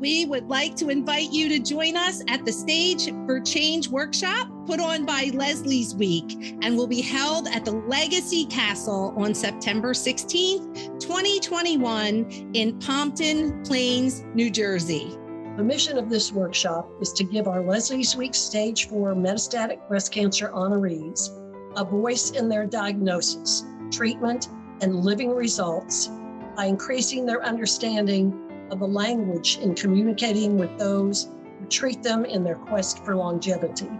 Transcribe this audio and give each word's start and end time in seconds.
we 0.00 0.24
would 0.24 0.48
like 0.48 0.74
to 0.74 0.88
invite 0.88 1.30
you 1.30 1.48
to 1.50 1.58
join 1.58 1.94
us 1.94 2.22
at 2.26 2.44
the 2.46 2.52
Stage 2.52 3.12
for 3.26 3.38
Change 3.38 3.88
workshop 3.90 4.48
put 4.66 4.80
on 4.80 5.04
by 5.04 5.30
Leslie's 5.34 5.94
Week 5.94 6.56
and 6.62 6.74
will 6.74 6.86
be 6.86 7.02
held 7.02 7.48
at 7.48 7.66
the 7.66 7.72
Legacy 7.72 8.46
Castle 8.46 9.12
on 9.18 9.34
September 9.34 9.92
16th, 9.92 10.98
2021 10.98 12.50
in 12.54 12.78
Pompton 12.78 13.62
Plains, 13.62 14.24
New 14.34 14.50
Jersey. 14.50 15.18
The 15.58 15.64
mission 15.64 15.98
of 15.98 16.08
this 16.08 16.32
workshop 16.32 16.90
is 17.02 17.12
to 17.12 17.24
give 17.24 17.46
our 17.46 17.62
Leslie's 17.62 18.16
Week 18.16 18.34
Stage 18.34 18.88
4 18.88 19.14
metastatic 19.14 19.86
breast 19.86 20.12
cancer 20.12 20.48
honorees 20.48 21.28
a 21.76 21.84
voice 21.84 22.30
in 22.30 22.48
their 22.48 22.64
diagnosis, 22.64 23.64
treatment, 23.92 24.48
and 24.80 25.04
living 25.04 25.30
results 25.30 26.08
by 26.56 26.64
increasing 26.64 27.26
their 27.26 27.44
understanding 27.44 28.49
of 28.70 28.80
the 28.80 28.86
language 28.86 29.58
in 29.58 29.74
communicating 29.74 30.58
with 30.58 30.76
those 30.78 31.30
who 31.58 31.66
treat 31.66 32.02
them 32.02 32.24
in 32.24 32.44
their 32.44 32.54
quest 32.54 33.04
for 33.04 33.16
longevity. 33.16 33.90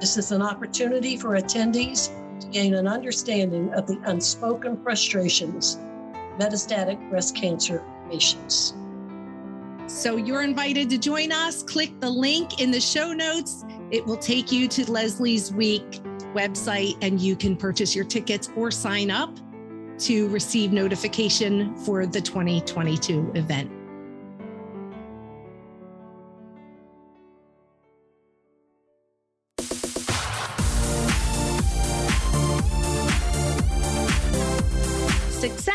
This 0.00 0.16
is 0.16 0.32
an 0.32 0.42
opportunity 0.42 1.16
for 1.16 1.40
attendees 1.40 2.10
to 2.40 2.46
gain 2.48 2.74
an 2.74 2.88
understanding 2.88 3.72
of 3.74 3.86
the 3.86 4.00
unspoken 4.04 4.82
frustrations 4.82 5.78
metastatic 6.38 7.10
breast 7.10 7.36
cancer 7.36 7.84
patients. 8.10 8.74
So 9.86 10.16
you're 10.16 10.42
invited 10.42 10.88
to 10.90 10.98
join 10.98 11.32
us. 11.32 11.62
Click 11.62 12.00
the 12.00 12.08
link 12.08 12.60
in 12.60 12.70
the 12.70 12.80
show 12.80 13.12
notes. 13.12 13.64
It 13.90 14.06
will 14.06 14.16
take 14.16 14.50
you 14.50 14.66
to 14.68 14.90
Leslie's 14.90 15.52
Week 15.52 16.00
website 16.34 16.96
and 17.02 17.20
you 17.20 17.36
can 17.36 17.56
purchase 17.56 17.94
your 17.94 18.06
tickets 18.06 18.50
or 18.56 18.70
sign 18.70 19.10
up 19.10 19.36
to 20.02 20.28
receive 20.28 20.72
notification 20.72 21.76
for 21.76 22.06
the 22.06 22.20
2022 22.20 23.32
event. 23.34 23.70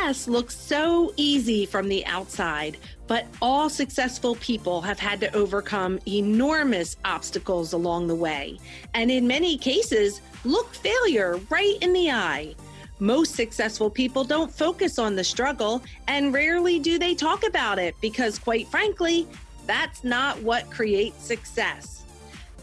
Success 0.07 0.27
looks 0.27 0.55
so 0.55 1.13
easy 1.17 1.65
from 1.65 1.87
the 1.87 2.05
outside, 2.05 2.77
but 3.07 3.25
all 3.41 3.69
successful 3.69 4.35
people 4.35 4.81
have 4.81 4.99
had 4.99 5.19
to 5.21 5.33
overcome 5.35 5.99
enormous 6.07 6.95
obstacles 7.03 7.73
along 7.73 8.07
the 8.07 8.15
way. 8.15 8.57
And 8.93 9.11
in 9.11 9.27
many 9.27 9.57
cases, 9.57 10.21
look 10.45 10.73
failure 10.73 11.39
right 11.49 11.77
in 11.81 11.93
the 11.93 12.11
eye. 12.11 12.55
Most 12.99 13.35
successful 13.35 13.89
people 13.89 14.23
don't 14.23 14.51
focus 14.51 14.97
on 14.97 15.15
the 15.15 15.23
struggle, 15.23 15.83
and 16.07 16.33
rarely 16.33 16.79
do 16.79 16.97
they 16.97 17.13
talk 17.13 17.45
about 17.45 17.77
it 17.77 17.95
because, 18.01 18.39
quite 18.39 18.67
frankly, 18.69 19.27
that's 19.67 20.03
not 20.03 20.41
what 20.41 20.69
creates 20.71 21.23
success. 21.23 22.03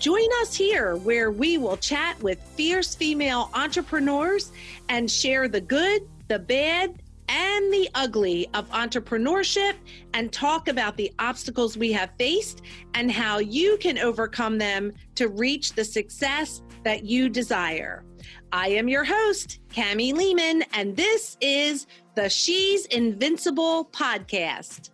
Join 0.00 0.28
us 0.40 0.54
here 0.54 0.96
where 0.96 1.30
we 1.30 1.56
will 1.56 1.76
chat 1.76 2.20
with 2.20 2.42
fierce 2.56 2.96
female 2.96 3.48
entrepreneurs 3.54 4.50
and 4.88 5.08
share 5.08 5.46
the 5.46 5.60
good, 5.60 6.08
the 6.26 6.40
bad, 6.40 7.00
and 7.28 7.72
the 7.72 7.88
ugly 7.94 8.48
of 8.54 8.68
entrepreneurship 8.70 9.74
and 10.12 10.32
talk 10.32 10.68
about 10.68 10.96
the 10.96 11.12
obstacles 11.20 11.76
we 11.76 11.92
have 11.92 12.10
faced 12.18 12.62
and 12.94 13.10
how 13.10 13.38
you 13.38 13.78
can 13.78 13.98
overcome 13.98 14.58
them 14.58 14.92
to 15.14 15.28
reach 15.28 15.72
the 15.72 15.84
success 15.84 16.60
that 16.82 17.04
you 17.04 17.28
desire. 17.28 18.04
I 18.52 18.68
am 18.68 18.88
your 18.88 19.04
host, 19.04 19.60
Cami 19.68 20.12
Lehman, 20.12 20.64
and 20.72 20.96
this 20.96 21.36
is 21.40 21.86
the 22.14 22.28
She's 22.28 22.86
Invincible 22.86 23.86
podcast. 23.86 24.90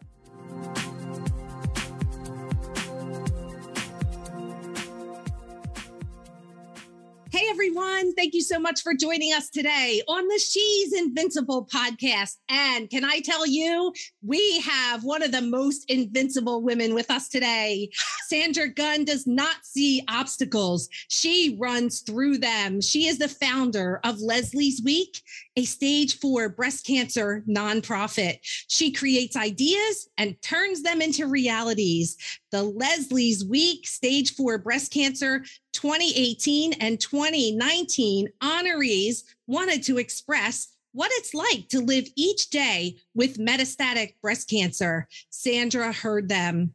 Hey 7.33 7.47
everyone, 7.49 8.13
thank 8.17 8.35
you 8.35 8.43
so 8.43 8.59
much 8.59 8.83
for 8.83 8.93
joining 8.93 9.33
us 9.33 9.51
today 9.51 10.03
on 10.09 10.27
the 10.27 10.41
She's 10.41 10.93
Invincible 10.93 11.65
podcast. 11.73 12.39
And 12.49 12.91
can 12.91 13.05
I 13.05 13.21
tell 13.21 13.47
you, 13.47 13.93
we 14.21 14.59
have 14.63 15.05
one 15.05 15.23
of 15.23 15.31
the 15.31 15.41
most 15.41 15.89
invincible 15.89 16.61
women 16.61 16.93
with 16.93 17.09
us 17.09 17.29
today. 17.29 17.89
Sandra 18.27 18.69
Gunn 18.69 19.05
does 19.05 19.29
not 19.29 19.59
see 19.63 20.03
obstacles, 20.09 20.89
she 21.07 21.57
runs 21.61 22.01
through 22.01 22.39
them. 22.39 22.81
She 22.81 23.07
is 23.07 23.19
the 23.19 23.29
founder 23.29 24.01
of 24.03 24.21
Leslie's 24.21 24.83
Week, 24.83 25.17
a 25.55 25.65
stage 25.65 26.19
four 26.19 26.49
breast 26.49 26.85
cancer 26.85 27.45
nonprofit. 27.49 28.39
She 28.43 28.91
creates 28.91 29.37
ideas 29.37 30.09
and 30.19 30.41
turns 30.43 30.83
them 30.83 31.01
into 31.01 31.29
realities. 31.29 32.17
The 32.51 32.63
Leslie's 32.65 33.45
Week 33.45 33.87
Stage 33.87 34.35
Four 34.35 34.59
Breast 34.59 34.93
Cancer 34.93 35.45
2018 35.73 36.75
and 36.75 37.01
2019 37.01 38.29
honorees 38.43 39.25
wanted 39.47 39.83
to 39.85 39.99
express 39.99 40.69
what 40.93 41.11
it's 41.15 41.35
like 41.35 41.69
to 41.69 41.81
live 41.81 42.09
each 42.17 42.51
day 42.51 42.97
with 43.15 43.39
metastatic 43.39 44.15
breast 44.21 44.51
cancer. 44.51 45.07
Sandra 45.31 45.93
heard 45.93 46.29
them. 46.29 46.75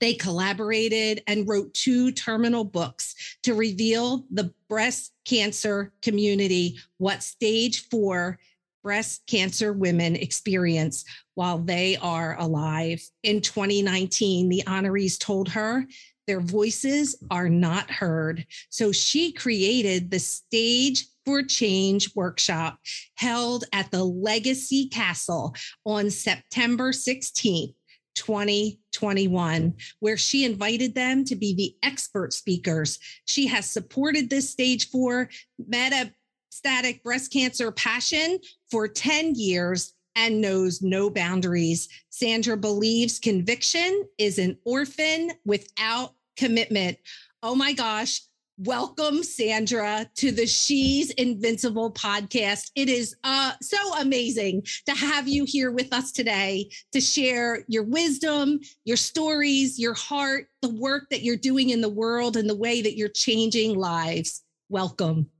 They 0.00 0.14
collaborated 0.14 1.22
and 1.26 1.46
wrote 1.46 1.74
two 1.74 2.12
terminal 2.12 2.64
books 2.64 3.36
to 3.42 3.54
reveal 3.54 4.24
the 4.30 4.54
breast 4.68 5.12
cancer 5.24 5.92
community 6.02 6.78
what 6.98 7.22
stage 7.22 7.88
four 7.88 8.38
breast 8.82 9.22
cancer 9.26 9.72
women 9.72 10.16
experience 10.16 11.04
while 11.34 11.58
they 11.58 11.96
are 11.96 12.36
alive. 12.38 13.02
In 13.22 13.40
2019, 13.40 14.48
the 14.48 14.62
honorees 14.66 15.18
told 15.18 15.48
her 15.50 15.86
their 16.26 16.40
voices 16.40 17.16
are 17.30 17.48
not 17.48 17.90
heard. 17.90 18.46
So 18.70 18.92
she 18.92 19.32
created 19.32 20.10
the 20.10 20.18
Stage 20.18 21.06
for 21.24 21.42
Change 21.42 22.14
workshop 22.14 22.78
held 23.16 23.64
at 23.72 23.90
the 23.90 24.04
Legacy 24.04 24.88
Castle 24.88 25.54
on 25.84 26.10
September 26.10 26.92
16th. 26.92 27.74
2021, 28.14 29.74
where 30.00 30.16
she 30.18 30.44
invited 30.44 30.94
them 30.94 31.24
to 31.24 31.34
be 31.34 31.54
the 31.54 31.74
expert 31.82 32.32
speakers. 32.32 32.98
She 33.24 33.46
has 33.46 33.64
supported 33.64 34.28
this 34.28 34.50
stage 34.50 34.90
for 34.90 35.30
metastatic 35.70 37.02
breast 37.02 37.32
cancer 37.32 37.72
passion 37.72 38.38
for 38.70 38.86
10 38.86 39.34
years 39.34 39.94
and 40.16 40.40
knows 40.40 40.82
no 40.82 41.10
boundaries. 41.10 41.88
Sandra 42.10 42.56
believes 42.56 43.18
conviction 43.18 44.04
is 44.18 44.38
an 44.38 44.58
orphan 44.64 45.30
without 45.44 46.14
commitment. 46.36 46.98
Oh 47.42 47.54
my 47.54 47.72
gosh. 47.72 48.20
Welcome, 48.58 49.22
Sandra, 49.24 50.06
to 50.16 50.30
the 50.30 50.46
She's 50.46 51.10
Invincible 51.12 51.90
podcast. 51.90 52.70
It 52.76 52.88
is 52.88 53.16
uh, 53.24 53.52
so 53.62 53.78
amazing 53.98 54.64
to 54.86 54.94
have 54.94 55.26
you 55.26 55.44
here 55.44 55.72
with 55.72 55.92
us 55.92 56.12
today 56.12 56.70
to 56.92 57.00
share 57.00 57.64
your 57.66 57.82
wisdom, 57.82 58.60
your 58.84 58.98
stories, 58.98 59.78
your 59.78 59.94
heart, 59.94 60.48
the 60.60 60.68
work 60.68 61.08
that 61.10 61.22
you're 61.22 61.36
doing 61.36 61.70
in 61.70 61.80
the 61.80 61.88
world, 61.88 62.36
and 62.36 62.48
the 62.48 62.54
way 62.54 62.82
that 62.82 62.96
you're 62.96 63.08
changing 63.08 63.76
lives. 63.76 64.42
Welcome. 64.68 65.30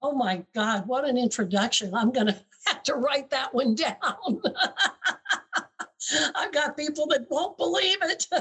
Oh 0.00 0.12
my 0.12 0.44
God, 0.54 0.86
what 0.86 1.04
an 1.06 1.18
introduction. 1.18 1.94
I'm 1.94 2.12
going 2.12 2.28
to 2.28 2.40
have 2.66 2.82
to 2.84 2.94
write 2.94 3.30
that 3.30 3.54
one 3.54 3.74
down. 3.74 3.96
I've 6.34 6.52
got 6.52 6.76
people 6.76 7.06
that 7.08 7.26
won't 7.30 7.56
believe 7.56 7.98
it. 8.02 8.26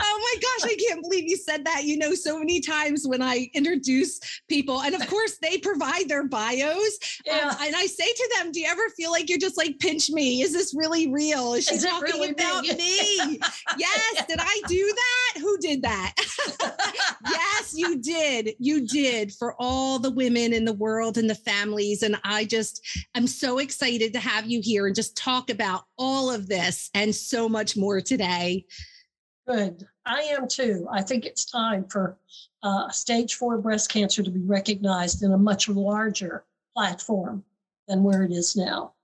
oh 0.00 0.18
my 0.20 0.34
gosh, 0.40 0.70
I 0.70 0.76
can't 0.88 1.02
believe 1.02 1.28
you 1.28 1.36
said 1.36 1.64
that. 1.64 1.84
You 1.84 1.98
know, 1.98 2.14
so 2.14 2.38
many 2.38 2.60
times 2.60 3.06
when 3.06 3.22
I 3.22 3.50
introduce 3.54 4.20
people, 4.48 4.82
and 4.82 4.94
of 4.94 5.06
course 5.08 5.38
they 5.40 5.58
provide 5.58 6.08
their 6.08 6.26
bios, 6.26 6.98
um, 7.30 7.36
yeah. 7.36 7.48
um, 7.48 7.56
and 7.60 7.76
I 7.76 7.86
say 7.86 8.06
to 8.06 8.34
them, 8.36 8.52
"Do 8.52 8.60
you 8.60 8.68
ever 8.68 8.88
feel 8.96 9.10
like 9.10 9.28
you're 9.28 9.38
just 9.38 9.56
like 9.56 9.78
pinch 9.78 10.10
me? 10.10 10.42
Is 10.42 10.52
this 10.52 10.74
really 10.74 11.12
real? 11.12 11.54
Is 11.54 11.66
she 11.66 11.76
Is 11.76 11.84
talking 11.84 12.02
really 12.02 12.30
about 12.30 12.62
me? 12.62 12.74
me? 12.74 13.40
yes. 13.78 14.26
Did 14.26 14.38
I 14.40 14.62
do 14.66 14.94
that? 14.94 15.40
Who 15.40 15.58
did 15.58 15.82
that? 15.82 16.14
yes, 17.30 17.74
you 17.74 17.98
did. 17.98 18.54
You 18.58 18.86
did 18.86 19.32
for 19.32 19.54
all 19.58 19.98
the 19.98 20.10
women 20.10 20.52
in 20.52 20.64
the 20.64 20.72
world 20.72 21.18
and 21.18 21.28
the 21.28 21.34
families, 21.34 22.02
and 22.02 22.16
I 22.24 22.44
just 22.44 22.86
I'm 23.14 23.26
so 23.26 23.58
excited 23.58 24.12
to 24.12 24.20
have 24.20 24.46
you 24.46 24.60
here 24.62 24.71
here 24.72 24.86
and 24.86 24.96
just 24.96 25.16
talk 25.16 25.50
about 25.50 25.84
all 25.98 26.30
of 26.30 26.48
this 26.48 26.88
and 26.94 27.14
so 27.14 27.48
much 27.48 27.76
more 27.76 28.00
today. 28.00 28.64
Good. 29.46 29.86
I 30.06 30.22
am 30.22 30.48
too. 30.48 30.86
I 30.90 31.02
think 31.02 31.26
it's 31.26 31.44
time 31.44 31.84
for 31.88 32.16
uh, 32.62 32.88
stage 32.88 33.34
four 33.34 33.58
breast 33.58 33.90
cancer 33.90 34.22
to 34.22 34.30
be 34.30 34.40
recognized 34.40 35.22
in 35.22 35.32
a 35.32 35.38
much 35.38 35.68
larger 35.68 36.44
platform 36.74 37.44
than 37.86 38.02
where 38.02 38.22
it 38.22 38.32
is 38.32 38.56
now. 38.56 38.94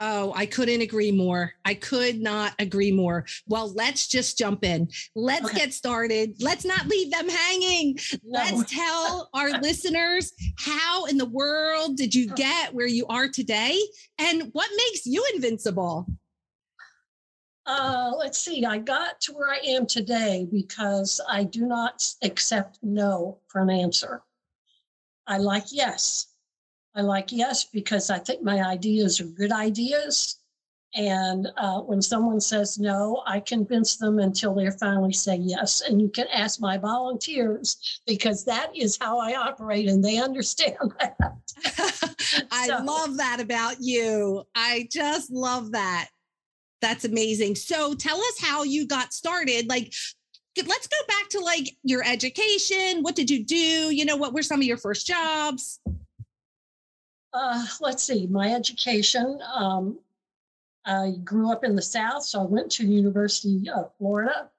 Oh, 0.00 0.32
I 0.34 0.46
couldn't 0.46 0.80
agree 0.80 1.12
more. 1.12 1.52
I 1.64 1.74
could 1.74 2.20
not 2.20 2.54
agree 2.58 2.90
more. 2.90 3.24
Well, 3.46 3.72
let's 3.72 4.08
just 4.08 4.36
jump 4.36 4.64
in. 4.64 4.88
Let's 5.14 5.46
okay. 5.46 5.58
get 5.58 5.72
started. 5.72 6.34
Let's 6.40 6.64
not 6.64 6.88
leave 6.88 7.12
them 7.12 7.28
hanging. 7.28 7.98
No. 8.24 8.40
Let's 8.40 8.72
tell 8.72 9.30
our 9.34 9.50
listeners 9.60 10.32
how 10.58 11.04
in 11.04 11.18
the 11.18 11.26
world 11.26 11.96
did 11.96 12.14
you 12.14 12.26
get 12.34 12.74
where 12.74 12.88
you 12.88 13.06
are 13.06 13.28
today 13.28 13.78
and 14.18 14.50
what 14.52 14.68
makes 14.76 15.06
you 15.06 15.24
invincible? 15.34 16.08
Uh, 17.64 18.12
let's 18.18 18.38
see. 18.38 18.64
I 18.64 18.78
got 18.78 19.20
to 19.22 19.32
where 19.32 19.50
I 19.50 19.58
am 19.64 19.86
today 19.86 20.48
because 20.50 21.20
I 21.28 21.44
do 21.44 21.64
not 21.64 22.04
accept 22.22 22.78
no 22.82 23.38
for 23.46 23.60
an 23.60 23.70
answer. 23.70 24.22
I 25.28 25.38
like 25.38 25.66
yes. 25.70 26.31
I 26.94 27.00
like 27.02 27.32
yes 27.32 27.64
because 27.64 28.10
I 28.10 28.18
think 28.18 28.42
my 28.42 28.62
ideas 28.62 29.20
are 29.20 29.24
good 29.24 29.52
ideas. 29.52 30.38
And 30.94 31.48
uh, 31.56 31.80
when 31.80 32.02
someone 32.02 32.38
says 32.38 32.78
no, 32.78 33.22
I 33.26 33.40
convince 33.40 33.96
them 33.96 34.18
until 34.18 34.54
they 34.54 34.68
finally 34.72 35.14
say 35.14 35.36
yes. 35.36 35.80
And 35.80 36.02
you 36.02 36.10
can 36.10 36.26
ask 36.28 36.60
my 36.60 36.76
volunteers 36.76 38.00
because 38.06 38.44
that 38.44 38.76
is 38.76 38.98
how 39.00 39.18
I 39.18 39.34
operate 39.34 39.88
and 39.88 40.04
they 40.04 40.18
understand 40.18 40.76
that. 41.00 41.16
I 42.50 42.66
so. 42.66 42.84
love 42.84 43.16
that 43.16 43.40
about 43.40 43.76
you. 43.80 44.42
I 44.54 44.86
just 44.92 45.30
love 45.30 45.72
that. 45.72 46.08
That's 46.82 47.06
amazing. 47.06 47.54
So 47.54 47.94
tell 47.94 48.18
us 48.18 48.40
how 48.40 48.64
you 48.64 48.86
got 48.86 49.14
started. 49.14 49.68
Like, 49.68 49.94
let's 50.66 50.88
go 50.88 50.96
back 51.08 51.28
to 51.30 51.40
like 51.40 51.74
your 51.84 52.04
education. 52.04 53.02
What 53.02 53.16
did 53.16 53.30
you 53.30 53.44
do? 53.44 53.56
You 53.94 54.04
know, 54.04 54.16
what 54.16 54.34
were 54.34 54.42
some 54.42 54.60
of 54.60 54.66
your 54.66 54.76
first 54.76 55.06
jobs? 55.06 55.80
Uh, 57.32 57.64
let's 57.80 58.02
see, 58.02 58.26
my 58.26 58.52
education. 58.52 59.40
Um, 59.54 59.98
I 60.84 61.12
grew 61.24 61.50
up 61.50 61.64
in 61.64 61.76
the 61.76 61.82
South, 61.82 62.24
so 62.24 62.40
I 62.40 62.44
went 62.44 62.70
to 62.72 62.86
University 62.86 63.70
of 63.70 63.92
Florida, 63.96 64.50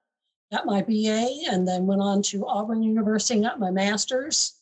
got 0.50 0.66
my 0.66 0.82
BA, 0.82 1.50
and 1.50 1.68
then 1.68 1.86
went 1.86 2.00
on 2.00 2.22
to 2.22 2.46
Auburn 2.46 2.82
University, 2.82 3.40
got 3.40 3.60
my 3.60 3.70
master's. 3.70 4.54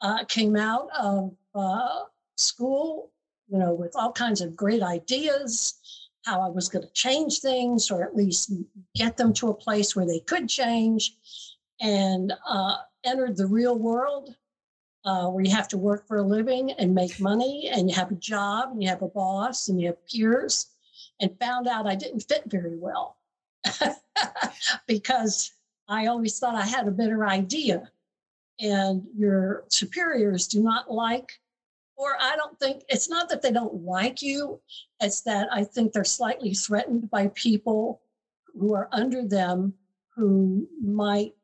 Uh, 0.00 0.24
came 0.24 0.56
out 0.56 0.88
of 0.98 1.34
uh, 1.54 2.00
school, 2.36 3.10
you 3.48 3.58
know, 3.58 3.72
with 3.72 3.94
all 3.94 4.12
kinds 4.12 4.40
of 4.40 4.56
great 4.56 4.82
ideas, 4.82 5.74
how 6.24 6.42
I 6.42 6.48
was 6.48 6.68
going 6.68 6.84
to 6.84 6.92
change 6.92 7.40
things, 7.40 7.90
or 7.90 8.02
at 8.02 8.16
least 8.16 8.52
get 8.94 9.16
them 9.16 9.32
to 9.34 9.50
a 9.50 9.54
place 9.54 9.94
where 9.94 10.06
they 10.06 10.20
could 10.20 10.48
change, 10.48 11.16
and 11.80 12.32
uh, 12.46 12.78
entered 13.04 13.36
the 13.36 13.46
real 13.46 13.78
world. 13.78 14.34
Uh, 15.04 15.28
where 15.28 15.44
you 15.44 15.50
have 15.50 15.68
to 15.68 15.76
work 15.76 16.08
for 16.08 16.16
a 16.16 16.22
living 16.22 16.72
and 16.72 16.94
make 16.94 17.20
money, 17.20 17.68
and 17.70 17.90
you 17.90 17.94
have 17.94 18.10
a 18.10 18.14
job, 18.14 18.70
and 18.72 18.82
you 18.82 18.88
have 18.88 19.02
a 19.02 19.08
boss, 19.08 19.68
and 19.68 19.78
you 19.78 19.88
have 19.88 20.06
peers, 20.06 20.68
and 21.20 21.38
found 21.38 21.68
out 21.68 21.86
I 21.86 21.94
didn't 21.94 22.20
fit 22.20 22.44
very 22.46 22.78
well 22.78 23.18
because 24.86 25.52
I 25.88 26.06
always 26.06 26.38
thought 26.38 26.54
I 26.54 26.64
had 26.64 26.88
a 26.88 26.92
better 26.92 27.26
idea. 27.26 27.90
And 28.60 29.02
your 29.14 29.64
superiors 29.68 30.46
do 30.46 30.62
not 30.62 30.90
like, 30.90 31.38
or 31.96 32.16
I 32.20 32.36
don't 32.36 32.58
think 32.58 32.84
it's 32.88 33.10
not 33.10 33.28
that 33.28 33.42
they 33.42 33.52
don't 33.52 33.82
like 33.84 34.22
you, 34.22 34.60
it's 35.00 35.20
that 35.22 35.48
I 35.52 35.64
think 35.64 35.92
they're 35.92 36.04
slightly 36.04 36.54
threatened 36.54 37.10
by 37.10 37.28
people 37.34 38.00
who 38.58 38.74
are 38.74 38.88
under 38.92 39.26
them 39.26 39.74
who 40.14 40.68
might 40.80 41.34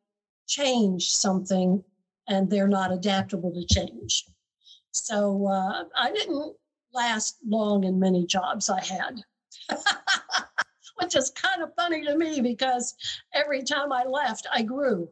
change 0.46 1.10
something 1.10 1.82
and 2.30 2.48
they're 2.48 2.68
not 2.68 2.92
adaptable 2.92 3.52
to 3.52 3.66
change. 3.74 4.24
So 4.92 5.46
uh, 5.46 5.84
I 5.96 6.10
didn't 6.12 6.54
last 6.92 7.36
long 7.46 7.84
in 7.84 8.00
many 8.00 8.26
jobs 8.26 8.70
I 8.70 8.82
had. 8.82 9.22
which 11.00 11.16
is 11.16 11.30
kind 11.30 11.62
of 11.62 11.70
funny 11.76 12.04
to 12.04 12.16
me 12.16 12.40
because 12.40 12.94
every 13.34 13.62
time 13.62 13.92
I 13.92 14.04
left, 14.04 14.46
I 14.52 14.62
grew. 14.62 15.08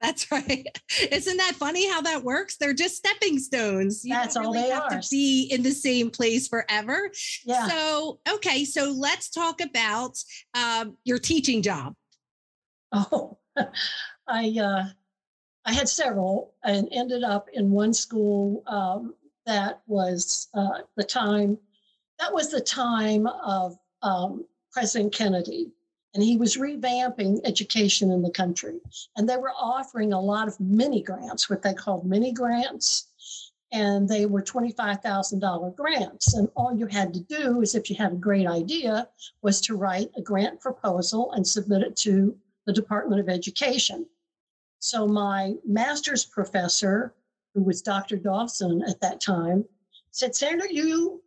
That's 0.00 0.30
right. 0.32 0.66
Isn't 1.10 1.36
that 1.38 1.54
funny 1.54 1.90
how 1.90 2.02
that 2.02 2.22
works? 2.22 2.56
They're 2.56 2.74
just 2.74 2.96
stepping 2.96 3.38
stones. 3.38 4.04
You 4.04 4.14
That's 4.14 4.36
all 4.36 4.52
they 4.52 4.68
have 4.70 4.84
are. 4.84 5.00
To 5.00 5.08
be 5.10 5.48
in 5.50 5.62
the 5.62 5.70
same 5.70 6.10
place 6.10 6.48
forever. 6.48 7.10
Yeah. 7.44 7.66
So 7.68 8.20
okay, 8.28 8.64
so 8.64 8.90
let's 8.90 9.30
talk 9.30 9.60
about 9.60 10.18
um, 10.54 10.96
your 11.04 11.18
teaching 11.18 11.62
job. 11.62 11.94
Oh, 12.92 13.38
I 14.28 14.56
uh, 14.60 14.84
I 15.66 15.72
had 15.72 15.88
several 15.88 16.54
and 16.64 16.88
ended 16.92 17.24
up 17.24 17.48
in 17.52 17.72
one 17.72 17.92
school 17.92 18.62
um, 18.68 19.14
that 19.46 19.82
was 19.86 20.48
uh, 20.54 20.82
the 20.96 21.04
time 21.04 21.58
that 22.18 22.32
was 22.32 22.50
the 22.50 22.60
time 22.60 23.26
of 23.26 23.76
um, 24.02 24.46
President 24.72 25.12
Kennedy, 25.12 25.70
and 26.14 26.22
he 26.22 26.36
was 26.36 26.56
revamping 26.56 27.40
education 27.44 28.10
in 28.10 28.22
the 28.22 28.30
country. 28.30 28.78
And 29.16 29.28
they 29.28 29.36
were 29.36 29.52
offering 29.52 30.12
a 30.12 30.20
lot 30.20 30.48
of 30.48 30.58
mini 30.60 31.02
grants, 31.02 31.50
what 31.50 31.62
they 31.62 31.74
called 31.74 32.06
mini 32.06 32.32
grants. 32.32 33.08
And 33.72 34.08
they 34.08 34.24
were 34.24 34.42
$25,000 34.42 35.76
grants. 35.76 36.34
And 36.34 36.48
all 36.56 36.74
you 36.74 36.86
had 36.86 37.12
to 37.12 37.20
do 37.20 37.60
is, 37.60 37.74
if 37.74 37.90
you 37.90 37.96
had 37.96 38.12
a 38.12 38.16
great 38.16 38.46
idea, 38.46 39.08
was 39.42 39.60
to 39.62 39.76
write 39.76 40.10
a 40.16 40.22
grant 40.22 40.60
proposal 40.60 41.32
and 41.32 41.46
submit 41.46 41.82
it 41.82 41.96
to 41.96 42.34
the 42.64 42.72
Department 42.72 43.20
of 43.20 43.28
Education. 43.28 44.06
So 44.78 45.06
my 45.06 45.54
master's 45.64 46.24
professor, 46.24 47.14
who 47.54 47.62
was 47.62 47.82
Dr. 47.82 48.16
Dawson 48.16 48.82
at 48.88 49.00
that 49.00 49.20
time, 49.20 49.64
said, 50.10 50.34
Sandra, 50.34 50.66
you 50.70 51.22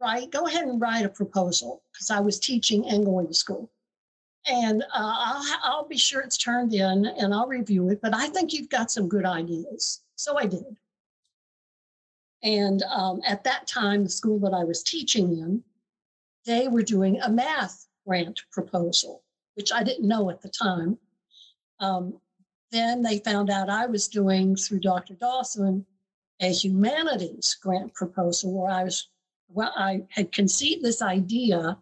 write, 0.00 0.30
go 0.30 0.46
ahead 0.46 0.64
and 0.64 0.80
write 0.80 1.04
a 1.04 1.08
proposal 1.08 1.82
because 1.92 2.10
I 2.10 2.20
was 2.20 2.38
teaching 2.38 2.88
and 2.88 3.04
going 3.04 3.26
to 3.28 3.34
school. 3.34 3.70
And 4.46 4.82
uh, 4.82 4.86
I'll, 4.94 5.58
I'll 5.62 5.88
be 5.88 5.98
sure 5.98 6.20
it's 6.20 6.36
turned 6.36 6.74
in 6.74 7.06
and 7.06 7.32
I'll 7.32 7.46
review 7.46 7.90
it, 7.90 8.00
but 8.02 8.14
I 8.14 8.26
think 8.28 8.52
you've 8.52 8.68
got 8.68 8.90
some 8.90 9.08
good 9.08 9.24
ideas. 9.24 10.00
So 10.16 10.36
I 10.36 10.46
did. 10.46 10.76
And 12.42 12.82
um, 12.82 13.20
at 13.24 13.44
that 13.44 13.68
time, 13.68 14.02
the 14.02 14.10
school 14.10 14.40
that 14.40 14.52
I 14.52 14.64
was 14.64 14.82
teaching 14.82 15.38
in, 15.38 15.62
they 16.44 16.66
were 16.66 16.82
doing 16.82 17.20
a 17.20 17.30
math 17.30 17.86
grant 18.04 18.40
proposal, 18.50 19.22
which 19.54 19.72
I 19.72 19.84
didn't 19.84 20.08
know 20.08 20.28
at 20.30 20.42
the 20.42 20.48
time. 20.48 20.98
Um, 21.78 22.20
then 22.72 23.02
they 23.02 23.18
found 23.18 23.50
out 23.50 23.68
I 23.68 23.86
was 23.86 24.08
doing 24.08 24.56
through 24.56 24.80
Dr. 24.80 25.14
Dawson 25.14 25.86
a 26.40 26.50
humanities 26.50 27.56
grant 27.62 27.94
proposal 27.94 28.52
where 28.52 28.70
I 28.70 28.84
was 28.84 29.08
well, 29.54 29.72
I 29.76 30.02
had 30.08 30.32
conceived 30.32 30.82
this 30.82 31.02
idea 31.02 31.76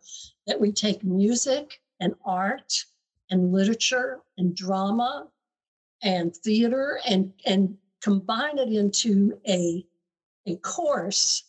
that 0.47 0.61
we 0.61 0.73
take 0.73 1.05
music 1.05 1.81
and 2.01 2.15
art 2.25 2.85
and 3.31 3.53
literature 3.53 4.19
and 4.39 4.57
drama 4.57 5.29
and 6.03 6.35
theater 6.35 6.99
and, 7.07 7.33
and 7.47 7.77
combine 8.03 8.59
it 8.59 8.73
into 8.73 9.39
a, 9.47 9.87
a 10.47 10.57
course 10.57 11.45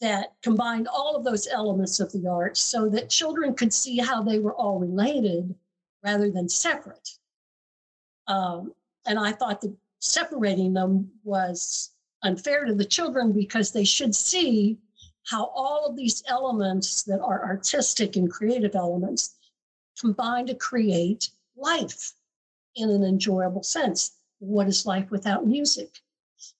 that 0.00 0.32
combined 0.42 0.88
all 0.88 1.14
of 1.14 1.24
those 1.24 1.46
elements 1.46 2.00
of 2.00 2.10
the 2.12 2.26
arts 2.26 2.60
so 2.60 2.88
that 2.88 3.10
children 3.10 3.54
could 3.54 3.72
see 3.72 3.98
how 3.98 4.22
they 4.22 4.38
were 4.38 4.54
all 4.54 4.80
related 4.80 5.54
rather 6.02 6.30
than 6.30 6.48
separate. 6.48 7.19
Um, 8.30 8.72
and 9.06 9.18
I 9.18 9.32
thought 9.32 9.60
that 9.62 9.76
separating 9.98 10.72
them 10.72 11.10
was 11.24 11.90
unfair 12.22 12.64
to 12.64 12.74
the 12.74 12.84
children 12.84 13.32
because 13.32 13.72
they 13.72 13.84
should 13.84 14.14
see 14.14 14.78
how 15.28 15.46
all 15.46 15.86
of 15.86 15.96
these 15.96 16.22
elements 16.28 17.02
that 17.04 17.20
are 17.20 17.44
artistic 17.44 18.14
and 18.14 18.30
creative 18.30 18.76
elements 18.76 19.36
combine 20.00 20.46
to 20.46 20.54
create 20.54 21.30
life 21.56 22.12
in 22.76 22.88
an 22.88 23.02
enjoyable 23.02 23.64
sense. 23.64 24.12
What 24.38 24.68
is 24.68 24.86
life 24.86 25.10
without 25.10 25.44
music? 25.44 25.98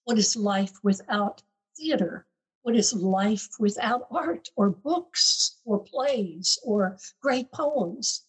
What 0.04 0.18
is 0.18 0.36
life 0.36 0.72
without 0.82 1.40
theater? 1.76 2.26
What 2.62 2.74
is 2.74 2.92
life 2.92 3.48
without 3.60 4.08
art 4.10 4.48
or 4.56 4.70
books 4.70 5.60
or 5.64 5.78
plays 5.78 6.58
or 6.64 6.98
great 7.22 7.52
poems? 7.52 8.24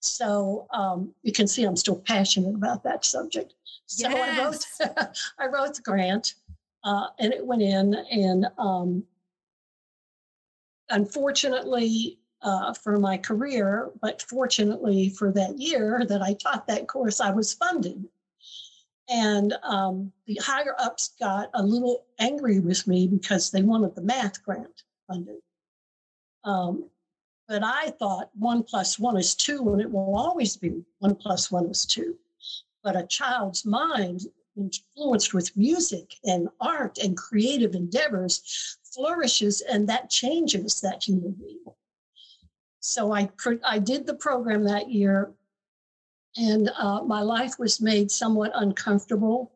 So 0.00 0.66
um, 0.72 1.12
you 1.22 1.32
can 1.32 1.46
see 1.46 1.64
I'm 1.64 1.76
still 1.76 1.96
passionate 1.96 2.54
about 2.54 2.82
that 2.84 3.04
subject. 3.04 3.54
So 3.86 4.08
yes. 4.08 4.80
I 4.80 4.88
wrote 4.88 5.16
I 5.38 5.46
wrote 5.46 5.74
the 5.74 5.82
grant, 5.82 6.34
uh, 6.84 7.08
and 7.18 7.32
it 7.32 7.44
went 7.44 7.62
in, 7.62 7.94
and 7.94 8.46
um, 8.58 9.04
unfortunately 10.90 12.18
uh, 12.42 12.72
for 12.74 12.98
my 12.98 13.16
career, 13.16 13.90
but 14.00 14.22
fortunately 14.22 15.10
for 15.10 15.32
that 15.32 15.58
year 15.58 16.04
that 16.08 16.22
I 16.22 16.34
taught 16.34 16.66
that 16.68 16.86
course, 16.86 17.20
I 17.20 17.30
was 17.30 17.54
funded. 17.54 18.04
And 19.08 19.54
um, 19.62 20.12
the 20.26 20.38
higher 20.42 20.74
ups 20.78 21.14
got 21.20 21.50
a 21.54 21.62
little 21.62 22.04
angry 22.18 22.60
with 22.60 22.86
me 22.86 23.06
because 23.06 23.50
they 23.50 23.62
wanted 23.62 23.94
the 23.94 24.02
math 24.02 24.42
grant 24.42 24.82
funded. 25.06 25.36
Um, 26.44 26.88
but 27.48 27.62
I 27.62 27.90
thought 27.98 28.30
one 28.34 28.62
plus 28.62 28.98
one 28.98 29.16
is 29.16 29.34
two, 29.34 29.72
and 29.72 29.80
it 29.80 29.90
will 29.90 30.16
always 30.16 30.56
be 30.56 30.82
one 30.98 31.14
plus 31.14 31.50
one 31.50 31.66
is 31.66 31.86
two. 31.86 32.16
But 32.82 32.96
a 32.96 33.06
child's 33.06 33.64
mind, 33.64 34.22
influenced 34.56 35.34
with 35.34 35.56
music 35.56 36.14
and 36.24 36.48
art 36.60 36.98
and 36.98 37.16
creative 37.16 37.74
endeavors, 37.74 38.78
flourishes 38.96 39.60
and 39.60 39.88
that 39.88 40.08
changes 40.08 40.80
that 40.80 41.06
human 41.06 41.32
being. 41.32 41.64
So 42.80 43.12
I, 43.12 43.28
I 43.64 43.78
did 43.78 44.06
the 44.06 44.14
program 44.14 44.64
that 44.64 44.90
year 44.90 45.34
and 46.36 46.70
uh, 46.76 47.02
my 47.02 47.22
life 47.22 47.58
was 47.58 47.80
made 47.80 48.10
somewhat 48.10 48.52
uncomfortable 48.54 49.52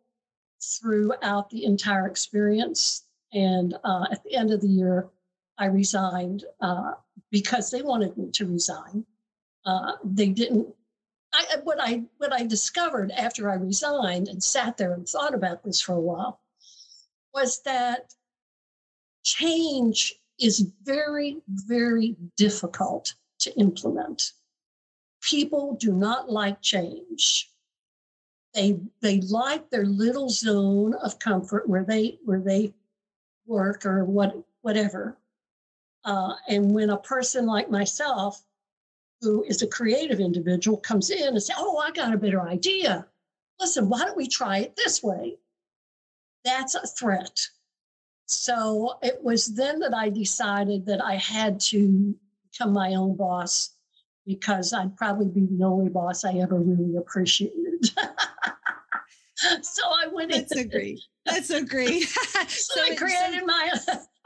throughout 0.63 1.51
the 1.51 1.65
entire 1.65 2.07
experience. 2.07 3.05
And 3.33 3.77
uh, 3.85 4.07
at 4.11 4.23
the 4.25 4.35
end 4.35 4.51
of 4.51 4.61
the 4.61 4.69
year, 4.69 5.09
I 5.59 5.67
resigned 5.67 6.45
uh, 6.61 6.93
because 7.31 7.71
they 7.71 7.83
wanted 7.83 8.17
me 8.19 8.31
to 8.33 8.47
resign. 8.47 9.05
uh, 9.67 9.93
they 10.05 10.29
didn't. 10.29 10.69
I, 11.33 11.59
what 11.65 11.79
I 11.81 12.05
what 12.19 12.33
I 12.33 12.45
discovered 12.47 13.13
after 13.13 13.51
I 13.51 13.55
resigned 13.55 14.29
and 14.29 14.43
sat 14.43 14.77
there 14.77 14.93
and 14.95 15.09
thought 15.09 15.35
about 15.35 15.63
this 15.65 15.81
for 15.81 15.95
a 15.95 16.01
while 16.01 16.41
was 17.35 17.63
that 17.65 18.15
change 19.25 20.15
is 20.41 20.73
very 20.85 21.39
very 21.49 22.17
difficult 22.37 23.15
to 23.41 23.53
implement. 23.59 24.33
People 25.23 25.77
do 25.81 25.93
not 25.93 26.31
like 26.33 26.63
change. 26.63 27.51
They 28.55 28.81
they 29.03 29.21
like 29.23 29.71
their 29.71 29.87
little 29.87 30.31
zone 30.31 30.95
of 30.95 31.19
comfort 31.21 31.69
where 31.69 31.85
they 31.85 32.19
where 32.25 32.41
they 32.41 32.75
work 33.47 33.87
or 33.87 34.05
what 34.05 34.37
whatever. 34.63 35.19
Uh, 36.05 36.35
and 36.49 36.73
when 36.73 36.91
a 36.91 36.99
person 36.99 37.47
like 37.47 37.71
myself, 37.71 38.43
who 39.21 39.45
is 39.45 39.63
a 39.63 39.67
creative 39.67 40.21
individual, 40.21 40.79
comes 40.79 41.11
in 41.11 41.29
and 41.29 41.43
says, 41.43 41.57
"Oh, 41.59 41.79
I 41.79 41.91
got 41.91 42.15
a 42.15 42.19
better 42.19 42.41
idea. 42.41 43.07
Listen, 43.59 43.89
why 43.89 44.05
don't 44.05 44.17
we 44.17 44.27
try 44.27 44.59
it 44.59 44.77
this 44.77 45.03
way?" 45.03 45.39
That's 46.45 46.75
a 46.75 46.87
threat. 46.87 47.39
So 48.27 48.99
it 49.03 49.23
was 49.23 49.55
then 49.55 49.81
that 49.81 49.93
I 49.93 50.09
decided 50.09 50.87
that 50.87 51.05
I 51.05 51.17
had 51.17 51.61
to 51.61 52.15
become 52.51 52.73
my 52.73 52.95
own 52.95 53.17
boss 53.17 53.71
because 54.27 54.73
I'd 54.73 54.97
probably 54.97 55.29
be 55.29 55.47
the 55.47 55.65
only 55.65 55.91
boss 55.91 56.25
I 56.25 56.35
ever 56.35 56.57
really 56.57 56.97
appreciated. 56.97 57.87
so 59.63 59.83
I 59.85 60.07
went. 60.13 60.31
That's 60.31 60.55
so 60.55 60.65
great. 60.65 61.01
That's 61.27 61.49
so 61.49 61.65
great. 61.65 62.03
so, 62.49 62.49
so 62.49 62.83
I 62.83 62.95
created 62.95 63.45
my. 63.47 63.73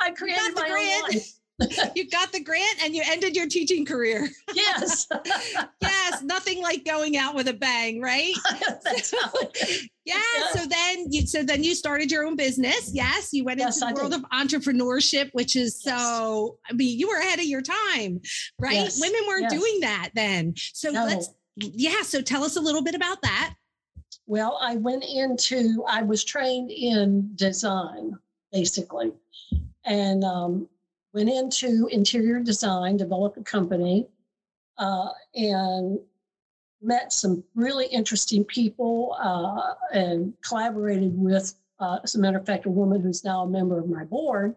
I 0.01 0.11
created 0.11 0.55
my 0.55 0.69
own 0.69 1.11
life. 1.11 1.33
you 1.95 2.11
got 2.11 2.33
the 2.33 2.43
grant 2.43 2.83
and 2.83 2.95
you 2.95 3.03
ended 3.05 3.37
your 3.37 3.47
teaching 3.47 3.85
career. 3.85 4.29
Yes. 4.55 5.09
yes. 5.83 6.23
Nothing 6.23 6.63
like 6.63 6.85
going 6.85 7.17
out 7.17 7.35
with 7.35 7.49
a 7.49 7.53
bang, 7.53 8.01
right? 8.01 8.33
so, 9.03 9.17
yeah. 10.05 10.21
So 10.53 10.65
then 10.65 11.07
you 11.11 11.27
so 11.27 11.43
then 11.43 11.65
you 11.65 11.75
started 11.75 12.11
your 12.13 12.25
own 12.25 12.37
business. 12.37 12.91
Yes. 12.93 13.31
You 13.33 13.43
went 13.43 13.59
yes, 13.59 13.83
into 13.83 13.93
the 13.93 13.99
I 13.99 14.03
world 14.03 14.13
did. 14.13 14.21
of 14.23 14.31
entrepreneurship, 14.31 15.31
which 15.33 15.57
is 15.57 15.83
yes. 15.85 16.01
so 16.01 16.59
I 16.71 16.73
mean, 16.73 16.99
you 16.99 17.09
were 17.09 17.19
ahead 17.19 17.41
of 17.41 17.47
your 17.47 17.63
time, 17.63 18.21
right? 18.61 18.75
Yes. 18.75 19.01
Women 19.01 19.21
weren't 19.27 19.51
doing 19.51 19.81
that 19.81 20.11
then. 20.15 20.55
So 20.57 20.91
no. 20.91 21.05
let's 21.05 21.31
yeah. 21.57 22.03
So 22.03 22.21
tell 22.21 22.45
us 22.45 22.57
a 22.57 22.61
little 22.61 22.83
bit 22.83 22.95
about 22.95 23.21
that. 23.23 23.55
Well, 24.27 24.59
I 24.63 24.77
went 24.77 25.05
into, 25.05 25.85
I 25.87 26.03
was 26.03 26.25
trained 26.25 26.71
in 26.71 27.31
design, 27.35 28.17
basically, 28.53 29.13
and 29.85 30.25
um, 30.25 30.69
went 31.15 31.31
into 31.31 31.87
interior 31.93 32.41
design, 32.41 32.97
developed 32.97 33.39
a 33.39 33.43
company, 33.43 34.09
uh, 34.79 35.09
and 35.35 36.01
met 36.83 37.13
some 37.13 37.43
really 37.55 37.87
interesting 37.87 38.45
people 38.45 39.17
uh, 39.23 39.75
and 39.97 40.35
collaborated 40.47 41.13
with, 41.17 41.55
uh, 41.79 42.01
as 42.03 42.17
a 42.17 42.19
matter 42.19 42.39
of 42.39 42.45
fact, 42.45 42.67
a 42.67 42.71
woman 42.71 43.01
who's 43.01 43.25
now 43.25 43.45
a 43.45 43.49
member 43.49 43.79
of 43.79 43.89
my 43.89 44.05
board, 44.05 44.57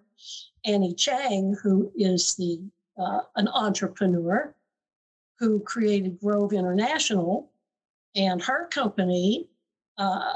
Annie 0.66 0.96
Chang, 0.96 1.56
who 1.62 1.92
is 1.96 2.36
the 2.36 2.60
uh, 2.98 3.22
an 3.36 3.48
entrepreneur 3.50 4.54
who 5.38 5.60
created 5.60 6.20
Grove 6.20 6.52
International, 6.52 7.52
and 8.16 8.42
her 8.42 8.68
company 8.70 9.48
uh, 10.00 10.34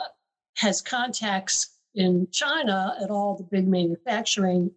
has 0.57 0.79
contacts 0.79 1.77
in 1.95 2.27
China 2.31 2.95
at 3.03 3.09
all 3.09 3.35
the 3.35 3.43
big 3.43 3.67
manufacturing 3.67 4.69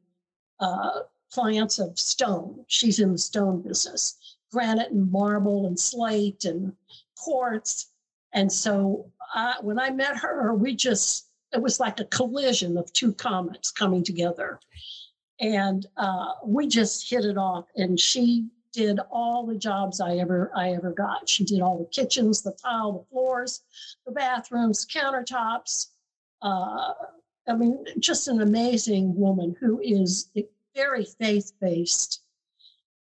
uh, 0.61 1.01
plants 1.35 1.81
of 1.81 1.99
stone. 1.99 2.65
She's 2.69 3.01
in 3.01 3.13
the 3.13 3.19
stone 3.19 3.61
business, 3.61 4.37
granite 4.53 4.93
and 4.93 5.11
marble 5.11 5.67
and 5.67 5.79
slate 5.79 6.45
and 6.45 6.73
quartz. 7.19 7.91
And 8.33 8.51
so 8.51 9.11
I, 9.35 9.57
when 9.61 9.79
I 9.79 9.91
met 9.91 10.17
her, 10.17 10.55
we 10.55 10.77
just, 10.77 11.29
it 11.53 11.61
was 11.61 11.81
like 11.81 11.99
a 11.99 12.05
collision 12.05 12.79
of 12.79 12.93
two 12.93 13.13
comets 13.15 13.73
coming 13.73 14.05
together. 14.05 14.61
And 15.41 15.85
uh, 15.97 16.35
we 16.45 16.69
just 16.69 17.11
hit 17.11 17.25
it 17.25 17.37
off. 17.37 17.67
And 17.75 17.99
she 17.99 18.47
did 18.73 19.01
all 19.11 19.47
the 19.47 19.57
jobs 19.57 20.01
I 20.01 20.17
ever 20.17 20.51
I 20.55 20.73
ever 20.73 20.93
got. 20.93 21.29
She 21.29 21.45
did 21.45 21.61
all 21.61 21.79
the 21.79 21.87
kitchens, 21.87 22.43
the 22.43 22.53
tile, 22.53 22.93
the 22.93 23.05
floors, 23.11 23.63
the 24.07 24.13
bathrooms, 24.13 24.87
countertops. 24.87 25.89
Uh, 26.43 26.93
I 27.49 27.55
mean, 27.55 27.85
just 27.99 28.29
an 28.29 28.41
amazing 28.41 29.15
woman 29.17 29.55
who 29.61 29.81
is 29.81 30.31
very 30.75 31.05
faith 31.05 31.53
based 31.61 32.23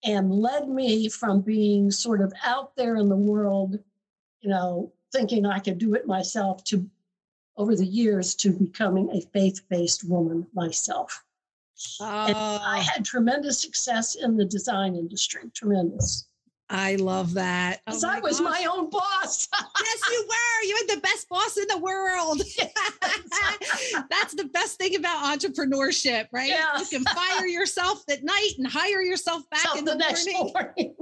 and 0.03 0.33
led 0.33 0.67
me 0.67 1.09
from 1.09 1.41
being 1.41 1.91
sort 1.91 2.21
of 2.21 2.33
out 2.43 2.75
there 2.75 2.95
in 2.95 3.09
the 3.09 3.15
world, 3.15 3.77
you 4.41 4.49
know, 4.49 4.91
thinking 5.11 5.45
I 5.45 5.59
could 5.59 5.77
do 5.77 5.93
it 5.93 6.07
myself 6.07 6.63
to 6.65 6.89
over 7.57 7.75
the 7.75 7.85
years 7.85 8.33
to 8.35 8.51
becoming 8.51 9.09
a 9.11 9.21
faith 9.33 9.61
based 9.69 10.03
woman 10.07 10.47
myself. 10.53 11.23
And 11.99 12.35
I 12.35 12.79
oh. 12.79 12.81
had 12.81 13.05
tremendous 13.05 13.59
success 13.59 14.15
in 14.15 14.37
the 14.37 14.45
design 14.45 14.95
industry, 14.95 15.49
tremendous. 15.53 16.27
I 16.73 16.95
love 16.95 17.33
that. 17.33 17.81
Because 17.85 18.05
oh 18.05 18.09
I 18.09 18.19
was 18.21 18.39
gosh. 18.39 18.49
my 18.49 18.65
own 18.65 18.89
boss. 18.89 19.49
yes, 19.83 20.01
you 20.09 20.25
were. 20.27 20.67
You 20.67 20.77
had 20.77 20.97
the 20.97 21.01
best 21.01 21.27
boss 21.27 21.57
in 21.57 21.67
the 21.67 21.77
world. 21.77 22.41
That's 24.09 24.33
the 24.33 24.45
best 24.45 24.77
thing 24.77 24.95
about 24.95 25.37
entrepreneurship, 25.37 26.27
right? 26.31 26.47
Yes. 26.47 26.91
You 26.91 26.99
can 26.99 27.13
fire 27.13 27.45
yourself 27.45 28.03
at 28.09 28.23
night 28.23 28.51
and 28.57 28.65
hire 28.65 29.01
yourself 29.01 29.49
back 29.49 29.59
Self 29.59 29.79
in 29.79 29.85
the, 29.85 29.95
the 29.95 30.53
morning. 30.53 30.53
morning. 30.53 30.95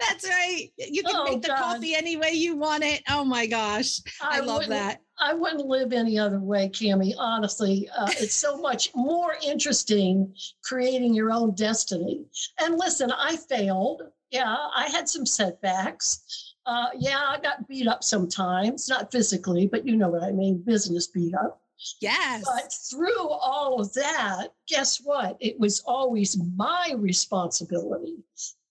That's 0.00 0.28
right. 0.28 0.70
You 0.76 1.04
can 1.04 1.14
oh, 1.14 1.24
make 1.24 1.42
the 1.42 1.48
God. 1.48 1.58
coffee 1.58 1.94
any 1.94 2.16
way 2.16 2.32
you 2.32 2.56
want 2.56 2.82
it. 2.82 3.02
Oh 3.08 3.24
my 3.24 3.46
gosh. 3.46 4.00
I, 4.20 4.38
I 4.38 4.40
love 4.40 4.66
that. 4.66 5.02
I 5.18 5.32
wouldn't 5.34 5.66
live 5.66 5.92
any 5.92 6.18
other 6.18 6.40
way, 6.40 6.68
Cami. 6.68 7.14
Honestly, 7.16 7.88
uh, 7.96 8.10
it's 8.18 8.34
so 8.34 8.58
much 8.58 8.90
more 8.94 9.36
interesting 9.42 10.34
creating 10.62 11.14
your 11.14 11.30
own 11.30 11.54
destiny. 11.54 12.24
And 12.60 12.76
listen, 12.76 13.10
I 13.12 13.36
failed. 13.36 14.02
Yeah, 14.36 14.56
I 14.74 14.88
had 14.88 15.08
some 15.08 15.26
setbacks. 15.26 16.54
Uh, 16.66 16.88
yeah, 16.98 17.22
I 17.28 17.38
got 17.40 17.68
beat 17.68 17.86
up 17.86 18.02
sometimes, 18.02 18.88
not 18.88 19.12
physically, 19.12 19.66
but 19.66 19.86
you 19.86 19.96
know 19.96 20.08
what 20.08 20.22
I 20.22 20.32
mean 20.32 20.62
business 20.62 21.06
beat 21.06 21.34
up. 21.34 21.62
Yes. 22.00 22.44
But 22.44 22.72
through 22.72 23.28
all 23.28 23.80
of 23.80 23.92
that, 23.94 24.48
guess 24.68 24.98
what? 24.98 25.36
It 25.40 25.58
was 25.60 25.80
always 25.86 26.36
my 26.56 26.94
responsibility. 26.96 28.16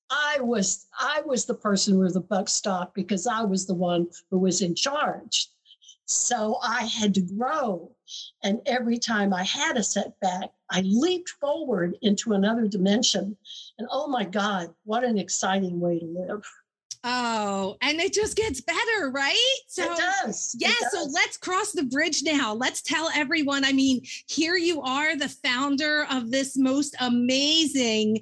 I 0.10 0.40
was 0.42 0.88
I 1.00 1.22
was 1.26 1.46
the 1.46 1.56
person 1.56 1.98
where 1.98 2.12
the 2.12 2.22
buck 2.22 2.50
stopped 2.50 2.94
because 2.94 3.26
I 3.26 3.42
was 3.42 3.66
the 3.66 3.74
one 3.74 4.08
who 4.30 4.40
was 4.40 4.62
in 4.62 4.76
charge. 4.76 5.50
So 6.06 6.58
I 6.62 6.84
had 6.84 7.14
to 7.16 7.22
grow. 7.22 7.92
And 8.44 8.62
every 8.66 9.00
time 9.00 9.34
I 9.34 9.44
had 9.44 9.78
a 9.78 9.84
setback, 9.84 10.52
I 10.70 10.82
leaped 10.82 11.30
forward 11.30 11.98
into 12.02 12.34
another 12.34 12.68
dimension. 12.68 13.38
And 13.78 13.88
oh 13.92 14.08
my 14.08 14.24
God, 14.24 14.74
what 14.84 15.04
an 15.04 15.18
exciting 15.18 15.80
way 15.80 16.00
to 16.00 16.06
live. 16.06 16.46
Oh, 17.08 17.78
and 17.84 18.00
it 18.00 18.14
just 18.14 18.36
gets 18.36 18.62
better, 18.62 19.12
right? 19.12 19.58
So 19.68 19.84
it 19.84 19.96
does. 19.96 20.56
Yeah. 20.58 20.70
It 20.70 20.78
does. 20.80 20.92
So 20.92 21.08
let's 21.12 21.38
cross 21.38 21.72
the 21.72 21.84
bridge 21.84 22.24
now. 22.24 22.56
Let's 22.56 22.82
tell 22.82 23.12
everyone. 23.16 23.64
I 23.64 23.74
mean, 23.74 24.02
here 24.28 24.56
you 24.56 24.82
are, 24.82 25.16
the 25.16 25.30
founder 25.30 26.08
of 26.10 26.32
this 26.32 26.58
most 26.58 26.96
amazing 27.00 28.22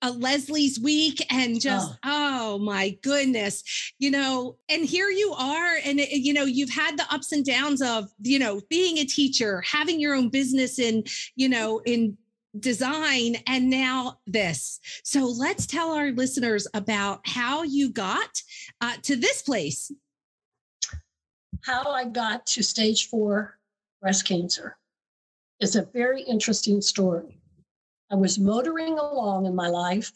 uh, 0.00 0.12
Leslie's 0.16 0.78
Week, 0.78 1.26
and 1.28 1.60
just 1.60 1.92
oh. 2.04 2.54
oh. 2.54 2.58
my 2.58 2.96
goodness, 3.02 3.64
you 3.98 4.12
know. 4.12 4.56
And 4.68 4.84
here 4.84 5.08
you 5.08 5.34
are, 5.36 5.78
and 5.84 5.98
it, 5.98 6.10
you 6.10 6.32
know, 6.32 6.44
you've 6.44 6.70
had 6.70 6.96
the 6.96 7.12
ups 7.12 7.32
and 7.32 7.44
downs 7.44 7.82
of 7.82 8.10
you 8.22 8.38
know 8.38 8.60
being 8.70 8.98
a 8.98 9.04
teacher, 9.04 9.60
having 9.62 9.98
your 9.98 10.14
own 10.14 10.28
business, 10.28 10.78
in 10.78 11.02
you 11.34 11.48
know 11.48 11.80
in 11.84 12.16
design 12.58 13.36
and 13.46 13.70
now 13.70 14.18
this. 14.26 14.80
So 15.04 15.26
let's 15.26 15.66
tell 15.66 15.92
our 15.92 16.10
listeners 16.10 16.66
about 16.74 17.20
how 17.24 17.62
you 17.62 17.90
got 17.90 18.42
uh, 18.80 18.96
to 19.02 19.16
this 19.16 19.42
place. 19.42 19.92
How 21.62 21.90
I 21.90 22.04
got 22.04 22.46
to 22.46 22.62
stage 22.62 23.08
four 23.08 23.58
breast 24.00 24.26
cancer 24.26 24.78
is 25.60 25.76
a 25.76 25.88
very 25.92 26.22
interesting 26.22 26.80
story. 26.80 27.38
I 28.10 28.16
was 28.16 28.38
motoring 28.38 28.98
along 28.98 29.46
in 29.46 29.54
my 29.54 29.68
life, 29.68 30.10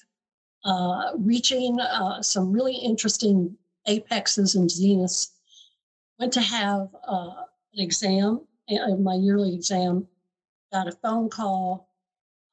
uh, 0.65 1.13
reaching 1.19 1.79
uh, 1.79 2.23
some 2.23 2.51
really 2.51 2.75
interesting 2.75 3.57
apexes 3.87 4.55
and 4.55 4.69
zeniths. 4.69 5.31
Went 6.19 6.33
to 6.33 6.41
have 6.41 6.89
uh, 7.07 7.45
an 7.75 7.81
exam, 7.81 8.41
my 8.69 9.15
yearly 9.15 9.55
exam, 9.55 10.09
got 10.73 10.89
a 10.89 10.93
phone 10.93 11.29
call 11.29 11.89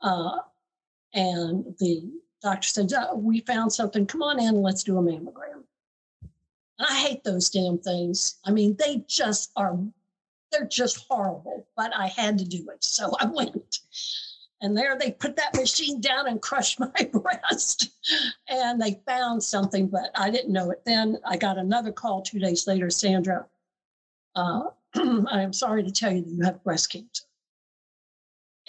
uh, 0.02 0.38
and 1.14 1.66
the 1.80 2.10
doctor 2.42 2.68
said, 2.68 2.92
oh, 2.96 3.16
We 3.16 3.42
found 3.42 3.72
something. 3.72 4.06
Come 4.06 4.24
on 4.24 4.40
in, 4.40 4.62
let's 4.62 4.84
do 4.84 4.98
a 4.98 5.02
mammogram. 5.02 5.64
And 6.80 6.88
I 6.90 6.96
hate 6.96 7.24
those 7.24 7.50
damn 7.50 7.78
things. 7.78 8.40
I 8.46 8.52
mean, 8.52 8.76
they 8.80 9.04
just 9.08 9.52
are, 9.56 9.78
they're 10.52 10.66
just 10.66 11.06
horrible, 11.08 11.68
but 11.76 11.92
I 11.96 12.08
had 12.08 12.38
to 12.40 12.46
do 12.46 12.68
it. 12.74 12.84
So 12.84 13.12
I 13.20 13.26
went. 13.26 13.80
And 14.64 14.78
there 14.78 14.96
they 14.98 15.12
put 15.12 15.36
that 15.38 15.56
machine 15.56 16.02
down 16.02 16.28
and 16.28 16.42
crushed 16.42 16.80
my 16.80 17.10
breast. 17.12 17.90
And 18.48 18.82
they 18.82 19.02
found 19.08 19.44
something, 19.44 19.88
but 19.88 20.12
I 20.16 20.30
didn't 20.30 20.54
know 20.54 20.72
it 20.72 20.84
then. 20.86 21.18
I 21.26 21.38
got 21.38 21.58
another 21.58 21.92
call 21.92 22.22
two 22.22 22.40
days 22.40 22.68
later, 22.68 22.90
Sandra. 22.90 23.46
Uh, 24.36 24.64
I 24.96 25.42
am 25.42 25.54
sorry 25.54 25.84
to 25.84 25.92
tell 25.92 26.12
you 26.12 26.22
that 26.22 26.30
you 26.30 26.44
have 26.44 26.64
breast 26.64 26.92
cancer. 26.92 27.24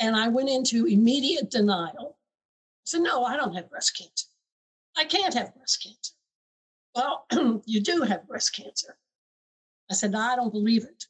And 0.02 0.16
I 0.16 0.28
went 0.28 0.50
into 0.50 0.86
immediate 0.86 1.50
denial. 1.50 2.16
I 2.18 2.84
said, 2.84 3.02
No, 3.02 3.24
I 3.24 3.36
don't 3.36 3.54
have 3.54 3.70
breast 3.70 3.96
cancer. 3.96 4.26
I 4.96 5.04
can't 5.04 5.32
have 5.34 5.54
breast 5.54 5.82
cancer. 5.82 6.12
Well, 6.94 7.26
you 7.66 7.80
do 7.80 8.02
have 8.02 8.28
breast 8.28 8.54
cancer. 8.54 8.96
I 9.90 9.94
said, 9.94 10.12
no, 10.12 10.20
I 10.20 10.36
don't 10.36 10.52
believe 10.52 10.84
it. 10.84 11.06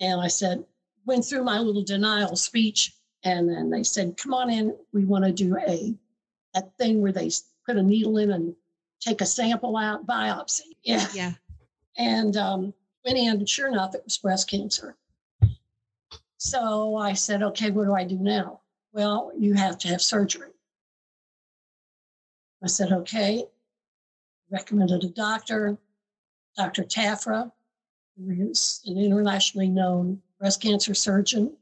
And 0.00 0.20
I 0.20 0.28
said, 0.28 0.64
went 1.06 1.24
through 1.24 1.44
my 1.44 1.58
little 1.58 1.82
denial 1.82 2.36
speech. 2.36 2.94
And 3.24 3.48
then 3.48 3.70
they 3.70 3.82
said, 3.82 4.16
come 4.16 4.34
on 4.34 4.50
in. 4.50 4.76
We 4.92 5.04
want 5.04 5.24
to 5.24 5.32
do 5.32 5.56
a 5.56 5.94
that 6.54 6.76
thing 6.76 7.00
where 7.00 7.12
they 7.12 7.30
put 7.64 7.76
a 7.76 7.82
needle 7.82 8.18
in 8.18 8.30
and 8.32 8.54
take 9.00 9.20
a 9.20 9.26
sample 9.26 9.76
out, 9.76 10.06
biopsy. 10.06 10.76
Yeah. 10.82 11.06
Yeah. 11.14 11.32
And 11.98 12.36
um, 12.38 12.72
went 13.04 13.18
in, 13.18 13.28
and 13.28 13.48
sure 13.48 13.68
enough, 13.68 13.94
it 13.94 14.02
was 14.02 14.16
breast 14.16 14.48
cancer. 14.48 14.96
So 16.44 16.96
I 16.96 17.12
said, 17.12 17.44
okay, 17.44 17.70
what 17.70 17.84
do 17.84 17.94
I 17.94 18.02
do 18.02 18.18
now? 18.18 18.62
Well, 18.92 19.30
you 19.38 19.54
have 19.54 19.78
to 19.78 19.88
have 19.88 20.02
surgery. 20.02 20.50
I 22.64 22.66
said, 22.66 22.90
okay. 22.90 23.44
Recommended 24.50 25.04
a 25.04 25.08
doctor, 25.10 25.78
Dr. 26.56 26.82
Tafra, 26.82 27.52
who 28.16 28.50
is 28.50 28.82
an 28.86 28.98
internationally 28.98 29.68
known 29.68 30.20
breast 30.40 30.60
cancer 30.60 30.94
surgeon, 30.94 31.56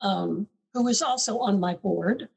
um, 0.00 0.48
who 0.74 0.88
is 0.88 1.00
also 1.00 1.38
on 1.38 1.60
my 1.60 1.74
board. 1.74 2.28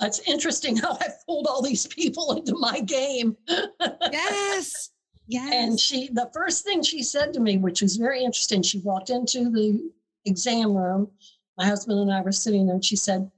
It's 0.00 0.20
interesting 0.20 0.76
how 0.78 0.94
I 0.94 1.08
pulled 1.26 1.46
all 1.46 1.60
these 1.60 1.86
people 1.86 2.32
into 2.32 2.56
my 2.56 2.80
game. 2.80 3.36
yes. 3.46 4.90
Yes. 5.28 5.52
And 5.52 5.80
she, 5.80 6.06
the 6.12 6.30
first 6.32 6.62
thing 6.62 6.84
she 6.84 7.02
said 7.02 7.32
to 7.32 7.40
me, 7.40 7.58
which 7.58 7.82
was 7.82 7.96
very 7.96 8.22
interesting, 8.22 8.62
she 8.62 8.78
walked 8.78 9.10
into 9.10 9.50
the 9.50 9.90
exam 10.26 10.76
room. 10.76 11.10
My 11.56 11.66
husband 11.66 11.98
and 11.98 12.12
I 12.12 12.20
were 12.20 12.32
sitting 12.32 12.66
there, 12.66 12.74
and 12.74 12.84
she 12.84 12.96
said, 12.96 13.30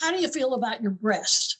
How 0.00 0.10
do 0.10 0.18
you 0.18 0.28
feel 0.28 0.54
about 0.54 0.82
your 0.82 0.92
breast? 0.92 1.58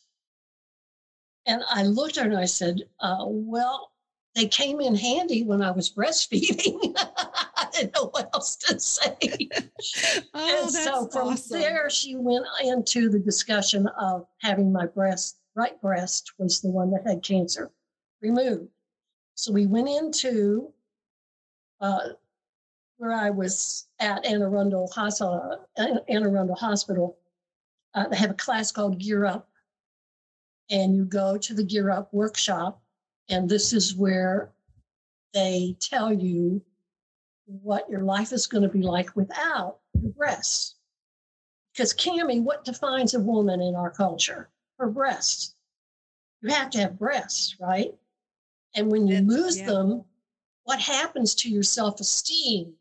And 1.47 1.63
I 1.69 1.83
looked 1.83 2.17
at 2.17 2.25
her 2.25 2.31
and 2.31 2.39
I 2.39 2.47
said, 2.47 2.83
uh, 3.01 3.25
Well, 3.27 3.93
they 4.35 4.47
came 4.47 4.81
in 4.81 4.95
handy 4.95 5.45
when 5.45 5.61
I 5.61 5.71
was 5.71 5.93
breastfeeding. 5.93 6.95
I 6.97 7.69
didn't 7.73 7.95
know 7.95 8.09
what 8.13 8.31
else 8.33 8.57
to 8.57 8.81
say. 8.81 9.17
oh, 10.35 10.63
and 10.63 10.71
so 10.71 11.09
from 11.09 11.29
awesome. 11.29 11.61
there, 11.61 11.91
she 11.91 12.17
went 12.17 12.47
into 12.65 13.11
the 13.11 13.19
discussion 13.19 13.87
of 13.99 14.27
having 14.41 14.73
my 14.73 14.87
breast, 14.87 15.39
right 15.55 15.81
breast 15.83 16.33
was 16.39 16.61
the 16.61 16.71
one 16.71 16.91
that 16.93 17.07
had 17.07 17.23
cancer 17.23 17.71
removed. 18.23 18.69
So 19.35 19.53
we 19.53 19.67
went 19.67 19.89
into 19.89 20.73
uh, 21.81 22.11
where 23.03 23.13
I 23.13 23.31
was 23.31 23.89
at 23.99 24.25
Anne 24.25 24.43
Arundel 24.43 24.87
Hospital. 24.95 25.67
Anne 25.77 25.99
Arundel 26.09 26.55
Hospital. 26.55 27.19
Uh, 27.95 28.07
they 28.07 28.17
have 28.17 28.31
a 28.31 28.35
class 28.35 28.71
called 28.71 29.01
Gear 29.01 29.27
Up, 29.27 29.49
and 30.71 30.95
you 30.95 31.05
go 31.05 31.37
to 31.37 31.53
the 31.53 31.65
Gear 31.65 31.91
Up 31.91 32.15
workshop, 32.15 32.81
and 33.29 33.49
this 33.49 33.73
is 33.73 33.97
where 33.97 34.53
they 35.35 35.77
tell 35.81 36.13
you 36.13 36.63
what 37.47 37.91
your 37.91 38.03
life 38.03 38.33
is 38.33 38.47
going 38.47 38.63
to 38.63 38.69
be 38.69 38.83
like 38.83 39.17
without 39.17 39.79
your 40.01 40.13
breasts. 40.13 40.77
Because 41.73 41.93
Cami, 41.93 42.41
what 42.41 42.65
defines 42.65 43.15
a 43.15 43.21
woman 43.21 43.61
in 43.61 43.75
our 43.75 43.91
culture? 43.91 44.49
Her 44.79 44.89
breasts. 44.89 45.57
You 46.41 46.51
have 46.51 46.71
to 46.71 46.79
have 46.79 47.01
breasts, 47.01 47.57
right? 47.59 47.93
And 48.77 48.93
when 48.93 49.09
you 49.09 49.23
lose 49.23 49.59
yeah. 49.59 49.67
them, 49.67 50.05
what 50.63 50.79
happens 50.79 51.35
to 51.35 51.51
your 51.51 51.65
self 51.65 51.99
esteem? 51.99 52.77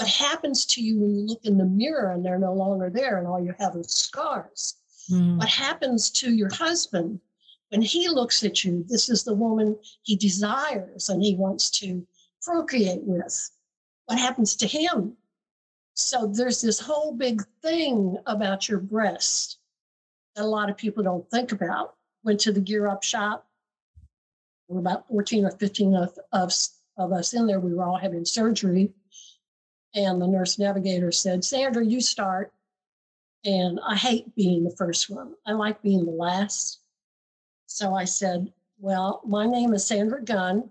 What 0.00 0.08
happens 0.08 0.64
to 0.64 0.82
you 0.82 0.98
when 0.98 1.14
you 1.14 1.26
look 1.26 1.44
in 1.44 1.58
the 1.58 1.66
mirror 1.66 2.12
and 2.12 2.24
they're 2.24 2.38
no 2.38 2.54
longer 2.54 2.88
there 2.88 3.18
and 3.18 3.26
all 3.26 3.38
you 3.38 3.54
have 3.58 3.76
is 3.76 3.90
scars? 3.90 4.76
Mm. 5.10 5.36
What 5.36 5.50
happens 5.50 6.08
to 6.12 6.32
your 6.32 6.48
husband 6.48 7.20
when 7.68 7.82
he 7.82 8.08
looks 8.08 8.42
at 8.42 8.64
you? 8.64 8.82
This 8.88 9.10
is 9.10 9.24
the 9.24 9.34
woman 9.34 9.76
he 10.00 10.16
desires 10.16 11.10
and 11.10 11.22
he 11.22 11.34
wants 11.34 11.68
to 11.80 12.06
procreate 12.40 13.02
with. 13.02 13.50
What 14.06 14.18
happens 14.18 14.56
to 14.56 14.66
him? 14.66 15.18
So 15.92 16.26
there's 16.26 16.62
this 16.62 16.80
whole 16.80 17.12
big 17.12 17.42
thing 17.60 18.16
about 18.24 18.70
your 18.70 18.80
breast 18.80 19.58
that 20.34 20.44
a 20.44 20.48
lot 20.48 20.70
of 20.70 20.78
people 20.78 21.02
don't 21.02 21.30
think 21.30 21.52
about. 21.52 21.96
Went 22.24 22.40
to 22.40 22.52
the 22.52 22.60
Gear 22.62 22.88
Up 22.88 23.02
shop. 23.02 23.46
There 24.66 24.76
were 24.76 24.80
about 24.80 25.08
14 25.08 25.44
or 25.44 25.50
15 25.50 25.94
of, 25.94 26.18
of, 26.32 26.54
of 26.96 27.12
us 27.12 27.34
in 27.34 27.46
there. 27.46 27.60
We 27.60 27.74
were 27.74 27.84
all 27.84 27.98
having 27.98 28.24
surgery. 28.24 28.94
And 29.94 30.22
the 30.22 30.26
nurse 30.26 30.58
navigator 30.58 31.10
said, 31.10 31.44
Sandra, 31.44 31.84
you 31.84 32.00
start. 32.00 32.52
And 33.44 33.80
I 33.84 33.96
hate 33.96 34.34
being 34.36 34.64
the 34.64 34.76
first 34.76 35.10
one. 35.10 35.34
I 35.46 35.52
like 35.52 35.82
being 35.82 36.04
the 36.04 36.12
last. 36.12 36.80
So 37.66 37.94
I 37.94 38.04
said, 38.04 38.52
Well, 38.78 39.22
my 39.26 39.46
name 39.46 39.72
is 39.74 39.86
Sandra 39.86 40.22
Gunn, 40.22 40.70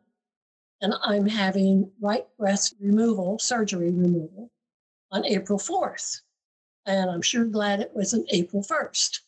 and 0.82 0.94
I'm 1.04 1.26
having 1.26 1.92
right 2.00 2.26
breast 2.38 2.76
removal, 2.80 3.40
surgery 3.40 3.92
removal, 3.92 4.52
on 5.12 5.26
April 5.26 5.60
4th. 5.60 6.22
And 6.86 7.10
I'm 7.10 7.22
sure 7.22 7.46
glad 7.46 7.82
it 7.82 7.92
wasn't 7.94 8.30
April 8.32 8.64
1st. 8.64 9.20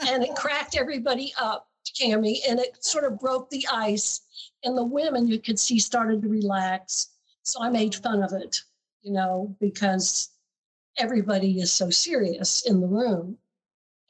And 0.00 0.24
it 0.24 0.34
cracked 0.34 0.76
everybody 0.76 1.32
up, 1.38 1.68
Cami, 2.00 2.38
and 2.48 2.58
it 2.58 2.84
sort 2.84 3.04
of 3.04 3.20
broke 3.20 3.50
the 3.50 3.66
ice. 3.70 4.20
And 4.64 4.76
the 4.76 4.84
women 4.84 5.28
you 5.28 5.38
could 5.38 5.58
see 5.58 5.78
started 5.78 6.22
to 6.22 6.28
relax. 6.28 7.10
So 7.42 7.62
I 7.62 7.70
made 7.70 7.94
fun 7.94 8.22
of 8.22 8.32
it 8.32 8.62
you 9.02 9.12
know, 9.12 9.56
because 9.60 10.30
everybody 10.98 11.60
is 11.60 11.72
so 11.72 11.90
serious 11.90 12.66
in 12.66 12.80
the 12.80 12.86
room. 12.86 13.38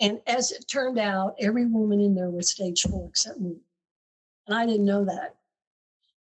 And 0.01 0.21
as 0.27 0.53
it 0.53 0.69
turned 0.69 0.99
out, 0.99 1.35
every 1.41 1.67
woman 1.67 2.01
in 2.01 2.15
there 2.15 2.31
was 2.31 2.49
stage 2.49 2.83
four 2.83 3.09
except 3.09 3.41
me. 3.41 3.57
And 4.47 4.57
I 4.57 4.65
didn't 4.65 4.87
know 4.87 5.05
that. 5.05 5.35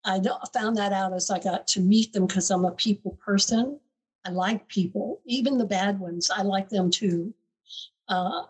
I 0.06 0.22
found 0.54 0.78
that 0.78 0.94
out 0.94 1.14
as 1.14 1.30
I 1.30 1.40
got 1.40 1.68
to 1.70 1.82
meet 1.82 2.14
them 2.14 2.28
because 2.28 2.50
I'm 2.50 2.66
a 2.66 2.72
people 2.72 3.18
person. 3.24 3.80
I 4.26 4.30
like 4.30 4.68
people, 4.68 5.22
even 5.26 5.58
the 5.58 5.66
bad 5.66 6.00
ones. 6.00 6.30
I 6.30 6.44
like 6.44 6.70
them 6.70 6.90
too. 6.90 7.34
Uh, 8.08 8.44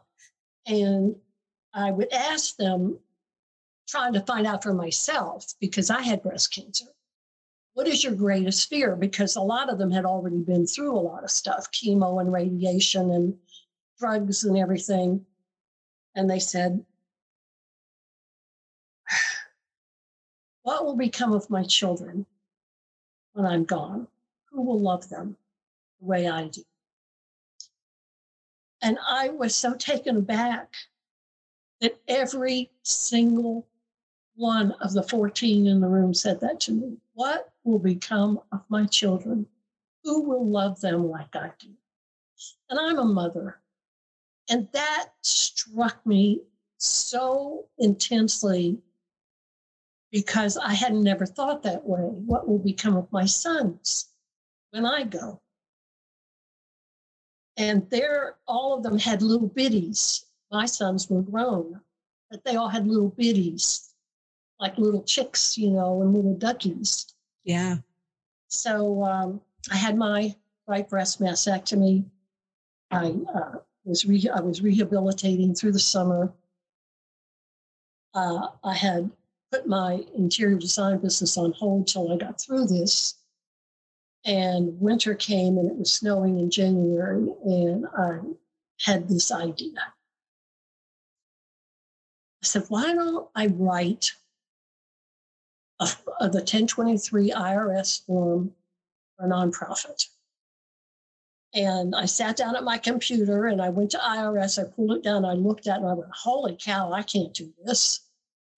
and 0.67 1.15
I 1.73 1.91
would 1.91 2.11
ask 2.13 2.55
them, 2.57 2.99
trying 3.87 4.13
to 4.13 4.21
find 4.21 4.45
out 4.45 4.61
for 4.61 4.73
myself 4.73 5.53
because 5.61 5.89
I 5.89 6.01
had 6.01 6.21
breast 6.21 6.53
cancer 6.53 6.87
what 7.77 7.87
is 7.87 8.03
your 8.03 8.15
greatest 8.15 8.69
fear? 8.69 8.95
Because 8.95 9.35
a 9.35 9.41
lot 9.41 9.69
of 9.69 9.77
them 9.77 9.91
had 9.91 10.03
already 10.03 10.39
been 10.39 10.65
through 10.65 10.97
a 10.97 10.97
lot 10.97 11.23
of 11.23 11.29
stuff, 11.29 11.69
chemo 11.71 12.19
and 12.19 12.33
radiation 12.33 13.11
and 13.11 13.37
drugs 13.99 14.43
and 14.43 14.57
everything. 14.57 15.23
And 16.15 16.27
they 16.27 16.39
said, 16.39 16.83
What 20.63 20.85
will 20.85 20.95
become 20.95 21.33
of 21.33 21.51
my 21.51 21.61
children 21.65 22.25
when 23.33 23.45
I'm 23.45 23.63
gone? 23.63 24.07
Who 24.49 24.63
will 24.63 24.81
love 24.81 25.07
them 25.09 25.37
the 25.99 26.07
way 26.07 26.27
I 26.27 26.47
do? 26.47 26.63
And 28.81 28.97
I 29.07 29.29
was 29.29 29.53
so 29.53 29.75
taken 29.75 30.17
aback 30.17 30.73
that 31.81 31.99
every 32.07 32.71
single 32.81 33.67
one 34.35 34.71
of 34.81 34.93
the 34.93 35.03
14 35.03 35.67
in 35.67 35.79
the 35.79 35.87
room 35.87 36.15
said 36.15 36.39
that 36.39 36.59
to 36.61 36.71
me. 36.71 36.97
What 37.13 37.51
will 37.67 37.79
become 37.79 38.39
of 38.51 38.63
my 38.69 38.85
children? 38.85 39.45
Who 40.03 40.23
will 40.23 40.47
love 40.47 40.79
them 40.79 41.09
like 41.09 41.35
I 41.35 41.51
do? 41.59 41.67
And 42.69 42.79
I'm 42.79 42.97
a 42.97 43.05
mother. 43.05 43.59
And 44.49 44.69
that 44.71 45.09
struck 45.21 46.05
me 46.05 46.41
so 46.77 47.65
intensely 47.77 48.79
because 50.11 50.57
I 50.57 50.73
had 50.73 50.93
never 50.93 51.25
thought 51.25 51.63
that 51.63 51.85
way. 51.85 51.99
What 51.99 52.47
will 52.47 52.59
become 52.59 52.95
of 52.95 53.11
my 53.11 53.25
sons 53.25 54.07
when 54.71 54.85
I 54.85 55.03
go? 55.03 55.41
And 57.57 57.89
there, 57.89 58.35
all 58.47 58.77
of 58.77 58.83
them 58.83 58.97
had 58.97 59.21
little 59.21 59.49
biddies. 59.49 60.25
My 60.51 60.65
sons 60.65 61.09
were 61.09 61.23
grown, 61.23 61.81
but 62.31 62.45
they 62.45 62.55
all 62.55 62.69
had 62.69 62.87
little 62.87 63.09
biddies, 63.09 63.93
like 64.59 64.77
little 64.77 65.03
chicks, 65.03 65.57
you 65.57 65.71
know, 65.71 66.01
and 66.01 66.13
little 66.13 66.35
duckies. 66.35 67.13
Yeah. 67.47 67.77
So 68.49 69.03
um, 69.03 69.41
I 69.71 69.77
had 69.77 69.97
my 69.97 70.35
right 70.67 70.87
breast 70.87 71.21
mastectomy. 71.21 72.03
I 72.91 73.13
uh, 73.33 73.59
was 73.85 74.05
re- 74.05 74.29
I 74.33 74.41
was 74.41 74.61
rehabilitating 74.61 75.55
through 75.55 75.71
the 75.71 75.79
summer. 75.79 76.33
Uh, 78.13 78.49
I 78.65 78.73
had 78.73 79.09
put 79.49 79.65
my 79.65 80.03
interior 80.13 80.57
design 80.57 80.97
business 80.97 81.37
on 81.37 81.53
hold 81.53 81.87
till 81.87 82.11
I 82.11 82.17
got 82.17 82.39
through 82.39 82.67
this. 82.67 83.15
And 84.25 84.77
winter 84.81 85.15
came 85.15 85.57
and 85.57 85.71
it 85.71 85.77
was 85.77 85.93
snowing 85.93 86.39
in 86.39 86.51
January, 86.51 87.29
and 87.45 87.85
I 87.97 88.19
had 88.81 89.07
this 89.07 89.31
idea. 89.31 89.79
I 92.43 92.45
said, 92.45 92.65
why 92.67 92.93
don't 92.93 93.29
I 93.35 93.47
write 93.47 94.11
a, 95.79 95.85
a, 95.85 96.23
uh, 96.23 96.27
the 96.27 96.39
1023 96.39 97.31
IRS 97.31 98.05
form 98.05 98.53
for 99.17 99.25
a 99.25 99.29
nonprofit? 99.29 100.07
And 101.53 101.95
I 101.95 102.05
sat 102.05 102.37
down 102.37 102.55
at 102.55 102.63
my 102.63 102.77
computer 102.77 103.47
and 103.47 103.61
I 103.61 103.69
went 103.69 103.91
to 103.91 103.97
IRS. 103.97 104.61
I 104.61 104.69
pulled 104.69 104.91
it 104.91 105.03
down. 105.03 105.25
I 105.25 105.33
looked 105.33 105.67
at 105.67 105.77
it 105.77 105.81
and 105.81 105.89
I 105.89 105.93
went, 105.93 106.11
holy 106.11 106.57
cow, 106.59 106.91
I 106.91 107.03
can't 107.03 107.33
do 107.33 107.53
this. 107.65 108.01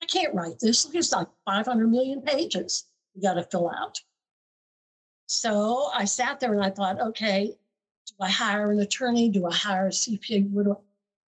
I 0.01 0.05
can't 0.05 0.33
write 0.33 0.59
this. 0.59 0.87
It's 0.93 1.11
like 1.11 1.27
500 1.45 1.87
million 1.87 2.21
pages 2.21 2.85
you 3.13 3.21
got 3.21 3.35
to 3.35 3.43
fill 3.43 3.69
out. 3.69 3.99
So 5.27 5.91
I 5.93 6.05
sat 6.05 6.39
there 6.39 6.53
and 6.53 6.63
I 6.63 6.71
thought, 6.71 6.99
okay, 6.99 7.53
do 8.07 8.13
I 8.19 8.29
hire 8.29 8.71
an 8.71 8.79
attorney? 8.79 9.29
Do 9.29 9.45
I 9.45 9.53
hire 9.53 9.87
a 9.87 9.91
CPA? 9.91 10.49
What 10.49 10.65
do 10.65 10.71
I? 10.71 10.75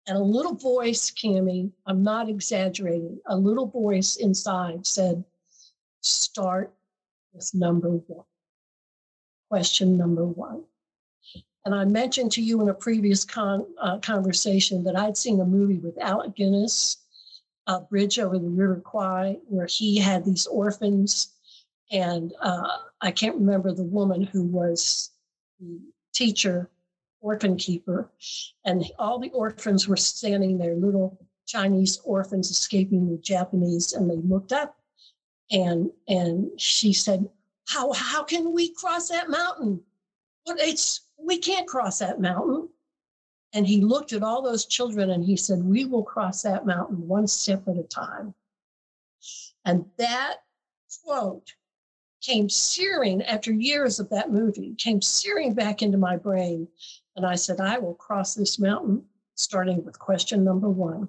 And 0.07 0.17
a 0.17 0.23
little 0.23 0.55
voice, 0.55 1.11
Cami, 1.11 1.71
I'm 1.85 2.03
not 2.03 2.31
exaggerating, 2.31 3.21
a 3.27 3.37
little 3.37 3.67
voice 3.67 4.17
inside 4.17 4.87
said, 4.87 5.23
start 6.01 6.73
with 7.33 7.51
number 7.55 7.91
one. 7.91 8.25
Question 9.51 9.97
number 9.97 10.25
one. 10.27 10.65
And 11.65 11.75
I 11.75 11.85
mentioned 11.85 12.33
to 12.33 12.43
you 12.43 12.63
in 12.63 12.69
a 12.69 12.75
previous 12.75 13.25
con, 13.25 13.67
uh, 13.81 13.99
conversation 13.99 14.85
that 14.85 14.97
I'd 14.97 15.17
seen 15.17 15.41
a 15.41 15.45
movie 15.45 15.79
with 15.79 15.99
Alec 15.99 16.35
Guinness, 16.35 16.99
uh, 17.67 17.81
Bridge 17.81 18.19
Over 18.19 18.39
the 18.39 18.49
River 18.49 18.81
Kwai, 18.83 19.37
where 19.47 19.67
he 19.67 19.99
had 19.99 20.25
these 20.25 20.47
orphans. 20.47 21.35
And 21.93 22.33
uh, 22.41 22.69
I 23.01 23.11
can't 23.11 23.37
remember 23.37 23.73
the 23.73 23.85
woman 23.85 24.23
who 24.23 24.45
was 24.45 25.11
the 25.61 25.79
teacher, 26.15 26.71
orphan 27.21 27.57
keeper. 27.57 28.11
And 28.65 28.85
all 28.99 29.19
the 29.19 29.31
orphans 29.31 29.87
were 29.87 29.97
standing 29.97 30.59
there, 30.59 30.75
little 30.75 31.19
Chinese 31.47 32.01
orphans 32.05 32.51
escaping 32.51 33.11
the 33.11 33.19
Japanese. 33.19 33.93
And 33.93 34.09
they 34.09 34.17
looked 34.17 34.53
up 34.53 34.77
and, 35.51 35.91
and 36.07 36.51
she 36.61 36.93
said, 36.93 37.29
how, 37.69 37.93
how 37.93 38.23
can 38.23 38.53
we 38.53 38.73
cross 38.75 39.09
that 39.09 39.29
mountain? 39.29 39.81
Well, 40.47 40.57
it's 40.59 41.03
we 41.19 41.39
can't 41.39 41.67
cross 41.67 41.99
that 41.99 42.21
mountain. 42.21 42.69
And 43.53 43.67
he 43.67 43.81
looked 43.81 44.13
at 44.13 44.23
all 44.23 44.43
those 44.43 44.67
children 44.67 45.11
and 45.11 45.25
he 45.25 45.37
said, 45.37 45.63
We 45.63 45.85
will 45.85 46.03
cross 46.03 46.43
that 46.43 46.67
mountain 46.67 47.07
one 47.09 47.27
step 47.27 47.67
at 47.69 47.77
a 47.79 47.83
time. 47.83 48.35
And 49.65 49.85
that 49.99 50.37
quote 51.05 51.55
came 52.21 52.49
searing 52.49 53.23
after 53.23 53.53
years 53.53 53.99
of 53.99 54.11
that 54.11 54.31
movie, 54.31 54.75
came 54.77 55.01
searing 55.01 55.55
back 55.55 55.83
into 55.83 55.99
my 55.99 56.17
brain. 56.17 56.69
And 57.17 57.27
I 57.27 57.37
said, 57.37 57.61
I 57.61 57.79
will 57.79 57.95
cross 57.95 58.35
this 58.35 58.59
mountain, 58.59 59.05
starting 59.35 59.85
with 59.85 59.99
question 59.99 60.45
number 60.45 60.69
one. 60.69 61.09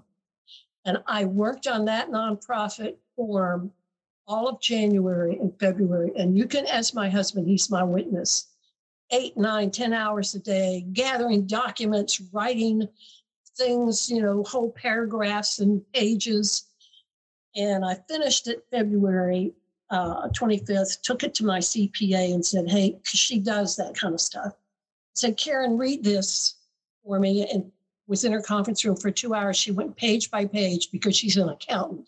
And 0.86 0.97
I 1.08 1.25
worked 1.25 1.67
on 1.67 1.86
that 1.86 2.10
nonprofit 2.10 2.95
form 3.15 3.71
all 4.29 4.47
of 4.47 4.61
January 4.61 5.37
and 5.39 5.51
February. 5.59 6.11
And 6.15 6.37
you 6.37 6.45
can 6.45 6.67
ask 6.67 6.93
my 6.93 7.09
husband, 7.09 7.47
he's 7.47 7.69
my 7.69 7.83
witness 7.83 8.45
eight, 9.11 9.35
nine, 9.35 9.71
ten 9.71 9.91
hours 9.91 10.35
a 10.35 10.39
day, 10.39 10.85
gathering 10.93 11.47
documents, 11.47 12.21
writing 12.31 12.87
things, 13.57 14.07
you 14.07 14.21
know, 14.21 14.43
whole 14.43 14.71
paragraphs 14.71 15.57
and 15.57 15.81
pages. 15.93 16.67
And 17.55 17.83
I 17.83 17.95
finished 18.07 18.47
it 18.47 18.67
February 18.69 19.51
uh, 19.89 20.29
25th, 20.29 21.01
took 21.01 21.23
it 21.23 21.33
to 21.33 21.43
my 21.43 21.57
CPA 21.57 22.35
and 22.35 22.45
said, 22.45 22.69
hey, 22.69 22.91
because 22.91 23.19
she 23.19 23.39
does 23.39 23.75
that 23.77 23.95
kind 23.95 24.13
of 24.13 24.21
stuff. 24.21 24.53
I 24.53 25.15
said, 25.15 25.37
Karen, 25.37 25.75
read 25.75 26.03
this 26.03 26.53
for 27.03 27.19
me. 27.19 27.49
And 27.51 27.71
was 28.05 28.23
in 28.23 28.31
her 28.31 28.41
conference 28.41 28.85
room 28.85 28.95
for 28.95 29.09
two 29.09 29.33
hours. 29.33 29.57
She 29.57 29.71
went 29.71 29.95
page 29.95 30.29
by 30.29 30.45
page 30.45 30.91
because 30.91 31.15
she's 31.15 31.37
an 31.37 31.49
accountant 31.49 32.07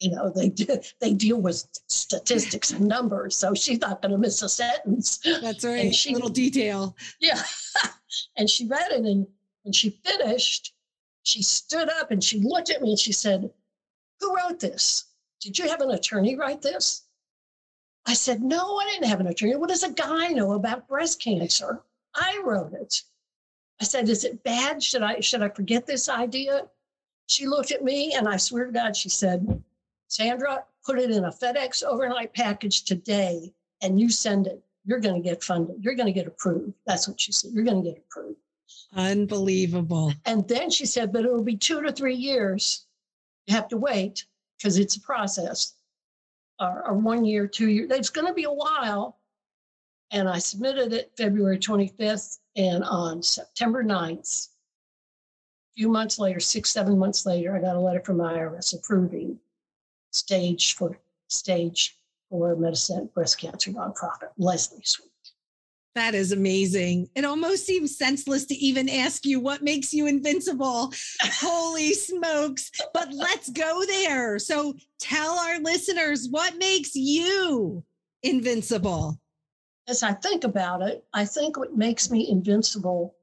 you 0.00 0.10
know 0.10 0.30
they 0.30 0.48
do, 0.48 0.66
they 1.00 1.12
deal 1.12 1.40
with 1.40 1.66
statistics 1.88 2.70
and 2.70 2.86
numbers 2.86 3.34
so 3.34 3.54
she's 3.54 3.80
not 3.80 4.00
going 4.00 4.12
to 4.12 4.18
miss 4.18 4.42
a 4.42 4.48
sentence. 4.48 5.18
That's 5.42 5.64
right 5.64 5.86
and 5.86 5.94
she, 5.94 6.14
little 6.14 6.28
detail. 6.28 6.96
Yeah 7.20 7.42
and 8.36 8.48
she 8.48 8.66
read 8.66 8.92
it 8.92 9.04
and 9.04 9.26
when 9.62 9.72
she 9.72 9.90
finished 10.04 10.74
she 11.24 11.42
stood 11.42 11.88
up 11.88 12.10
and 12.10 12.22
she 12.22 12.40
looked 12.40 12.70
at 12.70 12.80
me 12.80 12.90
and 12.90 12.98
she 12.98 13.12
said 13.12 13.50
who 14.20 14.36
wrote 14.36 14.60
this? 14.60 15.04
Did 15.40 15.58
you 15.58 15.68
have 15.68 15.80
an 15.80 15.90
attorney 15.90 16.36
write 16.36 16.62
this? 16.62 17.04
I 18.06 18.14
said 18.14 18.42
no 18.42 18.78
i 18.78 18.84
didn't 18.86 19.08
have 19.08 19.20
an 19.20 19.26
attorney. 19.26 19.56
What 19.56 19.68
does 19.68 19.82
a 19.82 19.92
guy 19.92 20.28
know 20.28 20.52
about 20.52 20.88
breast 20.88 21.20
cancer? 21.20 21.82
I 22.14 22.40
wrote 22.44 22.72
it. 22.72 23.02
I 23.80 23.84
said 23.84 24.08
is 24.08 24.24
it 24.24 24.44
bad? 24.44 24.80
Should 24.82 25.02
i 25.02 25.18
should 25.20 25.42
i 25.42 25.48
forget 25.48 25.86
this 25.86 26.08
idea? 26.08 26.68
She 27.26 27.46
looked 27.46 27.72
at 27.72 27.84
me 27.84 28.14
and 28.14 28.28
i 28.28 28.36
swear 28.36 28.66
to 28.66 28.72
god 28.72 28.96
she 28.96 29.08
said 29.08 29.62
Sandra, 30.08 30.64
put 30.84 30.98
it 30.98 31.10
in 31.10 31.24
a 31.24 31.30
FedEx 31.30 31.82
overnight 31.84 32.34
package 32.34 32.84
today 32.84 33.52
and 33.82 34.00
you 34.00 34.10
send 34.10 34.46
it. 34.46 34.62
You're 34.84 35.00
going 35.00 35.22
to 35.22 35.28
get 35.28 35.44
funded. 35.44 35.84
You're 35.84 35.94
going 35.94 36.06
to 36.06 36.12
get 36.12 36.26
approved. 36.26 36.72
That's 36.86 37.06
what 37.06 37.20
she 37.20 37.30
said. 37.30 37.52
You're 37.52 37.64
going 37.64 37.82
to 37.82 37.90
get 37.90 37.98
approved. 37.98 38.38
Unbelievable. 38.96 40.14
And 40.24 40.48
then 40.48 40.70
she 40.70 40.86
said, 40.86 41.12
but 41.12 41.24
it'll 41.24 41.44
be 41.44 41.56
two 41.56 41.82
to 41.82 41.92
three 41.92 42.14
years. 42.14 42.86
You 43.46 43.54
have 43.54 43.68
to 43.68 43.76
wait 43.76 44.24
because 44.56 44.78
it's 44.78 44.96
a 44.96 45.00
process, 45.00 45.74
or, 46.58 46.86
or 46.88 46.94
one 46.94 47.24
year, 47.24 47.46
two 47.46 47.68
years. 47.68 47.90
It's 47.90 48.10
going 48.10 48.26
to 48.26 48.34
be 48.34 48.44
a 48.44 48.52
while. 48.52 49.18
And 50.10 50.26
I 50.26 50.38
submitted 50.38 50.94
it 50.94 51.12
February 51.18 51.58
25th. 51.58 52.38
And 52.56 52.82
on 52.82 53.22
September 53.22 53.84
9th, 53.84 54.48
a 54.48 54.50
few 55.76 55.90
months 55.90 56.18
later, 56.18 56.40
six, 56.40 56.70
seven 56.70 56.98
months 56.98 57.26
later, 57.26 57.54
I 57.54 57.60
got 57.60 57.76
a 57.76 57.80
letter 57.80 58.00
from 58.00 58.18
IRS 58.18 58.74
approving 58.74 59.38
stage 60.10 60.74
for 60.74 60.98
stage 61.28 61.96
for 62.30 62.54
metastatic 62.56 63.12
breast 63.14 63.38
cancer 63.40 63.70
nonprofit, 63.70 64.30
Leslie's 64.36 64.98
Week. 65.00 65.08
That 65.94 66.14
is 66.14 66.30
amazing. 66.30 67.08
It 67.16 67.24
almost 67.24 67.66
seems 67.66 67.96
senseless 67.96 68.44
to 68.46 68.54
even 68.54 68.88
ask 68.88 69.24
you 69.26 69.40
what 69.40 69.62
makes 69.62 69.92
you 69.92 70.06
invincible. 70.06 70.92
Holy 71.22 71.92
smokes. 71.92 72.70
But 72.94 73.12
let's 73.12 73.50
go 73.50 73.84
there. 73.84 74.38
So 74.38 74.74
tell 75.00 75.38
our 75.38 75.58
listeners 75.58 76.28
what 76.30 76.56
makes 76.56 76.94
you 76.94 77.82
invincible. 78.22 79.18
As 79.88 80.02
I 80.02 80.12
think 80.12 80.44
about 80.44 80.82
it, 80.82 81.04
I 81.14 81.24
think 81.24 81.56
what 81.56 81.76
makes 81.76 82.10
me 82.10 82.28
invincible 82.28 83.16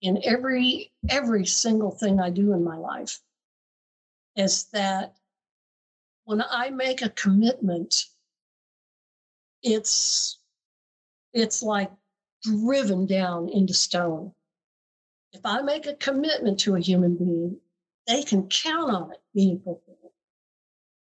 in 0.00 0.20
every 0.24 0.92
every 1.08 1.44
single 1.44 1.90
thing 1.90 2.20
I 2.20 2.30
do 2.30 2.52
in 2.52 2.64
my 2.64 2.76
life 2.76 3.20
is 4.36 4.64
that 4.72 5.14
when 6.24 6.42
I 6.42 6.70
make 6.70 7.02
a 7.02 7.10
commitment, 7.10 8.04
it's 9.62 10.38
it's 11.32 11.62
like 11.62 11.90
driven 12.42 13.06
down 13.06 13.48
into 13.48 13.74
stone. 13.74 14.32
If 15.32 15.40
I 15.44 15.62
make 15.62 15.86
a 15.86 15.94
commitment 15.94 16.60
to 16.60 16.76
a 16.76 16.80
human 16.80 17.16
being, 17.16 17.58
they 18.06 18.22
can 18.22 18.48
count 18.48 18.90
on 18.94 19.12
it 19.12 19.20
being 19.34 19.58
fulfilled. 19.58 20.12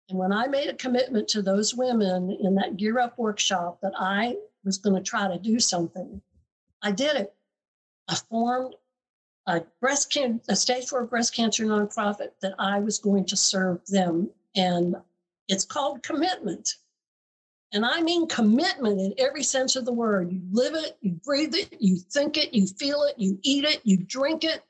And 0.09 0.19
when 0.19 0.33
I 0.33 0.47
made 0.47 0.69
a 0.69 0.75
commitment 0.75 1.29
to 1.29 1.43
those 1.43 1.75
women 1.75 2.31
in 2.31 2.55
that 2.57 2.77
Gear 2.77 2.99
Up 2.99 3.19
workshop 3.19 3.81
that 3.83 3.93
I 3.97 4.37
was 4.65 4.79
going 4.79 4.97
to 4.97 5.03
try 5.03 5.29
to 5.29 5.39
do 5.39 5.59
something, 5.59 6.21
I 6.83 6.93
did 6.93 7.17
it. 7.17 7.35
I 8.09 8.15
formed 8.15 8.75
a 9.47 9.63
breast 9.81 10.13
can- 10.13 10.43
a 10.49 10.57
stage 10.57 10.89
four 10.89 11.05
breast 11.05 11.35
cancer 11.35 11.65
nonprofit 11.65 12.33
that 12.41 12.55
I 12.59 12.81
was 12.81 12.99
going 12.99 13.25
to 13.27 13.37
serve 13.37 13.85
them 13.87 14.31
and 14.55 14.97
it's 15.49 15.65
called 15.65 16.03
commitment. 16.03 16.75
And 17.73 17.85
I 17.85 18.01
mean 18.01 18.27
commitment 18.29 19.01
in 19.01 19.15
every 19.19 19.43
sense 19.43 19.77
of 19.77 19.85
the 19.85 19.93
word. 19.93 20.33
You 20.33 20.41
live 20.51 20.75
it, 20.75 20.97
you 21.03 21.13
breathe 21.25 21.55
it, 21.55 21.77
you 21.79 21.97
think 21.97 22.39
it, 22.39 22.55
you 22.55 22.67
feel 22.67 23.03
it, 23.03 23.15
you 23.19 23.39
eat 23.43 23.65
it, 23.65 23.81
you 23.85 23.99
drink 23.99 24.45
it 24.45 24.63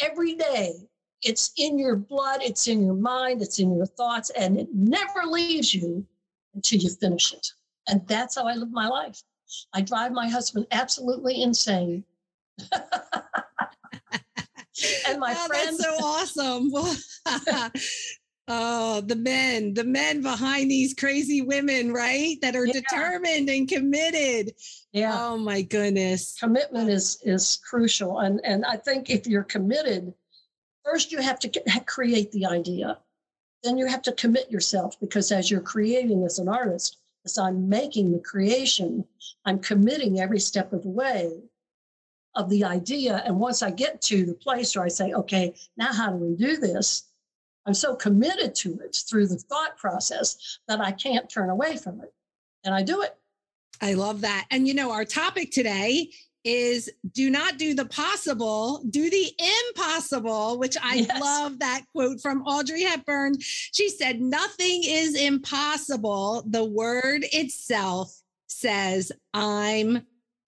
every 0.00 0.34
day. 0.34 0.74
It's 1.22 1.52
in 1.56 1.78
your 1.78 1.94
blood, 1.94 2.40
it's 2.42 2.66
in 2.66 2.84
your 2.84 2.94
mind, 2.94 3.42
it's 3.42 3.60
in 3.60 3.76
your 3.76 3.86
thoughts, 3.86 4.30
and 4.30 4.58
it 4.58 4.68
never 4.74 5.22
leaves 5.24 5.72
you 5.72 6.04
until 6.54 6.80
you 6.80 6.90
finish 6.90 7.32
it. 7.32 7.46
And 7.88 8.06
that's 8.08 8.34
how 8.34 8.48
I 8.48 8.54
live 8.54 8.72
my 8.72 8.88
life. 8.88 9.22
I 9.72 9.82
drive 9.82 10.10
my 10.12 10.28
husband 10.28 10.66
absolutely 10.72 11.42
insane. 11.42 12.04
and 15.06 15.20
my 15.20 15.34
oh, 15.36 15.46
friend. 15.46 15.78
That's 15.78 15.84
so 15.84 15.94
awesome. 16.02 16.72
Oh, 18.54 19.00
the 19.00 19.16
men, 19.16 19.72
the 19.72 19.84
men 19.84 20.20
behind 20.20 20.70
these 20.70 20.92
crazy 20.92 21.40
women, 21.40 21.90
right? 21.90 22.36
That 22.42 22.54
are 22.54 22.66
yeah. 22.66 22.74
determined 22.74 23.48
and 23.48 23.66
committed. 23.66 24.52
Yeah. 24.92 25.16
Oh 25.16 25.38
my 25.38 25.62
goodness. 25.62 26.36
Commitment 26.38 26.90
is 26.90 27.18
is 27.24 27.58
crucial, 27.66 28.18
and 28.18 28.44
and 28.44 28.66
I 28.66 28.76
think 28.76 29.08
if 29.08 29.26
you're 29.26 29.42
committed, 29.42 30.12
first 30.84 31.12
you 31.12 31.22
have 31.22 31.38
to 31.38 31.48
get, 31.48 31.86
create 31.86 32.30
the 32.32 32.44
idea, 32.44 32.98
then 33.62 33.78
you 33.78 33.86
have 33.86 34.02
to 34.02 34.12
commit 34.12 34.50
yourself 34.50 35.00
because 35.00 35.32
as 35.32 35.50
you're 35.50 35.62
creating 35.62 36.22
as 36.24 36.38
an 36.38 36.50
artist, 36.50 36.98
as 37.24 37.38
I'm 37.38 37.70
making 37.70 38.12
the 38.12 38.20
creation, 38.20 39.06
I'm 39.46 39.60
committing 39.60 40.20
every 40.20 40.40
step 40.40 40.74
of 40.74 40.82
the 40.82 40.90
way 40.90 41.40
of 42.34 42.50
the 42.50 42.64
idea. 42.64 43.22
And 43.24 43.40
once 43.40 43.62
I 43.62 43.70
get 43.70 44.02
to 44.02 44.26
the 44.26 44.34
place 44.34 44.76
where 44.76 44.84
I 44.84 44.88
say, 44.88 45.14
okay, 45.14 45.54
now 45.78 45.90
how 45.90 46.10
do 46.10 46.16
we 46.16 46.36
do 46.36 46.58
this? 46.58 47.04
I'm 47.66 47.74
so 47.74 47.94
committed 47.94 48.54
to 48.56 48.78
it 48.84 48.96
through 49.08 49.28
the 49.28 49.38
thought 49.38 49.76
process 49.76 50.58
that 50.68 50.80
I 50.80 50.92
can't 50.92 51.28
turn 51.28 51.50
away 51.50 51.76
from 51.76 52.00
it. 52.00 52.12
And 52.64 52.74
I 52.74 52.82
do 52.82 53.02
it. 53.02 53.16
I 53.80 53.94
love 53.94 54.20
that. 54.22 54.46
And 54.50 54.66
you 54.66 54.74
know, 54.74 54.92
our 54.92 55.04
topic 55.04 55.50
today 55.50 56.10
is 56.44 56.90
do 57.12 57.30
not 57.30 57.56
do 57.56 57.74
the 57.74 57.84
possible, 57.84 58.82
do 58.90 59.08
the 59.08 59.32
impossible, 59.68 60.58
which 60.58 60.76
I 60.82 60.94
yes. 60.94 61.20
love 61.20 61.58
that 61.60 61.82
quote 61.92 62.20
from 62.20 62.42
Audrey 62.42 62.82
Hepburn. 62.82 63.36
She 63.40 63.88
said, 63.88 64.20
Nothing 64.20 64.82
is 64.84 65.14
impossible. 65.14 66.44
The 66.46 66.64
word 66.64 67.24
itself 67.32 68.16
says, 68.48 69.12
I'm 69.32 70.02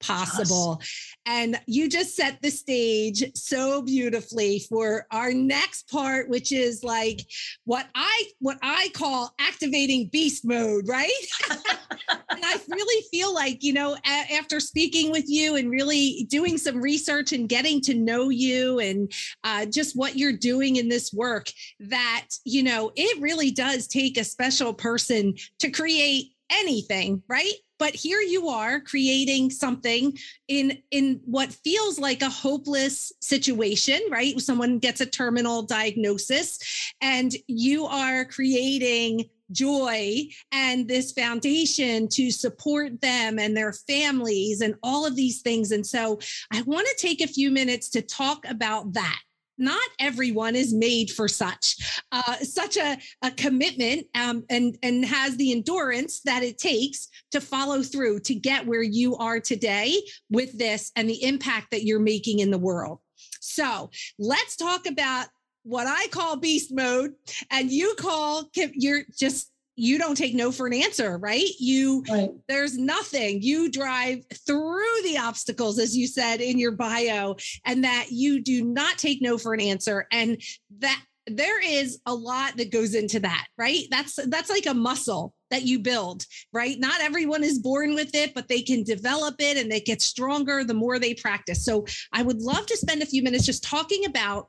possible. 0.04 0.78
Yes. 0.80 1.16
And 1.26 1.60
you 1.66 1.88
just 1.88 2.14
set 2.14 2.40
the 2.42 2.50
stage 2.50 3.24
so 3.34 3.82
beautifully 3.82 4.60
for 4.68 5.06
our 5.10 5.32
next 5.32 5.90
part, 5.90 6.28
which 6.28 6.52
is 6.52 6.84
like 6.84 7.20
what 7.64 7.86
I 7.94 8.24
what 8.40 8.58
I 8.62 8.90
call 8.94 9.34
activating 9.40 10.08
beast 10.08 10.44
mode, 10.44 10.86
right? 10.86 11.10
and 11.50 12.44
I 12.44 12.60
really 12.68 13.04
feel 13.10 13.32
like, 13.32 13.62
you 13.62 13.72
know, 13.72 13.94
a- 13.94 14.34
after 14.34 14.60
speaking 14.60 15.10
with 15.10 15.24
you 15.26 15.56
and 15.56 15.70
really 15.70 16.26
doing 16.28 16.58
some 16.58 16.80
research 16.80 17.32
and 17.32 17.48
getting 17.48 17.80
to 17.82 17.94
know 17.94 18.28
you 18.28 18.78
and 18.80 19.10
uh, 19.44 19.64
just 19.66 19.96
what 19.96 20.16
you're 20.16 20.36
doing 20.36 20.76
in 20.76 20.88
this 20.88 21.12
work, 21.12 21.48
that, 21.80 22.26
you 22.44 22.62
know, 22.62 22.92
it 22.96 23.20
really 23.22 23.50
does 23.50 23.86
take 23.86 24.18
a 24.18 24.24
special 24.24 24.74
person 24.74 25.34
to 25.58 25.70
create 25.70 26.33
anything, 26.60 27.22
right? 27.28 27.54
but 27.78 27.94
here 27.94 28.20
you 28.20 28.48
are 28.48 28.80
creating 28.80 29.50
something 29.50 30.16
in 30.48 30.78
in 30.90 31.20
what 31.24 31.52
feels 31.52 31.98
like 31.98 32.22
a 32.22 32.30
hopeless 32.30 33.12
situation 33.20 34.00
right? 34.10 34.40
Someone 34.40 34.78
gets 34.78 35.00
a 35.00 35.06
terminal 35.06 35.62
diagnosis 35.62 36.58
and 37.00 37.34
you 37.46 37.86
are 37.86 38.24
creating 38.24 39.24
joy 39.52 40.22
and 40.52 40.88
this 40.88 41.12
foundation 41.12 42.08
to 42.08 42.30
support 42.30 43.00
them 43.00 43.38
and 43.38 43.56
their 43.56 43.72
families 43.72 44.62
and 44.62 44.74
all 44.82 45.04
of 45.06 45.14
these 45.14 45.42
things. 45.42 45.70
And 45.70 45.86
so 45.86 46.18
i 46.50 46.62
want 46.62 46.86
to 46.86 46.96
take 46.98 47.20
a 47.20 47.26
few 47.26 47.50
minutes 47.50 47.90
to 47.90 48.02
talk 48.02 48.44
about 48.48 48.94
that 48.94 49.20
not 49.58 49.82
everyone 49.98 50.56
is 50.56 50.74
made 50.74 51.10
for 51.10 51.28
such 51.28 52.02
uh, 52.12 52.36
such 52.36 52.76
a, 52.76 52.96
a 53.22 53.30
commitment 53.32 54.06
um, 54.14 54.44
and 54.50 54.76
and 54.82 55.04
has 55.04 55.36
the 55.36 55.52
endurance 55.52 56.20
that 56.24 56.42
it 56.42 56.58
takes 56.58 57.08
to 57.30 57.40
follow 57.40 57.82
through 57.82 58.20
to 58.20 58.34
get 58.34 58.66
where 58.66 58.82
you 58.82 59.16
are 59.16 59.40
today 59.40 59.96
with 60.30 60.56
this 60.58 60.90
and 60.96 61.08
the 61.08 61.22
impact 61.24 61.68
that 61.70 61.84
you're 61.84 62.00
making 62.00 62.40
in 62.40 62.50
the 62.50 62.58
world. 62.58 62.98
So 63.40 63.90
let's 64.18 64.56
talk 64.56 64.86
about 64.86 65.26
what 65.62 65.86
I 65.86 66.08
call 66.08 66.36
beast 66.36 66.74
mode 66.74 67.14
and 67.50 67.70
you 67.70 67.94
call 67.98 68.44
you're 68.54 69.02
just 69.16 69.50
you 69.76 69.98
don't 69.98 70.16
take 70.16 70.34
no 70.34 70.52
for 70.52 70.66
an 70.66 70.74
answer, 70.74 71.18
right? 71.18 71.48
You 71.58 72.04
right. 72.08 72.30
there's 72.48 72.78
nothing. 72.78 73.42
You 73.42 73.70
drive 73.70 74.24
through 74.46 75.02
the 75.02 75.18
obstacles, 75.18 75.78
as 75.78 75.96
you 75.96 76.06
said 76.06 76.40
in 76.40 76.58
your 76.58 76.72
bio, 76.72 77.36
and 77.64 77.84
that 77.84 78.06
you 78.10 78.40
do 78.40 78.64
not 78.64 78.98
take 78.98 79.20
no 79.20 79.38
for 79.38 79.54
an 79.54 79.60
answer. 79.60 80.06
And 80.12 80.40
that 80.78 81.02
there 81.26 81.60
is 81.62 82.00
a 82.06 82.14
lot 82.14 82.56
that 82.56 82.70
goes 82.70 82.94
into 82.94 83.20
that, 83.20 83.46
right? 83.56 83.84
That's 83.90 84.18
that's 84.26 84.50
like 84.50 84.66
a 84.66 84.74
muscle 84.74 85.34
that 85.50 85.62
you 85.62 85.78
build, 85.78 86.24
right? 86.52 86.78
Not 86.78 87.00
everyone 87.00 87.44
is 87.44 87.58
born 87.58 87.94
with 87.94 88.14
it, 88.14 88.34
but 88.34 88.48
they 88.48 88.60
can 88.60 88.82
develop 88.82 89.36
it 89.38 89.56
and 89.56 89.70
they 89.70 89.80
get 89.80 90.02
stronger 90.02 90.64
the 90.64 90.74
more 90.74 90.98
they 90.98 91.14
practice. 91.14 91.64
So 91.64 91.86
I 92.12 92.22
would 92.22 92.40
love 92.40 92.66
to 92.66 92.76
spend 92.76 93.02
a 93.02 93.06
few 93.06 93.22
minutes 93.22 93.46
just 93.46 93.64
talking 93.64 94.04
about 94.04 94.48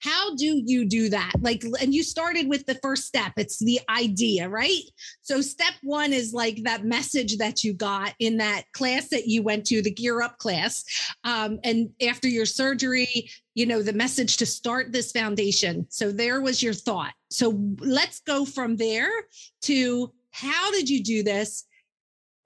how 0.00 0.34
do 0.36 0.62
you 0.64 0.84
do 0.84 1.08
that? 1.10 1.32
Like 1.40 1.64
and 1.80 1.94
you 1.94 2.02
started 2.02 2.48
with 2.48 2.66
the 2.66 2.76
first 2.76 3.04
step 3.04 3.32
it's 3.36 3.58
the 3.58 3.80
idea 3.88 4.48
right? 4.48 4.82
So 5.22 5.40
step 5.40 5.74
one 5.82 6.12
is 6.12 6.32
like 6.32 6.62
that 6.64 6.84
message 6.84 7.38
that 7.38 7.64
you 7.64 7.74
got 7.74 8.14
in 8.18 8.38
that 8.38 8.64
class 8.72 9.08
that 9.08 9.26
you 9.26 9.42
went 9.42 9.66
to 9.66 9.82
the 9.82 9.90
gear 9.90 10.22
up 10.22 10.38
class 10.38 10.84
um, 11.24 11.58
and 11.64 11.90
after 12.00 12.28
your 12.28 12.46
surgery 12.46 13.30
you 13.54 13.66
know 13.66 13.82
the 13.82 13.92
message 13.92 14.36
to 14.36 14.46
start 14.46 14.92
this 14.92 15.10
foundation. 15.10 15.84
So 15.90 16.12
there 16.12 16.40
was 16.40 16.62
your 16.62 16.74
thought. 16.74 17.12
So 17.30 17.58
let's 17.80 18.20
go 18.20 18.44
from 18.44 18.76
there 18.76 19.10
to 19.62 20.12
how 20.30 20.70
did 20.70 20.88
you 20.88 21.02
do 21.02 21.24
this 21.24 21.64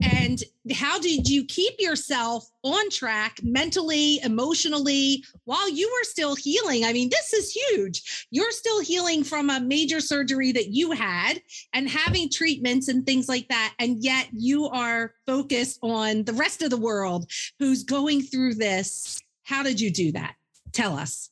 and 0.03 0.43
how 0.73 0.99
did 0.99 1.27
you 1.29 1.45
keep 1.45 1.73
yourself 1.79 2.49
on 2.63 2.89
track 2.89 3.39
mentally, 3.43 4.19
emotionally 4.23 5.23
while 5.45 5.69
you 5.69 5.89
were 5.89 6.03
still 6.03 6.35
healing? 6.35 6.85
I 6.85 6.93
mean, 6.93 7.09
this 7.09 7.33
is 7.33 7.51
huge. 7.51 8.27
You're 8.31 8.51
still 8.51 8.81
healing 8.81 9.23
from 9.23 9.49
a 9.49 9.59
major 9.59 9.99
surgery 9.99 10.51
that 10.53 10.69
you 10.69 10.91
had 10.91 11.41
and 11.73 11.89
having 11.89 12.29
treatments 12.29 12.87
and 12.87 13.05
things 13.05 13.27
like 13.27 13.47
that. 13.49 13.73
And 13.79 14.03
yet 14.03 14.27
you 14.31 14.67
are 14.69 15.13
focused 15.25 15.79
on 15.81 16.23
the 16.23 16.33
rest 16.33 16.61
of 16.61 16.69
the 16.69 16.77
world 16.77 17.29
who's 17.59 17.83
going 17.83 18.21
through 18.21 18.55
this. 18.55 19.19
How 19.43 19.63
did 19.63 19.79
you 19.79 19.91
do 19.91 20.11
that? 20.13 20.35
Tell 20.71 20.97
us. 20.97 21.29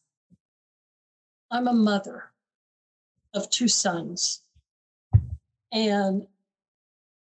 I'm 1.49 1.67
a 1.67 1.73
mother 1.73 2.31
of 3.33 3.49
two 3.49 3.67
sons. 3.67 4.43
And 5.73 6.27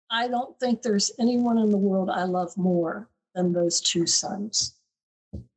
I 0.10 0.28
don't 0.28 0.58
think 0.60 0.82
there's 0.82 1.12
anyone 1.20 1.58
in 1.58 1.70
the 1.70 1.78
world 1.78 2.10
I 2.10 2.24
love 2.24 2.56
more 2.58 3.10
than 3.34 3.54
those 3.54 3.82
two 3.82 4.06
sons. 4.06 4.76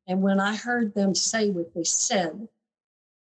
And 0.07 0.23
when 0.23 0.41
I 0.41 0.57
heard 0.57 0.95
them 0.95 1.15
say 1.15 1.51
what 1.51 1.75
they 1.75 1.85
said, 1.85 2.49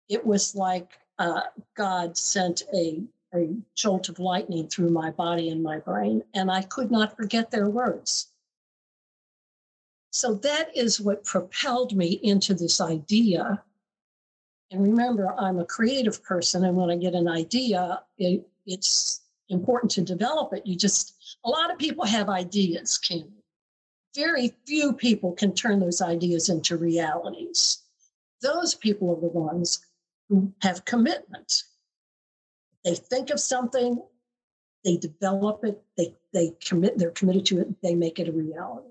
it 0.08 0.24
was 0.24 0.54
like 0.54 0.92
uh, 1.18 1.42
God 1.76 2.16
sent 2.16 2.62
a, 2.72 3.02
a 3.34 3.50
jolt 3.74 4.08
of 4.08 4.18
lightning 4.18 4.68
through 4.68 4.90
my 4.90 5.10
body 5.10 5.50
and 5.50 5.62
my 5.62 5.78
brain, 5.78 6.22
and 6.34 6.50
I 6.50 6.62
could 6.62 6.90
not 6.90 7.16
forget 7.16 7.50
their 7.50 7.68
words. 7.68 8.28
So 10.10 10.34
that 10.34 10.74
is 10.76 11.00
what 11.00 11.24
propelled 11.24 11.94
me 11.94 12.20
into 12.22 12.54
this 12.54 12.80
idea. 12.80 13.62
And 14.70 14.82
remember, 14.82 15.34
I'm 15.38 15.58
a 15.58 15.64
creative 15.64 16.22
person, 16.22 16.64
and 16.64 16.76
when 16.76 16.90
I 16.90 16.96
get 16.96 17.14
an 17.14 17.28
idea, 17.28 18.02
it, 18.18 18.46
it's 18.66 19.22
important 19.48 19.90
to 19.92 20.02
develop 20.02 20.52
it. 20.52 20.66
You 20.66 20.76
just, 20.76 21.38
a 21.44 21.48
lot 21.48 21.70
of 21.70 21.78
people 21.78 22.04
have 22.04 22.28
ideas, 22.28 22.98
Can 22.98 23.30
Very 24.14 24.54
few 24.66 24.92
people 24.92 25.32
can 25.32 25.54
turn 25.54 25.80
those 25.80 26.02
ideas 26.02 26.48
into 26.48 26.76
realities. 26.76 27.82
Those 28.42 28.74
people 28.74 29.10
are 29.10 29.20
the 29.20 29.28
ones 29.28 29.84
who 30.28 30.52
have 30.62 30.84
commitment. 30.84 31.64
They 32.84 32.94
think 32.94 33.30
of 33.30 33.40
something, 33.40 34.02
they 34.84 34.96
develop 34.96 35.64
it, 35.64 35.82
they, 35.96 36.14
they 36.32 36.52
commit, 36.64 36.98
they're 36.98 37.10
committed 37.10 37.46
to 37.46 37.60
it, 37.60 37.82
they 37.82 37.94
make 37.94 38.18
it 38.18 38.28
a 38.28 38.32
reality. 38.32 38.88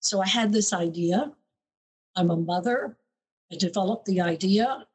So 0.00 0.20
I 0.20 0.26
had 0.26 0.52
this 0.52 0.72
idea. 0.72 1.32
I'm 2.16 2.30
a 2.30 2.36
mother. 2.36 2.96
I 3.52 3.56
developed 3.56 4.06
the 4.06 4.20
idea. 4.20 4.86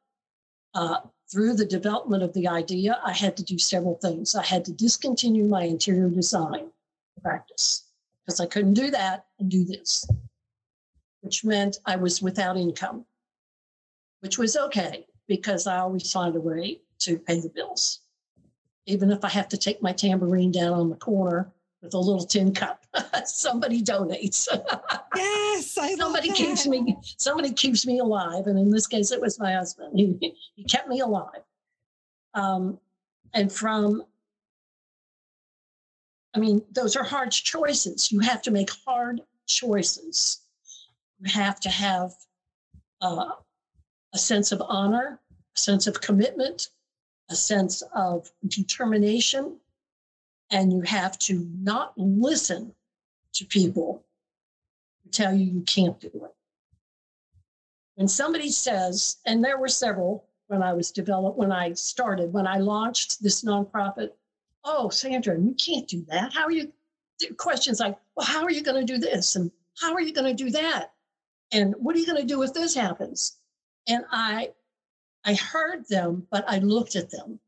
Uh, 0.74 0.98
through 1.30 1.54
the 1.54 1.66
development 1.66 2.22
of 2.22 2.32
the 2.34 2.48
idea, 2.48 3.00
I 3.04 3.12
had 3.12 3.36
to 3.36 3.42
do 3.42 3.58
several 3.58 3.96
things. 3.96 4.34
I 4.34 4.44
had 4.44 4.64
to 4.66 4.72
discontinue 4.72 5.46
my 5.46 5.64
interior 5.64 6.08
design 6.08 6.70
practice 7.22 7.84
because 8.24 8.40
I 8.40 8.46
couldn't 8.46 8.74
do 8.74 8.90
that 8.90 9.26
and 9.38 9.50
do 9.50 9.64
this, 9.64 10.06
which 11.22 11.44
meant 11.44 11.78
I 11.84 11.96
was 11.96 12.22
without 12.22 12.56
income, 12.56 13.04
which 14.20 14.38
was 14.38 14.56
okay 14.56 15.06
because 15.26 15.66
I 15.66 15.78
always 15.78 16.10
find 16.12 16.36
a 16.36 16.40
way 16.40 16.80
to 17.00 17.18
pay 17.18 17.40
the 17.40 17.48
bills. 17.48 18.00
Even 18.86 19.10
if 19.10 19.24
I 19.24 19.28
have 19.28 19.48
to 19.48 19.56
take 19.56 19.82
my 19.82 19.92
tambourine 19.92 20.52
down 20.52 20.72
on 20.72 20.90
the 20.90 20.96
corner 20.96 21.52
with 21.86 21.94
a 21.94 21.98
little 21.98 22.26
tin 22.26 22.52
cup. 22.52 22.84
somebody 23.24 23.82
donates. 23.82 24.48
yes, 25.16 25.78
I 25.78 25.94
somebody 25.94 26.32
keeps 26.32 26.66
me. 26.66 26.96
Somebody 27.16 27.52
keeps 27.52 27.86
me 27.86 28.00
alive, 28.00 28.46
and 28.46 28.58
in 28.58 28.70
this 28.70 28.86
case, 28.86 29.10
it 29.12 29.20
was 29.20 29.38
my 29.38 29.54
husband. 29.54 29.98
He 29.98 30.34
he 30.54 30.64
kept 30.64 30.88
me 30.88 31.00
alive. 31.00 31.42
Um, 32.34 32.78
and 33.32 33.50
from, 33.50 34.04
I 36.34 36.38
mean, 36.38 36.62
those 36.70 36.96
are 36.96 37.04
hard 37.04 37.30
choices. 37.30 38.12
You 38.12 38.20
have 38.20 38.42
to 38.42 38.50
make 38.50 38.70
hard 38.86 39.22
choices. 39.46 40.40
You 41.18 41.30
have 41.32 41.60
to 41.60 41.70
have 41.70 42.12
uh, 43.00 43.30
a 44.12 44.18
sense 44.18 44.52
of 44.52 44.62
honor, 44.66 45.20
a 45.54 45.58
sense 45.58 45.86
of 45.86 46.00
commitment, 46.00 46.68
a 47.30 47.34
sense 47.34 47.82
of 47.94 48.30
determination 48.46 49.58
and 50.50 50.72
you 50.72 50.80
have 50.82 51.18
to 51.18 51.48
not 51.58 51.92
listen 51.96 52.74
to 53.34 53.44
people 53.44 54.04
who 55.02 55.10
tell 55.10 55.34
you 55.34 55.44
you 55.44 55.62
can't 55.62 56.00
do 56.00 56.08
it. 56.08 56.34
When 57.96 58.08
somebody 58.08 58.50
says, 58.50 59.16
and 59.26 59.42
there 59.42 59.58
were 59.58 59.68
several 59.68 60.24
when 60.48 60.62
I 60.62 60.72
was 60.74 60.90
developed, 60.90 61.38
when 61.38 61.50
I 61.50 61.72
started, 61.72 62.32
when 62.32 62.46
I 62.46 62.58
launched 62.58 63.22
this 63.22 63.42
nonprofit, 63.42 64.10
oh, 64.64 64.90
Sandra, 64.90 65.38
you 65.38 65.54
can't 65.54 65.88
do 65.88 66.04
that. 66.08 66.32
How 66.32 66.44
are 66.44 66.52
you? 66.52 66.72
Questions 67.36 67.80
like, 67.80 67.96
well, 68.14 68.26
how 68.26 68.44
are 68.44 68.50
you 68.50 68.62
going 68.62 68.86
to 68.86 68.92
do 68.92 68.98
this? 68.98 69.36
And 69.36 69.50
how 69.80 69.94
are 69.94 70.02
you 70.02 70.12
going 70.12 70.36
to 70.36 70.44
do 70.44 70.50
that? 70.50 70.92
And 71.52 71.74
what 71.78 71.96
are 71.96 71.98
you 71.98 72.06
going 72.06 72.20
to 72.20 72.26
do 72.26 72.42
if 72.42 72.52
this 72.52 72.74
happens? 72.74 73.38
And 73.88 74.04
I, 74.10 74.50
I 75.24 75.34
heard 75.34 75.88
them, 75.88 76.26
but 76.30 76.44
I 76.46 76.58
looked 76.58 76.94
at 76.96 77.10
them 77.10 77.40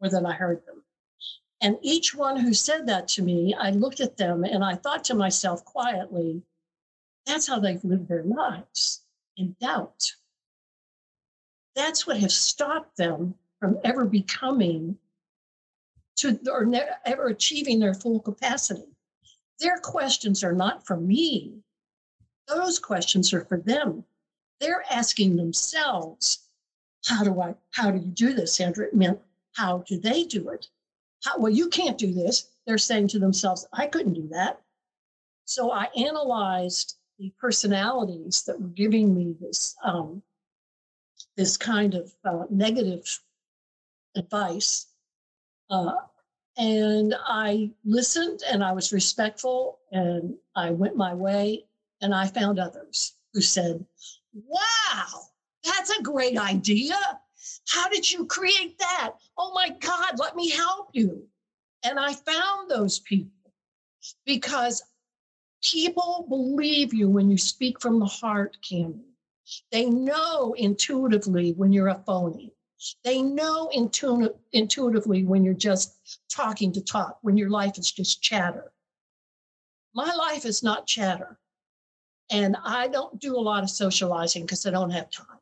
more 0.00 0.10
than 0.10 0.24
I 0.24 0.32
heard 0.32 0.64
them. 0.66 0.79
And 1.60 1.78
each 1.82 2.14
one 2.14 2.38
who 2.38 2.54
said 2.54 2.86
that 2.86 3.06
to 3.08 3.22
me, 3.22 3.54
I 3.54 3.70
looked 3.70 4.00
at 4.00 4.16
them 4.16 4.44
and 4.44 4.64
I 4.64 4.76
thought 4.76 5.04
to 5.04 5.14
myself 5.14 5.64
quietly, 5.64 6.42
that's 7.26 7.46
how 7.46 7.58
they've 7.58 7.84
lived 7.84 8.08
their 8.08 8.24
lives 8.24 9.02
in 9.36 9.54
doubt. 9.60 10.12
That's 11.76 12.06
what 12.06 12.16
has 12.18 12.34
stopped 12.34 12.96
them 12.96 13.34
from 13.58 13.78
ever 13.84 14.06
becoming 14.06 14.98
to 16.16 16.38
or 16.50 16.64
ne- 16.64 16.88
ever 17.04 17.28
achieving 17.28 17.78
their 17.78 17.94
full 17.94 18.20
capacity. 18.20 18.96
Their 19.60 19.78
questions 19.78 20.42
are 20.42 20.54
not 20.54 20.86
for 20.86 20.96
me. 20.96 21.62
Those 22.48 22.78
questions 22.78 23.32
are 23.34 23.44
for 23.44 23.58
them. 23.58 24.04
They're 24.60 24.84
asking 24.90 25.36
themselves, 25.36 26.40
how 27.06 27.22
do 27.22 27.40
I, 27.40 27.54
how 27.70 27.90
do 27.90 27.98
you 27.98 28.06
do 28.12 28.34
this, 28.34 28.54
Sandra? 28.54 28.86
It 28.86 28.94
meant, 28.94 29.20
how 29.52 29.84
do 29.86 29.98
they 29.98 30.24
do 30.24 30.48
it? 30.48 30.68
How, 31.24 31.38
well, 31.38 31.52
you 31.52 31.68
can't 31.68 31.98
do 31.98 32.12
this. 32.12 32.48
They're 32.66 32.78
saying 32.78 33.08
to 33.08 33.18
themselves, 33.18 33.66
I 33.72 33.86
couldn't 33.86 34.14
do 34.14 34.28
that. 34.28 34.60
So 35.44 35.72
I 35.72 35.88
analyzed 35.96 36.96
the 37.18 37.32
personalities 37.38 38.42
that 38.44 38.60
were 38.60 38.68
giving 38.68 39.14
me 39.14 39.34
this 39.40 39.76
um, 39.84 40.22
this 41.36 41.56
kind 41.56 41.94
of 41.94 42.12
uh, 42.24 42.44
negative 42.50 43.20
advice. 44.16 44.86
Uh, 45.68 45.94
and 46.56 47.14
I 47.26 47.70
listened 47.84 48.40
and 48.50 48.62
I 48.62 48.72
was 48.72 48.92
respectful 48.92 49.78
and 49.92 50.34
I 50.56 50.70
went 50.70 50.96
my 50.96 51.14
way 51.14 51.64
and 52.00 52.14
I 52.14 52.26
found 52.26 52.58
others 52.58 53.14
who 53.32 53.40
said, 53.40 53.84
Wow, 54.34 55.06
that's 55.64 55.90
a 55.90 56.02
great 56.02 56.38
idea. 56.38 56.96
How 57.70 57.88
did 57.88 58.10
you 58.10 58.26
create 58.26 58.78
that? 58.78 59.12
Oh 59.38 59.52
my 59.54 59.70
God, 59.80 60.18
let 60.18 60.36
me 60.36 60.50
help 60.50 60.90
you. 60.92 61.26
And 61.84 61.98
I 61.98 62.12
found 62.12 62.70
those 62.70 62.98
people 62.98 63.52
because 64.26 64.82
people 65.62 66.26
believe 66.28 66.92
you 66.92 67.08
when 67.08 67.30
you 67.30 67.38
speak 67.38 67.80
from 67.80 67.98
the 67.98 68.06
heart, 68.06 68.56
Candy. 68.68 69.04
They 69.72 69.86
know 69.86 70.54
intuitively 70.54 71.52
when 71.52 71.72
you're 71.72 71.88
a 71.88 72.02
phony. 72.06 72.52
They 73.04 73.20
know 73.22 73.68
intu- 73.72 74.34
intuitively 74.52 75.24
when 75.24 75.44
you're 75.44 75.54
just 75.54 76.20
talking 76.30 76.72
to 76.72 76.80
talk, 76.80 77.18
when 77.22 77.36
your 77.36 77.50
life 77.50 77.78
is 77.78 77.90
just 77.92 78.22
chatter. 78.22 78.72
My 79.94 80.14
life 80.14 80.44
is 80.44 80.62
not 80.62 80.86
chatter. 80.86 81.38
And 82.30 82.56
I 82.64 82.88
don't 82.88 83.20
do 83.20 83.36
a 83.36 83.40
lot 83.40 83.64
of 83.64 83.70
socializing 83.70 84.44
because 84.44 84.64
I 84.64 84.70
don't 84.70 84.90
have 84.90 85.10
time, 85.10 85.39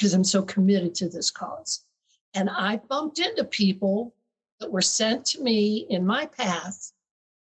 because 0.00 0.14
I'm 0.14 0.24
so 0.24 0.40
committed 0.42 0.94
to 0.94 1.10
this 1.10 1.30
cause. 1.30 1.84
And 2.32 2.48
I 2.48 2.78
bumped 2.88 3.18
into 3.18 3.44
people 3.44 4.14
that 4.58 4.72
were 4.72 4.80
sent 4.80 5.26
to 5.26 5.42
me 5.42 5.86
in 5.90 6.06
my 6.06 6.24
path, 6.24 6.92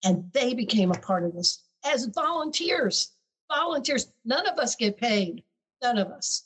and 0.04 0.30
they 0.34 0.54
became 0.54 0.92
a 0.92 1.00
part 1.00 1.24
of 1.24 1.34
this 1.34 1.60
as 1.86 2.08
volunteers. 2.08 3.12
Volunteers, 3.50 4.12
none 4.26 4.46
of 4.46 4.60
us 4.60 4.76
get 4.76 4.98
paid. 4.98 5.42
None 5.82 5.98
of 5.98 6.10
us. 6.10 6.44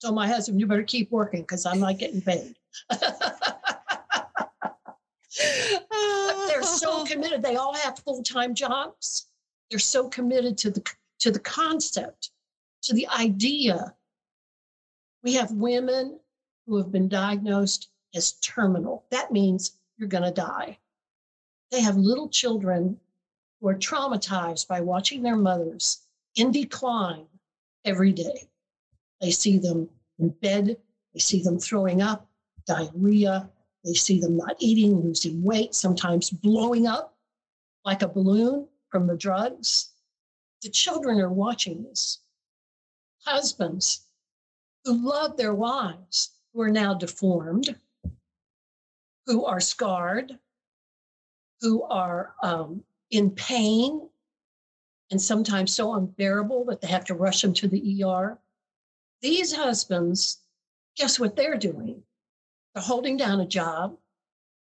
So 0.00 0.12
my 0.12 0.28
husband, 0.28 0.60
you 0.60 0.66
better 0.66 0.82
keep 0.82 1.10
working 1.10 1.40
because 1.40 1.64
I'm 1.64 1.80
not 1.80 1.96
getting 1.96 2.20
paid. 2.20 2.54
they're 6.46 6.62
so 6.62 7.04
committed. 7.08 7.42
They 7.42 7.56
all 7.56 7.74
have 7.74 7.98
full-time 8.00 8.54
jobs. 8.54 9.28
They're 9.70 9.78
so 9.78 10.10
committed 10.10 10.58
to 10.58 10.70
the 10.70 10.82
to 11.20 11.30
the 11.30 11.40
concept, 11.40 12.32
to 12.82 12.92
the 12.92 13.08
idea. 13.08 13.94
We 15.22 15.34
have 15.34 15.52
women 15.52 16.18
who 16.66 16.76
have 16.78 16.90
been 16.90 17.08
diagnosed 17.08 17.88
as 18.14 18.32
terminal. 18.32 19.04
That 19.10 19.32
means 19.32 19.72
you're 19.96 20.08
going 20.08 20.24
to 20.24 20.30
die. 20.30 20.78
They 21.70 21.80
have 21.80 21.96
little 21.96 22.28
children 22.28 22.98
who 23.60 23.68
are 23.68 23.74
traumatized 23.74 24.68
by 24.68 24.80
watching 24.80 25.22
their 25.22 25.36
mothers 25.36 26.00
in 26.34 26.50
decline 26.50 27.26
every 27.84 28.12
day. 28.12 28.48
They 29.20 29.30
see 29.30 29.58
them 29.58 29.88
in 30.18 30.30
bed, 30.30 30.76
they 31.14 31.20
see 31.20 31.42
them 31.42 31.58
throwing 31.58 32.02
up, 32.02 32.28
diarrhea, 32.66 33.48
they 33.84 33.94
see 33.94 34.20
them 34.20 34.36
not 34.36 34.56
eating, 34.58 35.00
losing 35.00 35.42
weight, 35.42 35.74
sometimes 35.74 36.30
blowing 36.30 36.86
up 36.86 37.16
like 37.84 38.02
a 38.02 38.08
balloon 38.08 38.68
from 38.88 39.06
the 39.06 39.16
drugs. 39.16 39.90
The 40.62 40.68
children 40.68 41.20
are 41.20 41.32
watching 41.32 41.82
this. 41.82 42.20
Husbands 43.24 44.06
who 44.84 45.06
love 45.08 45.36
their 45.36 45.54
wives, 45.54 46.30
who 46.52 46.60
are 46.62 46.70
now 46.70 46.94
deformed, 46.94 47.76
who 49.26 49.44
are 49.44 49.60
scarred, 49.60 50.38
who 51.60 51.82
are 51.84 52.34
um, 52.42 52.82
in 53.10 53.30
pain, 53.30 54.08
and 55.10 55.20
sometimes 55.20 55.74
so 55.74 55.94
unbearable 55.94 56.64
that 56.64 56.80
they 56.80 56.88
have 56.88 57.04
to 57.04 57.14
rush 57.14 57.42
them 57.42 57.54
to 57.54 57.68
the 57.68 58.02
ER. 58.02 58.38
These 59.20 59.54
husbands, 59.54 60.38
guess 60.96 61.20
what 61.20 61.36
they're 61.36 61.58
doing? 61.58 62.02
They're 62.74 62.82
holding 62.82 63.16
down 63.16 63.40
a 63.40 63.46
job, 63.46 63.96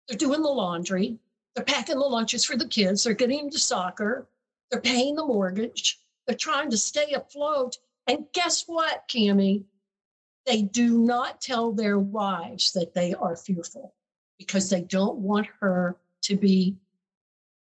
they're 0.07 0.17
doing 0.17 0.41
the 0.41 0.49
laundry, 0.49 1.17
they're 1.55 1.65
packing 1.65 1.95
the 1.95 2.01
lunches 2.01 2.43
for 2.43 2.57
the 2.57 2.67
kids, 2.67 3.03
they're 3.03 3.13
getting 3.13 3.43
them 3.43 3.49
to 3.51 3.59
soccer, 3.59 4.27
they're 4.69 4.81
paying 4.81 5.15
the 5.15 5.25
mortgage, 5.25 5.99
they're 6.27 6.35
trying 6.35 6.69
to 6.69 6.77
stay 6.77 7.13
afloat. 7.13 7.77
And 8.07 8.25
guess 8.33 8.65
what, 8.67 9.07
Cami? 9.07 9.63
They 10.45 10.61
do 10.61 10.99
not 10.99 11.41
tell 11.41 11.71
their 11.71 11.97
wives 11.97 12.71
that 12.73 12.93
they 12.93 13.13
are 13.13 13.35
fearful 13.35 13.93
because 14.37 14.69
they 14.69 14.81
don't 14.81 15.17
want 15.17 15.47
her 15.59 15.97
to 16.23 16.35
be 16.35 16.77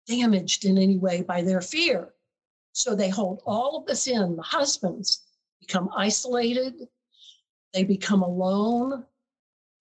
damaged 0.07 0.65
in 0.65 0.77
any 0.77 0.97
way 0.97 1.21
by 1.21 1.41
their 1.41 1.61
fear. 1.61 2.13
So 2.73 2.95
they 2.95 3.09
hold 3.09 3.41
all 3.45 3.77
of 3.77 3.85
this 3.85 4.07
in. 4.07 4.35
The 4.35 4.41
husbands, 4.41 5.21
become 5.59 5.89
isolated, 5.95 6.87
they 7.73 7.83
become 7.83 8.23
alone. 8.23 9.05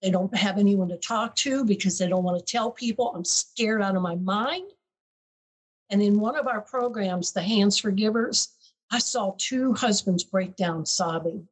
They 0.01 0.11
don't 0.11 0.35
have 0.35 0.57
anyone 0.57 0.89
to 0.89 0.97
talk 0.97 1.35
to 1.37 1.63
because 1.65 1.97
they 1.97 2.07
don't 2.07 2.23
want 2.23 2.37
to 2.37 2.51
tell 2.51 2.71
people, 2.71 3.13
I'm 3.15 3.25
scared 3.25 3.81
out 3.81 3.95
of 3.95 4.01
my 4.01 4.15
mind. 4.15 4.69
And 5.89 6.01
in 6.01 6.19
one 6.19 6.35
of 6.35 6.47
our 6.47 6.61
programs, 6.61 7.31
The 7.31 7.41
Hands 7.41 7.75
for 7.77 7.91
Givers, 7.91 8.49
I 8.91 8.99
saw 8.99 9.33
two 9.37 9.73
husbands 9.73 10.23
break 10.23 10.55
down 10.55 10.85
sobbing 10.85 11.47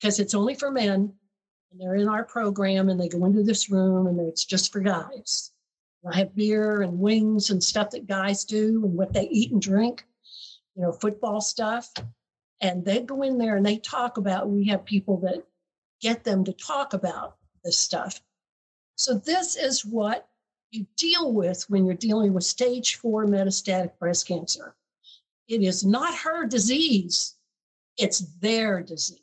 because 0.00 0.20
it's 0.20 0.34
only 0.34 0.54
for 0.54 0.70
men. 0.70 1.12
And 1.70 1.80
they're 1.80 1.96
in 1.96 2.08
our 2.08 2.24
program 2.24 2.88
and 2.88 3.00
they 3.00 3.08
go 3.08 3.24
into 3.24 3.42
this 3.42 3.70
room 3.70 4.06
and 4.06 4.20
it's 4.20 4.44
just 4.44 4.72
for 4.72 4.80
guys. 4.80 5.50
I 6.08 6.18
have 6.18 6.36
beer 6.36 6.82
and 6.82 6.98
wings 6.98 7.50
and 7.50 7.62
stuff 7.62 7.90
that 7.90 8.06
guys 8.06 8.44
do 8.44 8.84
and 8.84 8.94
what 8.94 9.12
they 9.12 9.26
eat 9.28 9.52
and 9.52 9.62
drink, 9.62 10.04
you 10.76 10.82
know, 10.82 10.92
football 10.92 11.40
stuff 11.40 11.90
and 12.60 12.82
they 12.82 13.02
go 13.02 13.22
in 13.22 13.36
there 13.36 13.56
and 13.56 13.66
they 13.66 13.76
talk 13.76 14.16
about 14.16 14.48
we 14.48 14.66
have 14.66 14.84
people 14.84 15.18
that 15.18 15.44
get 16.00 16.24
them 16.24 16.44
to 16.44 16.52
talk 16.52 16.94
about 16.94 17.36
this 17.62 17.78
stuff 17.78 18.20
so 18.96 19.14
this 19.14 19.56
is 19.56 19.84
what 19.84 20.28
you 20.70 20.86
deal 20.96 21.32
with 21.32 21.64
when 21.68 21.84
you're 21.84 21.94
dealing 21.94 22.32
with 22.32 22.44
stage 22.44 22.96
four 22.96 23.26
metastatic 23.26 23.98
breast 23.98 24.26
cancer 24.26 24.74
it 25.48 25.62
is 25.62 25.84
not 25.84 26.14
her 26.16 26.46
disease 26.46 27.34
it's 27.98 28.20
their 28.40 28.82
disease 28.82 29.18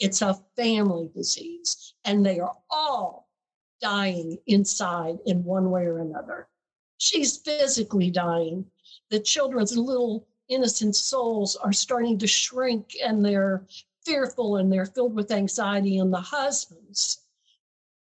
it's 0.00 0.22
a 0.22 0.34
family 0.56 1.10
disease 1.14 1.94
and 2.04 2.24
they 2.24 2.40
are 2.40 2.56
all 2.70 3.28
dying 3.80 4.36
inside 4.46 5.18
in 5.26 5.44
one 5.44 5.70
way 5.70 5.84
or 5.84 5.98
another 5.98 6.48
she's 6.98 7.38
physically 7.38 8.10
dying 8.10 8.64
the 9.10 9.20
children's 9.20 9.76
little 9.76 10.26
innocent 10.48 10.96
souls 10.96 11.56
are 11.56 11.72
starting 11.72 12.18
to 12.18 12.26
shrink 12.26 12.96
and 13.02 13.24
they're 13.24 13.64
fearful 14.04 14.56
and 14.56 14.72
they're 14.72 14.86
filled 14.86 15.14
with 15.14 15.30
anxiety. 15.30 15.98
And 15.98 16.12
the 16.12 16.20
husbands 16.20 17.18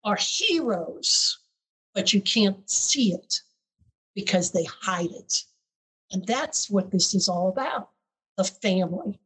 are 0.04 0.16
heroes, 0.16 1.38
but 1.94 2.12
you 2.12 2.20
can't 2.20 2.68
see 2.68 3.12
it 3.12 3.42
because 4.14 4.50
they 4.50 4.64
hide 4.64 5.10
it. 5.10 5.44
And 6.10 6.26
that's 6.26 6.70
what 6.70 6.90
this 6.90 7.14
is 7.14 7.28
all 7.28 7.48
about 7.48 7.90
the 8.36 8.44
family. 8.44 9.20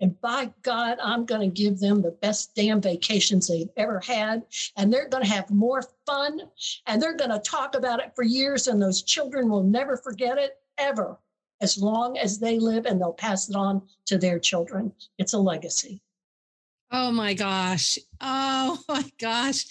And 0.00 0.20
by 0.20 0.52
God, 0.62 0.98
I'm 1.02 1.24
going 1.24 1.40
to 1.40 1.62
give 1.62 1.78
them 1.78 2.02
the 2.02 2.10
best 2.10 2.54
damn 2.54 2.80
vacations 2.80 3.46
they've 3.46 3.70
ever 3.76 4.00
had. 4.00 4.44
And 4.76 4.92
they're 4.92 5.08
going 5.08 5.24
to 5.24 5.30
have 5.30 5.50
more 5.50 5.82
fun. 6.06 6.42
And 6.86 7.00
they're 7.00 7.16
going 7.16 7.30
to 7.30 7.38
talk 7.38 7.74
about 7.74 8.00
it 8.00 8.12
for 8.14 8.24
years. 8.24 8.68
And 8.68 8.80
those 8.80 9.02
children 9.02 9.48
will 9.48 9.62
never 9.62 9.96
forget 9.96 10.38
it 10.38 10.58
ever 10.78 11.18
as 11.60 11.78
long 11.78 12.18
as 12.18 12.38
they 12.38 12.58
live 12.58 12.86
and 12.86 13.00
they'll 13.00 13.12
pass 13.12 13.48
it 13.48 13.56
on 13.56 13.82
to 14.06 14.18
their 14.18 14.38
children. 14.38 14.92
It's 15.18 15.32
a 15.32 15.38
legacy. 15.38 16.00
Oh 16.90 17.10
my 17.10 17.34
gosh. 17.34 17.98
Oh 18.20 18.78
my 18.88 19.04
gosh. 19.20 19.66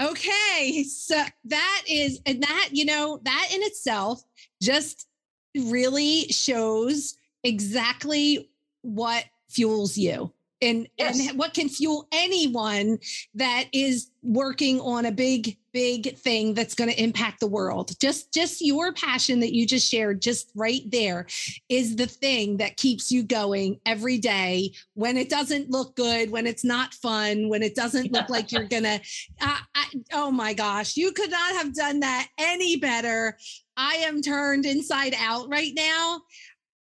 Okay. 0.00 0.84
So 0.84 1.22
that 1.44 1.82
is, 1.88 2.20
and 2.26 2.42
that, 2.42 2.68
you 2.72 2.84
know, 2.84 3.20
that 3.24 3.48
in 3.52 3.62
itself 3.62 4.22
just 4.60 5.06
really 5.54 6.24
shows 6.28 7.16
exactly 7.42 8.50
what 8.86 9.24
fuels 9.48 9.96
you 9.98 10.32
and 10.62 10.88
yes. 10.96 11.28
and 11.28 11.38
what 11.38 11.52
can 11.52 11.68
fuel 11.68 12.08
anyone 12.12 12.98
that 13.34 13.64
is 13.72 14.10
working 14.22 14.80
on 14.80 15.04
a 15.04 15.12
big 15.12 15.56
big 15.72 16.16
thing 16.16 16.54
that's 16.54 16.74
going 16.74 16.88
to 16.88 17.02
impact 17.02 17.40
the 17.40 17.46
world. 17.46 17.92
Just 18.00 18.32
just 18.32 18.62
your 18.62 18.94
passion 18.94 19.40
that 19.40 19.54
you 19.54 19.66
just 19.66 19.90
shared 19.90 20.22
just 20.22 20.50
right 20.54 20.80
there 20.86 21.26
is 21.68 21.96
the 21.96 22.06
thing 22.06 22.56
that 22.56 22.78
keeps 22.78 23.12
you 23.12 23.22
going 23.22 23.78
every 23.84 24.16
day 24.16 24.72
when 24.94 25.18
it 25.18 25.28
doesn't 25.28 25.70
look 25.70 25.94
good 25.94 26.30
when 26.30 26.46
it's 26.46 26.64
not 26.64 26.94
fun 26.94 27.50
when 27.50 27.62
it 27.62 27.74
doesn't 27.74 28.10
look 28.12 28.30
like 28.30 28.50
you're 28.50 28.64
gonna 28.64 28.98
uh, 29.40 29.58
I, 29.74 29.84
oh 30.14 30.30
my 30.30 30.54
gosh 30.54 30.96
you 30.96 31.12
could 31.12 31.30
not 31.30 31.52
have 31.56 31.74
done 31.74 32.00
that 32.00 32.28
any 32.38 32.76
better. 32.76 33.36
I 33.76 33.96
am 33.96 34.22
turned 34.22 34.64
inside 34.64 35.14
out 35.18 35.50
right 35.50 35.72
now. 35.76 36.22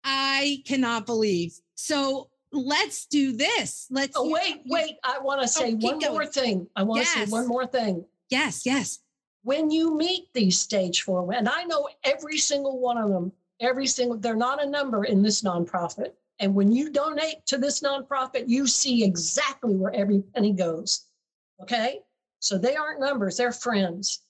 I 0.06 0.64
cannot 0.66 1.06
believe 1.06 1.60
so 1.76 2.30
let's 2.52 3.06
do 3.06 3.36
this. 3.36 3.88
Let's. 3.90 4.16
Oh, 4.16 4.30
wait, 4.30 4.62
wait. 4.66 4.96
I 5.04 5.20
want 5.20 5.42
to 5.42 5.46
oh, 5.46 5.48
say 5.48 5.74
oh, 5.74 5.78
one 5.78 6.00
going. 6.00 6.14
more 6.14 6.26
thing. 6.26 6.68
I 6.76 6.84
want 6.84 7.04
to 7.04 7.08
yes. 7.08 7.28
say 7.28 7.32
one 7.32 7.48
more 7.48 7.68
thing. 7.68 8.06
Yes, 8.30 8.66
yes. 8.66 9.00
When 9.44 9.70
you 9.70 9.96
meet 9.96 10.30
these 10.34 10.60
stage 10.60 11.04
four, 11.04 11.32
and 11.34 11.48
I 11.48 11.64
know 11.66 11.88
every 12.04 12.38
single 12.38 12.80
one 12.80 12.98
of 12.98 13.10
them, 13.12 13.32
every 13.60 13.86
single, 13.86 14.18
they're 14.18 14.36
not 14.36 14.64
a 14.64 14.68
number 14.68 15.04
in 15.04 15.22
this 15.22 15.44
nonprofit. 15.44 16.14
And 16.40 16.56
when 16.56 16.72
you 16.72 16.92
donate 16.92 17.46
to 17.48 17.58
this 17.58 17.82
nonprofit, 17.82 18.46
you 18.48 18.68
see 18.68 19.04
exactly 19.04 19.76
where 19.76 19.94
every 19.94 20.22
penny 20.34 20.52
goes. 20.52 21.06
Okay. 21.62 22.00
So 22.40 22.58
they 22.58 22.76
aren't 22.76 23.00
numbers, 23.00 23.38
they're 23.38 23.52
friends. 23.52 24.22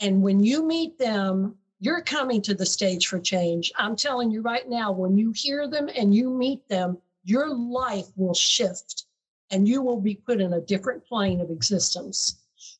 And 0.00 0.22
when 0.22 0.42
you 0.42 0.64
meet 0.64 0.98
them, 0.98 1.56
you're 1.80 2.02
coming 2.02 2.42
to 2.42 2.54
the 2.54 2.66
stage 2.66 3.06
for 3.06 3.20
change. 3.20 3.72
I'm 3.76 3.96
telling 3.96 4.30
you 4.30 4.42
right 4.42 4.68
now, 4.68 4.90
when 4.92 5.16
you 5.16 5.32
hear 5.34 5.68
them 5.68 5.88
and 5.94 6.14
you 6.14 6.30
meet 6.30 6.68
them, 6.68 6.98
your 7.24 7.54
life 7.54 8.06
will 8.16 8.34
shift 8.34 9.04
and 9.50 9.66
you 9.68 9.82
will 9.82 10.00
be 10.00 10.14
put 10.14 10.40
in 10.40 10.54
a 10.54 10.60
different 10.60 11.06
plane 11.06 11.40
of 11.40 11.50
existence 11.50 12.36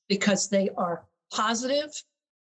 because 0.09 0.49
they 0.49 0.69
are 0.77 1.05
positive, 1.31 1.91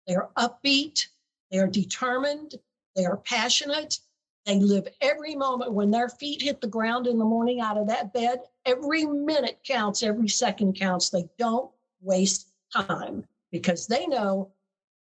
they 0.06 0.14
are 0.14 0.30
upbeat, 0.36 1.06
they 1.50 1.58
are 1.58 1.68
determined, 1.68 2.54
they 2.96 3.04
are 3.04 3.18
passionate. 3.18 3.98
They 4.44 4.58
live 4.58 4.88
every 5.00 5.36
moment 5.36 5.72
when 5.72 5.90
their 5.90 6.08
feet 6.08 6.42
hit 6.42 6.60
the 6.60 6.66
ground 6.66 7.06
in 7.06 7.18
the 7.18 7.24
morning 7.24 7.60
out 7.60 7.78
of 7.78 7.86
that 7.86 8.12
bed. 8.12 8.40
Every 8.66 9.04
minute 9.06 9.60
counts, 9.64 10.02
every 10.02 10.28
second 10.28 10.74
counts. 10.74 11.10
They 11.10 11.28
don't 11.38 11.70
waste 12.00 12.48
time 12.72 13.24
because 13.52 13.86
they 13.86 14.06
know 14.06 14.50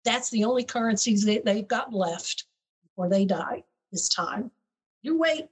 that's 0.03 0.29
the 0.29 0.43
only 0.45 0.63
currencies 0.63 1.23
they, 1.23 1.39
they've 1.39 1.67
got 1.67 1.93
left 1.93 2.45
before 2.83 3.09
they 3.09 3.25
die 3.25 3.63
is 3.91 4.09
time. 4.09 4.51
You 5.01 5.17
wait 5.17 5.47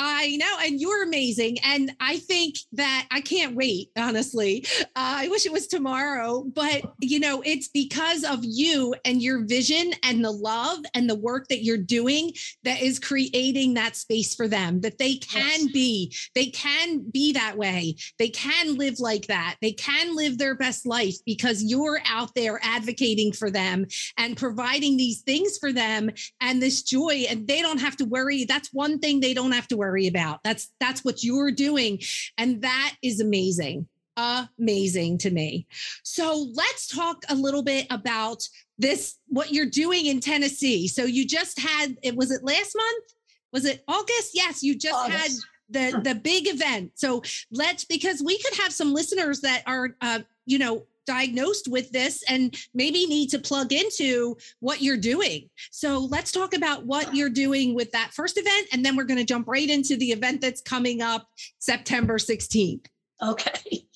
I 0.00 0.36
know, 0.36 0.58
and 0.62 0.80
you're 0.80 1.02
amazing. 1.02 1.58
And 1.64 1.92
I 1.98 2.18
think 2.18 2.54
that 2.74 3.08
I 3.10 3.20
can't 3.20 3.56
wait, 3.56 3.90
honestly. 3.98 4.64
Uh, 4.80 4.84
I 4.94 5.28
wish 5.28 5.44
it 5.44 5.50
was 5.50 5.66
tomorrow, 5.66 6.44
but 6.44 6.82
you 7.00 7.18
know, 7.18 7.42
it's 7.44 7.66
because 7.66 8.22
of 8.22 8.38
you 8.42 8.94
and 9.04 9.20
your 9.20 9.44
vision 9.44 9.90
and 10.04 10.24
the 10.24 10.30
love 10.30 10.78
and 10.94 11.10
the 11.10 11.16
work 11.16 11.48
that 11.48 11.64
you're 11.64 11.76
doing 11.76 12.30
that 12.62 12.80
is 12.80 13.00
creating 13.00 13.74
that 13.74 13.96
space 13.96 14.36
for 14.36 14.46
them 14.46 14.80
that 14.82 14.98
they 14.98 15.16
can 15.16 15.62
yes. 15.62 15.72
be, 15.72 16.14
they 16.36 16.46
can 16.46 17.00
be 17.10 17.32
that 17.32 17.58
way. 17.58 17.96
They 18.20 18.28
can 18.28 18.76
live 18.76 19.00
like 19.00 19.26
that. 19.26 19.56
They 19.60 19.72
can 19.72 20.14
live 20.14 20.38
their 20.38 20.54
best 20.54 20.86
life 20.86 21.16
because 21.26 21.64
you're 21.64 21.98
out 22.08 22.36
there 22.36 22.60
advocating 22.62 23.32
for 23.32 23.50
them 23.50 23.84
and 24.16 24.36
providing 24.36 24.96
these 24.96 25.22
things 25.22 25.58
for 25.58 25.72
them 25.72 26.08
and 26.40 26.62
this 26.62 26.84
joy. 26.84 27.26
And 27.28 27.48
they 27.48 27.62
don't 27.62 27.80
have 27.80 27.96
to 27.96 28.04
worry. 28.04 28.44
That's 28.44 28.72
one 28.72 29.00
thing 29.00 29.18
they 29.18 29.34
don't 29.34 29.50
have 29.50 29.66
to 29.68 29.76
worry 29.76 29.87
worry 29.88 30.06
about. 30.06 30.40
That's 30.44 30.70
that's 30.80 31.04
what 31.04 31.24
you're 31.24 31.50
doing 31.50 32.00
and 32.36 32.62
that 32.62 32.94
is 33.02 33.20
amazing. 33.20 33.88
Amazing 34.16 35.18
to 35.18 35.30
me. 35.30 35.66
So 36.02 36.48
let's 36.54 36.88
talk 36.88 37.22
a 37.28 37.34
little 37.34 37.62
bit 37.62 37.86
about 37.90 38.42
this 38.76 39.16
what 39.28 39.52
you're 39.52 39.66
doing 39.66 40.06
in 40.06 40.20
Tennessee. 40.20 40.88
So 40.88 41.04
you 41.04 41.26
just 41.26 41.58
had 41.58 41.96
it 42.02 42.16
was 42.16 42.30
it 42.30 42.42
last 42.42 42.76
month? 42.76 43.04
Was 43.52 43.64
it 43.64 43.84
August? 43.88 44.32
Yes, 44.34 44.62
you 44.62 44.76
just 44.76 44.94
August. 44.94 45.44
had 45.70 45.92
the 45.92 46.00
the 46.00 46.14
big 46.14 46.48
event. 46.48 46.92
So 46.96 47.22
let's 47.52 47.84
because 47.84 48.22
we 48.22 48.38
could 48.38 48.58
have 48.58 48.72
some 48.72 48.92
listeners 48.92 49.40
that 49.40 49.62
are 49.66 49.96
uh, 50.00 50.20
you 50.46 50.58
know 50.58 50.84
diagnosed 51.08 51.68
with 51.68 51.90
this 51.90 52.22
and 52.28 52.54
maybe 52.74 53.06
need 53.06 53.30
to 53.30 53.38
plug 53.38 53.72
into 53.72 54.36
what 54.60 54.82
you're 54.82 54.98
doing. 54.98 55.48
So 55.70 55.98
let's 55.98 56.30
talk 56.30 56.54
about 56.54 56.84
what 56.84 57.14
you're 57.16 57.30
doing 57.30 57.74
with 57.74 57.90
that 57.92 58.12
first 58.12 58.38
event, 58.38 58.68
and 58.72 58.84
then 58.84 58.94
we're 58.94 59.04
going 59.04 59.18
to 59.18 59.24
jump 59.24 59.48
right 59.48 59.68
into 59.68 59.96
the 59.96 60.12
event 60.12 60.42
that's 60.42 60.60
coming 60.60 61.00
up 61.00 61.26
September 61.58 62.18
16th. 62.18 62.86
Okay. 63.22 63.86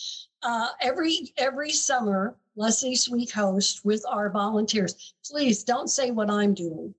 Uh, 0.42 0.68
every 0.80 1.32
every 1.36 1.70
summer, 1.70 2.34
Leslie's 2.56 3.08
Week 3.08 3.30
hosts 3.30 3.84
with 3.84 4.04
our 4.08 4.28
volunteers. 4.28 5.14
Please 5.24 5.62
don't 5.62 5.88
say 5.88 6.10
what 6.10 6.28
I'm 6.28 6.52
doing. 6.52 6.92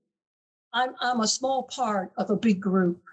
I'm 0.72 0.94
I'm 1.00 1.20
a 1.20 1.28
small 1.28 1.64
part 1.64 2.10
of 2.16 2.30
a 2.30 2.36
big 2.36 2.60
group 2.60 3.03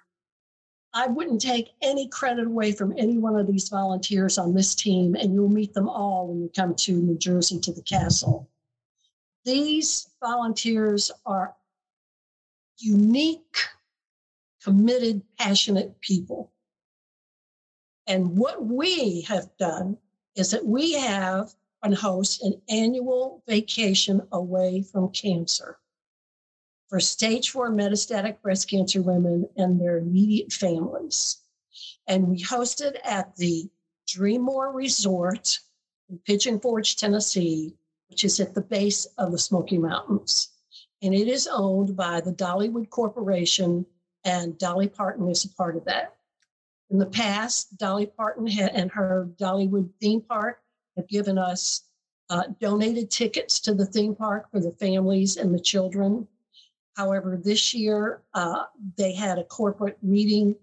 I 0.94 1.08
wouldn't 1.08 1.42
take 1.42 1.72
any 1.82 2.08
credit 2.08 2.48
away 2.48 2.74
from 2.74 2.94
any 2.98 3.18
one 3.18 3.38
of 3.38 3.48
these 3.48 3.70
volunteers 3.70 4.38
on 4.38 4.54
this 4.54 4.76
team, 4.76 5.16
and 5.16 5.34
you'll 5.34 5.48
meet 5.50 5.74
them 5.74 5.88
all 5.88 6.28
when 6.28 6.42
you 6.42 6.52
come 6.54 6.76
to 6.76 6.94
New 6.94 7.18
Jersey 7.18 7.60
to 7.60 7.72
the 7.72 7.82
castle. 7.82 8.50
These 9.46 10.10
volunteers 10.22 11.10
are 11.26 11.56
unique, 12.78 13.58
committed, 14.64 15.22
passionate 15.38 16.00
people. 16.02 16.52
And 18.06 18.38
what 18.38 18.66
we 18.66 19.22
have 19.22 19.56
done 19.58 19.98
is 20.36 20.52
that 20.52 20.66
we 20.66 20.94
have 20.94 21.54
and 21.84 21.96
host 21.96 22.44
an 22.44 22.62
annual 22.70 23.44
vacation 23.48 24.22
away 24.32 24.84
from 24.84 25.10
cancer 25.12 25.78
for 26.92 27.00
stage 27.00 27.52
four 27.52 27.72
metastatic 27.72 28.42
breast 28.42 28.70
cancer 28.70 29.02
women 29.02 29.48
and 29.56 29.80
their 29.80 29.98
immediate 30.00 30.52
families. 30.52 31.38
And 32.06 32.28
we 32.28 32.44
hosted 32.44 32.98
at 33.06 33.34
the 33.38 33.70
Dreammore 34.10 34.76
Resort 34.76 35.58
in 36.10 36.20
Pigeon 36.20 36.60
Forge, 36.60 36.98
Tennessee, 36.98 37.74
which 38.10 38.26
is 38.26 38.42
at 38.42 38.54
the 38.54 38.62
base 38.62 39.06
of 39.18 39.32
the 39.32 39.38
Smoky 39.38 39.78
Mountains. 39.78 40.50
And 41.02 41.16
it 41.16 41.30
is 41.30 41.48
owned 41.50 41.96
by 41.96 42.20
the 42.20 42.34
Dollywood 42.34 42.90
Corporation, 42.90 43.86
and 44.26 44.58
Dolly 44.58 44.90
Parton 44.90 45.30
is 45.30 45.46
a 45.46 45.50
part 45.50 45.78
of 45.78 45.86
that. 45.86 46.18
In 46.90 47.00
the 47.00 47.06
past, 47.06 47.78
Dolly 47.78 48.08
Parton 48.08 48.50
and 48.50 48.92
her 48.92 49.30
Dollywood 49.38 49.90
theme 50.02 50.20
park 50.20 50.60
have 50.98 51.08
given 51.08 51.38
us 51.38 51.84
uh, 52.30 52.44
donated 52.60 53.10
tickets 53.10 53.62
to 53.62 53.74
the 53.74 53.86
theme 53.86 54.14
park 54.14 54.52
for 54.52 54.60
the 54.60 54.74
families 54.74 55.38
and 55.38 55.56
the 55.56 55.60
children. 55.60 56.28
However, 56.96 57.40
this 57.42 57.74
year 57.74 58.22
uh, 58.34 58.66
they 58.98 59.14
had 59.14 59.40
a 59.40 59.44
corporate 59.44 60.02
meeting, 60.04 60.56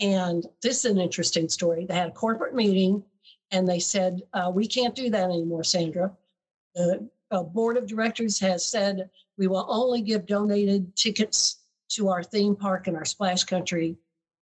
and 0.00 0.46
this 0.62 0.84
is 0.84 0.90
an 0.90 0.98
interesting 0.98 1.48
story. 1.48 1.86
They 1.86 1.94
had 1.94 2.08
a 2.08 2.12
corporate 2.12 2.54
meeting, 2.54 3.02
and 3.50 3.68
they 3.68 3.80
said, 3.80 4.22
uh, 4.32 4.50
We 4.54 4.66
can't 4.66 4.94
do 4.94 5.10
that 5.10 5.30
anymore, 5.30 5.64
Sandra. 5.64 6.12
The 6.74 7.08
uh, 7.30 7.42
board 7.42 7.76
of 7.76 7.86
directors 7.86 8.38
has 8.40 8.66
said 8.66 9.10
we 9.36 9.46
will 9.46 9.66
only 9.68 10.02
give 10.02 10.26
donated 10.26 10.94
tickets 10.96 11.62
to 11.90 12.08
our 12.08 12.22
theme 12.22 12.56
park 12.56 12.86
and 12.86 12.96
our 12.96 13.04
splash 13.04 13.44
country 13.44 13.96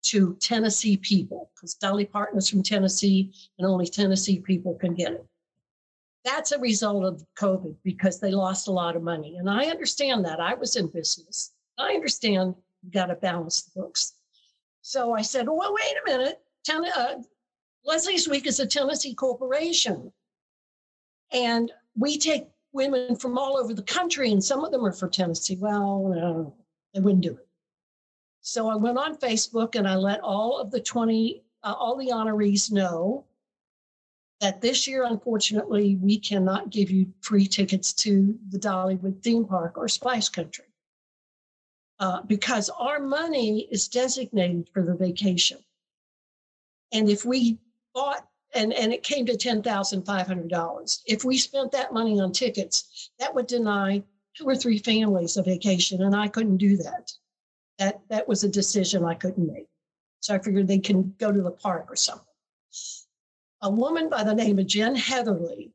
to 0.02 0.36
Tennessee 0.40 0.96
people 0.98 1.50
because 1.54 1.74
Dolly 1.74 2.04
Parton 2.04 2.38
is 2.38 2.48
from 2.48 2.62
Tennessee 2.62 3.32
and 3.58 3.66
only 3.66 3.86
Tennessee 3.86 4.38
people 4.38 4.74
can 4.74 4.94
get 4.94 5.12
it. 5.12 5.26
That's 6.24 6.52
a 6.52 6.58
result 6.58 7.04
of 7.04 7.24
COVID 7.38 7.76
because 7.84 8.18
they 8.18 8.30
lost 8.30 8.68
a 8.68 8.72
lot 8.72 8.96
of 8.96 9.02
money. 9.02 9.36
And 9.36 9.48
I 9.48 9.66
understand 9.66 10.24
that. 10.24 10.40
I 10.40 10.54
was 10.54 10.76
in 10.76 10.88
business. 10.88 11.52
I 11.78 11.92
understand 11.92 12.54
you 12.82 12.90
got 12.90 13.06
to 13.06 13.14
balance 13.14 13.62
the 13.62 13.80
books. 13.80 14.14
So 14.82 15.14
I 15.14 15.22
said, 15.22 15.46
well, 15.48 15.74
wait 15.74 15.96
a 15.96 16.10
minute. 16.10 16.40
Ten- 16.64 16.84
uh, 16.84 17.22
Leslie's 17.84 18.28
Week 18.28 18.46
is 18.46 18.60
a 18.60 18.66
Tennessee 18.66 19.14
corporation. 19.14 20.12
And 21.32 21.70
we 21.96 22.18
take 22.18 22.48
women 22.72 23.16
from 23.16 23.38
all 23.38 23.56
over 23.56 23.74
the 23.74 23.82
country, 23.82 24.32
and 24.32 24.42
some 24.42 24.64
of 24.64 24.72
them 24.72 24.84
are 24.84 24.92
for 24.92 25.08
Tennessee. 25.08 25.56
Well, 25.56 26.08
no, 26.14 26.54
they 26.92 27.00
wouldn't 27.00 27.22
do 27.22 27.32
it. 27.32 27.46
So 28.40 28.68
I 28.68 28.76
went 28.76 28.98
on 28.98 29.16
Facebook 29.16 29.74
and 29.74 29.88
I 29.88 29.96
let 29.96 30.20
all 30.20 30.58
of 30.58 30.70
the 30.70 30.80
20, 30.80 31.42
uh, 31.62 31.74
all 31.78 31.96
the 31.96 32.08
honorees 32.08 32.70
know 32.70 33.24
that 34.44 34.60
this 34.60 34.86
year, 34.86 35.04
unfortunately, 35.04 35.96
we 36.02 36.18
cannot 36.18 36.68
give 36.68 36.90
you 36.90 37.10
free 37.22 37.46
tickets 37.46 37.94
to 37.94 38.38
the 38.50 38.58
Dollywood 38.58 39.22
theme 39.22 39.46
park 39.46 39.78
or 39.78 39.88
Splash 39.88 40.28
Country 40.28 40.66
uh, 41.98 42.20
because 42.26 42.68
our 42.68 43.00
money 43.00 43.66
is 43.70 43.88
designated 43.88 44.68
for 44.74 44.82
the 44.82 44.96
vacation. 44.96 45.56
And 46.92 47.08
if 47.08 47.24
we 47.24 47.56
bought, 47.94 48.28
and, 48.54 48.74
and 48.74 48.92
it 48.92 49.02
came 49.02 49.24
to 49.24 49.32
$10,500, 49.32 51.00
if 51.06 51.24
we 51.24 51.38
spent 51.38 51.72
that 51.72 51.94
money 51.94 52.20
on 52.20 52.30
tickets, 52.30 53.12
that 53.18 53.34
would 53.34 53.46
deny 53.46 54.02
two 54.36 54.44
or 54.44 54.54
three 54.54 54.78
families 54.78 55.38
a 55.38 55.42
vacation, 55.42 56.02
and 56.02 56.14
I 56.14 56.28
couldn't 56.28 56.58
do 56.58 56.76
that. 56.76 57.10
That, 57.78 58.02
that 58.10 58.28
was 58.28 58.44
a 58.44 58.50
decision 58.50 59.06
I 59.06 59.14
couldn't 59.14 59.50
make. 59.50 59.68
So 60.20 60.34
I 60.34 60.38
figured 60.38 60.68
they 60.68 60.80
can 60.80 61.14
go 61.18 61.32
to 61.32 61.40
the 61.40 61.50
park 61.50 61.86
or 61.88 61.96
something. 61.96 62.26
A 63.64 63.70
woman 63.70 64.10
by 64.10 64.22
the 64.22 64.34
name 64.34 64.58
of 64.58 64.66
Jen 64.66 64.94
Heatherly, 64.94 65.72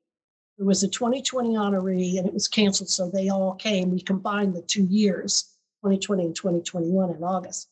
who 0.60 0.66
was 0.66 0.84
a 0.84 0.88
2020 0.88 1.56
honoree, 1.56 2.20
and 2.20 2.28
it 2.28 2.34
was 2.36 2.48
canceled, 2.48 2.88
so 2.88 3.10
they 3.10 3.30
all 3.30 3.56
came. 3.56 3.90
We 3.90 4.00
combined 4.00 4.56
the 4.56 4.62
two 4.62 4.84
years, 4.84 5.56
2020 5.82 6.26
and 6.26 6.36
2021 6.36 7.16
in 7.16 7.24
August. 7.24 7.68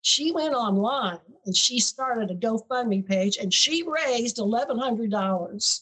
She 0.00 0.32
went 0.32 0.54
online 0.54 1.18
and 1.44 1.54
she 1.54 1.78
started 1.78 2.30
a 2.30 2.34
GoFundMe 2.34 3.06
page 3.06 3.36
and 3.36 3.52
she 3.52 3.82
raised 3.82 4.38
$1,100. 4.38 5.80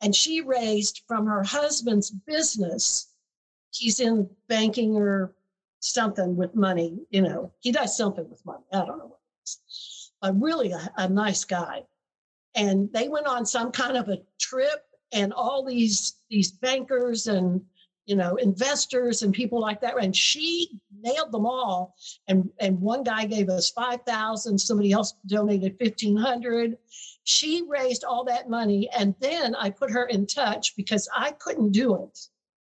And 0.00 0.16
she 0.16 0.40
raised 0.40 1.02
from 1.06 1.26
her 1.26 1.42
husband's 1.42 2.08
business. 2.10 3.12
He's 3.72 4.00
in 4.00 4.30
banking 4.48 4.96
or 4.96 5.34
something 5.80 6.34
with 6.34 6.54
money, 6.54 6.98
you 7.10 7.20
know, 7.20 7.52
he 7.60 7.72
does 7.72 7.94
something 7.94 8.26
with 8.30 8.42
money. 8.46 8.64
I 8.72 8.86
don't 8.86 8.96
know 8.96 9.08
what 9.08 9.20
it 9.20 9.50
is, 9.50 10.12
but 10.22 10.40
really 10.40 10.72
a, 10.72 10.90
a 10.96 11.10
nice 11.10 11.44
guy. 11.44 11.84
And 12.56 12.90
they 12.92 13.08
went 13.08 13.26
on 13.26 13.46
some 13.46 13.70
kind 13.70 13.96
of 13.96 14.08
a 14.08 14.18
trip 14.40 14.86
and 15.12 15.32
all 15.32 15.64
these 15.64 16.14
these 16.28 16.50
bankers 16.50 17.26
and 17.26 17.60
you 18.06 18.14
know, 18.14 18.36
investors 18.36 19.22
and 19.22 19.34
people 19.34 19.60
like 19.60 19.80
that. 19.80 20.00
And 20.00 20.14
she 20.14 20.70
nailed 21.00 21.32
them 21.32 21.44
all. 21.44 21.96
And 22.28 22.48
and 22.60 22.80
one 22.80 23.02
guy 23.02 23.26
gave 23.26 23.48
us 23.48 23.70
five 23.70 24.02
thousand, 24.02 24.58
somebody 24.58 24.92
else 24.92 25.14
donated 25.26 25.76
fifteen 25.78 26.16
hundred. 26.16 26.78
She 27.24 27.64
raised 27.68 28.04
all 28.04 28.24
that 28.24 28.48
money, 28.48 28.88
and 28.96 29.14
then 29.18 29.56
I 29.56 29.70
put 29.70 29.90
her 29.90 30.06
in 30.06 30.26
touch 30.26 30.76
because 30.76 31.08
I 31.14 31.32
couldn't 31.32 31.72
do 31.72 31.96
it 31.96 32.18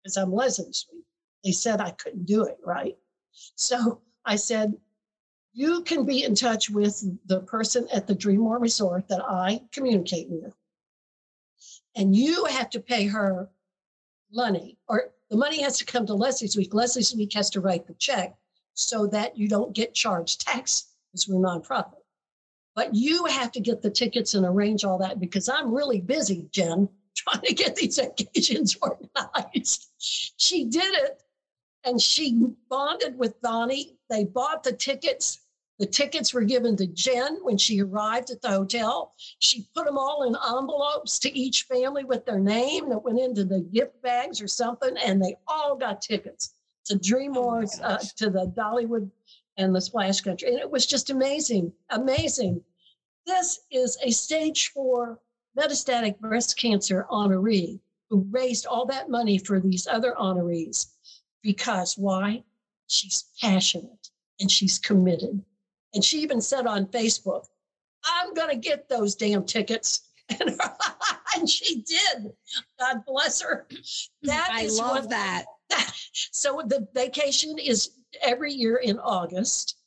because 0.03 0.17
I'm 0.17 0.33
Leslie. 0.33 0.73
They 1.45 1.53
said 1.53 1.81
I 1.81 1.93
couldn't 1.93 2.27
do 2.27 2.45
it, 2.45 2.59
right? 2.65 2.97
So 3.55 4.01
I 4.25 4.35
said, 4.35 4.75
you 5.59 5.83
can 5.83 6.05
be 6.05 6.23
in 6.23 6.37
touch 6.37 6.71
with 6.71 7.03
the 7.27 7.41
person 7.41 7.89
at 7.93 8.07
the 8.07 8.15
Dreammore 8.15 8.61
Resort 8.61 9.09
that 9.09 9.25
I 9.25 9.61
communicate 9.73 10.29
with. 10.31 10.55
And 11.97 12.15
you 12.15 12.45
have 12.45 12.71
to 12.71 12.81
pay 12.81 13.09
her 13.09 13.51
money 14.31 14.79
or 14.87 15.11
the 15.31 15.37
money 15.37 15.61
has 15.63 15.77
to 15.79 15.85
come 15.85 16.07
to 16.07 16.15
Leslie's 16.15 16.57
Week. 16.57 16.73
Leslie's 16.75 17.13
Week 17.13 17.33
has 17.33 17.51
to 17.51 17.61
write 17.61 17.89
the 17.89 17.95
check 17.95 18.37
so 18.75 19.09
that 19.09 19.37
you 19.37 19.49
don't 19.49 19.75
get 19.75 19.95
charged 19.95 20.43
tax 20.43 20.93
because 21.11 21.27
we're 21.27 21.41
nonprofit. 21.41 22.05
But 22.77 22.95
you 22.95 23.25
have 23.25 23.51
to 23.51 23.61
get 23.61 23.83
the 23.83 23.91
tickets 23.91 24.35
and 24.35 24.47
arrange 24.47 24.85
all 24.85 24.99
that 24.99 25.19
because 25.19 25.49
I'm 25.49 25.75
really 25.75 26.01
busy, 26.01 26.49
Jen, 26.53 26.89
trying 27.17 27.43
to 27.43 27.53
get 27.53 27.75
these 27.75 27.99
occasions 27.99 28.77
organized. 28.81 29.89
She 29.99 30.67
did 30.67 30.95
it 30.95 31.21
and 31.83 32.01
she 32.01 32.41
bonded 32.71 33.19
with 33.19 33.41
Donnie. 33.41 33.97
They 34.09 34.23
bought 34.23 34.63
the 34.63 34.73
tickets 34.73 35.41
the 35.79 35.87
tickets 35.87 36.35
were 36.35 36.43
given 36.43 36.77
to 36.77 36.87
Jen 36.89 37.39
when 37.43 37.57
she 37.57 37.81
arrived 37.81 38.31
at 38.31 38.43
the 38.43 38.49
hotel. 38.49 39.15
She 39.39 39.69
put 39.77 39.87
them 39.87 39.97
all 39.97 40.25
in 40.25 40.35
envelopes 40.35 41.21
to 41.21 41.39
each 41.39 41.63
family 41.65 42.05
with 42.05 42.27
their 42.27 42.41
name 42.41 42.89
that 42.89 43.05
went 43.05 43.21
into 43.21 43.45
the 43.45 43.61
gift 43.61 44.03
bags 44.03 44.41
or 44.43 44.49
something, 44.49 44.97
and 44.97 45.23
they 45.23 45.37
all 45.47 45.77
got 45.77 46.03
tickets 46.03 46.55
to 46.87 46.97
Dreammores, 46.97 47.79
oh 47.81 47.87
uh, 47.87 47.99
to 48.17 48.31
the 48.31 48.47
Dollywood 48.57 49.11
and 49.57 49.75
the 49.75 49.81
Splash 49.81 50.21
Country. 50.21 50.49
And 50.49 50.59
it 50.59 50.71
was 50.71 50.87
just 50.87 51.11
amazing, 51.11 51.73
amazing. 51.91 52.63
This 53.27 53.61
is 53.71 53.99
a 54.03 54.11
stage 54.11 54.71
four 54.75 55.21
metastatic 55.57 56.19
breast 56.19 56.59
cancer 56.59 57.07
honoree 57.11 57.79
who 58.11 58.27
raised 58.31 58.67
all 58.67 58.87
that 58.87 59.11
money 59.11 59.39
for 59.39 59.61
these 59.61 59.87
other 59.87 60.15
honorees 60.19 60.87
because 61.43 61.97
why? 61.97 62.43
She's 62.87 63.25
passionate 63.41 64.09
and 64.41 64.51
she's 64.51 64.79
committed 64.79 65.45
and 65.95 66.05
she 66.05 66.19
even 66.21 66.41
said 66.41 66.67
on 66.67 66.87
Facebook, 66.87 67.47
I'm 68.05 68.35
going 68.35 68.51
to 68.51 68.57
get 68.57 68.89
those 68.89 69.15
damn 69.15 69.45
tickets. 69.45 70.03
And, 70.41 70.61
and 71.37 71.49
she 71.49 71.77
did. 71.77 72.31
God 72.79 72.99
bless 73.07 73.41
her. 73.41 73.67
That 74.25 74.51
I 74.53 74.67
love 74.67 75.05
what, 75.05 75.09
that. 75.09 75.47
that. 75.71 75.95
So 76.33 76.63
the 76.67 76.87
vacation 76.93 77.57
is 77.59 77.93
every 78.21 78.53
year 78.53 78.77
in 78.77 78.99
August. 78.99 79.79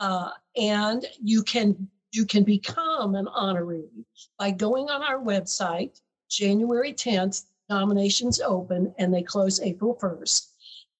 Uh, 0.00 0.30
and 0.56 1.06
you 1.22 1.44
can 1.44 1.88
you 2.12 2.26
can 2.26 2.42
become 2.42 3.14
an 3.14 3.26
honoree 3.26 4.04
by 4.40 4.50
going 4.50 4.90
on 4.90 5.04
our 5.04 5.20
website 5.20 6.00
January 6.28 6.92
10th 6.92 7.44
nominations 7.68 8.40
open 8.40 8.92
and 8.98 9.14
they 9.14 9.22
close 9.22 9.60
April 9.60 9.96
1st 10.02 10.48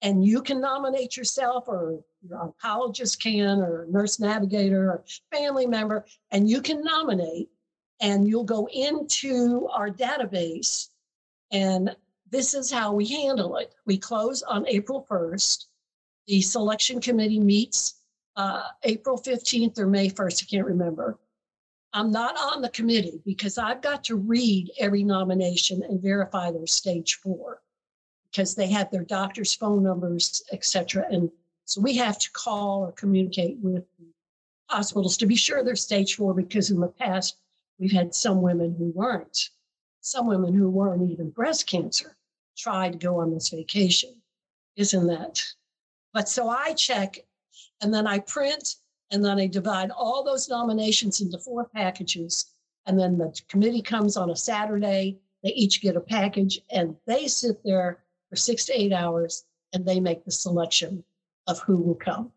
and 0.03 0.25
you 0.25 0.43
can 0.43 0.61
nominate 0.61 1.17
yourself 1.17 1.65
or 1.69 2.01
your 2.23 2.53
oncologist 2.63 3.21
can 3.21 3.61
or 3.61 3.87
nurse 3.89 4.21
navigator 4.21 4.91
or 4.91 5.05
family 5.33 5.67
member 5.67 6.05
and 6.31 6.49
you 6.49 6.61
can 6.61 6.83
nominate 6.83 7.49
and 8.01 8.29
you'll 8.29 8.45
go 8.45 8.69
into 8.73 9.69
our 9.73 9.91
database. 9.91 10.89
And 11.51 11.97
this 12.31 12.55
is 12.55 12.71
how 12.71 12.93
we 12.93 13.07
handle 13.07 13.57
it. 13.57 13.75
We 13.87 13.97
close 13.97 14.43
on 14.43 14.67
april 14.69 15.07
1st 15.09 15.65
the 16.27 16.41
selection 16.41 17.01
committee 17.01 17.41
meets 17.41 18.01
uh, 18.35 18.65
april 18.83 19.17
15th 19.17 19.79
or 19.79 19.87
may 19.87 20.11
1st 20.11 20.43
i 20.43 20.47
can't 20.51 20.67
remember. 20.67 21.19
I'm 21.93 22.11
not 22.11 22.37
on 22.37 22.61
the 22.61 22.69
committee 22.69 23.23
because 23.25 23.57
i've 23.57 23.81
got 23.81 24.05
to 24.05 24.17
read 24.17 24.71
every 24.79 25.05
nomination 25.05 25.83
and 25.85 26.03
verify 26.03 26.51
their 26.51 26.67
stage 26.67 27.15
four 27.23 27.63
because 28.37 28.55
they 28.55 28.69
have 28.69 28.91
their 28.91 29.05
doctor's 29.05 29.55
phone 29.55 29.83
numbers, 29.83 30.43
etc. 30.53 31.07
And 31.11 31.31
so 31.65 31.81
we 31.81 31.97
have 31.97 32.19
to 32.19 32.31
call 32.33 32.85
or 32.85 32.93
communicate 32.93 33.57
with 33.63 33.83
hospitals 34.69 35.17
to 35.17 35.27
be 35.27 35.37
sure 35.37 35.65
they're 35.65 35.75
stage 35.75 36.17
four 36.17 36.35
because 36.35 36.71
in 36.71 36.79
the 36.79 36.89
past 36.89 37.39
we've 37.79 37.93
had 37.93 38.15
some 38.15 38.43
women 38.43 38.75
who 38.77 38.93
weren't, 38.95 39.49
some 40.03 40.27
women 40.27 40.53
who 40.53 40.69
weren't 40.69 41.11
even 41.11 41.31
breast 41.31 41.67
cancer 41.67 42.15
try 42.59 42.91
to 42.91 42.99
go 42.99 43.21
on 43.21 43.33
this 43.33 43.49
vacation. 43.49 44.15
Isn't 44.77 45.07
that? 45.07 45.43
But 46.13 46.29
so 46.29 46.51
I 46.51 46.75
check 46.75 47.19
and 47.81 47.93
then 47.93 48.07
I 48.07 48.19
print 48.19 48.75
and 49.11 49.25
then 49.25 49.39
I 49.39 49.47
divide 49.47 49.91
all 49.91 50.23
those 50.23 50.51
nominations 50.51 51.23
into 51.23 51.39
four 51.39 51.65
packages. 51.65 52.53
And 52.85 52.99
then 52.99 53.17
the 53.17 53.35
committee 53.49 53.83
comes 53.83 54.19
on 54.19 54.29
a 54.29 54.37
Saturday. 54.37 55.21
They 55.43 55.51
each 55.51 55.81
get 55.81 55.97
a 55.97 56.01
package 56.01 56.61
and 56.71 56.97
they 57.07 57.29
sit 57.29 57.65
there 57.65 58.03
for 58.37 58.41
six 58.41 58.67
to 58.67 58.79
eight 58.79 58.93
hours 58.93 59.45
and 59.73 59.87
they 59.87 59.99
make 59.99 60.25
the 60.25 60.31
selection 60.31 61.03
of 61.47 61.59
who 61.61 61.79
will 61.79 61.95
come. 61.95 62.31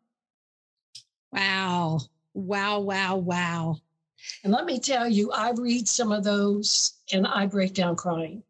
Wow. 1.33 1.99
Wow, 2.33 2.79
wow, 2.79 3.17
wow. 3.17 3.77
And 4.43 4.53
let 4.53 4.65
me 4.65 4.79
tell 4.79 5.09
you, 5.09 5.31
I 5.31 5.51
read 5.51 5.87
some 5.87 6.13
of 6.13 6.23
those 6.23 6.93
and 7.11 7.27
I 7.27 7.47
break 7.47 7.73
down 7.73 7.97
crying. 7.97 8.43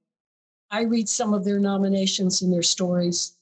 I 0.69 0.81
read 0.81 1.09
some 1.09 1.33
of 1.33 1.43
their 1.43 1.59
nominations 1.59 2.43
and 2.43 2.53
their 2.53 2.61
stories. 2.61 3.33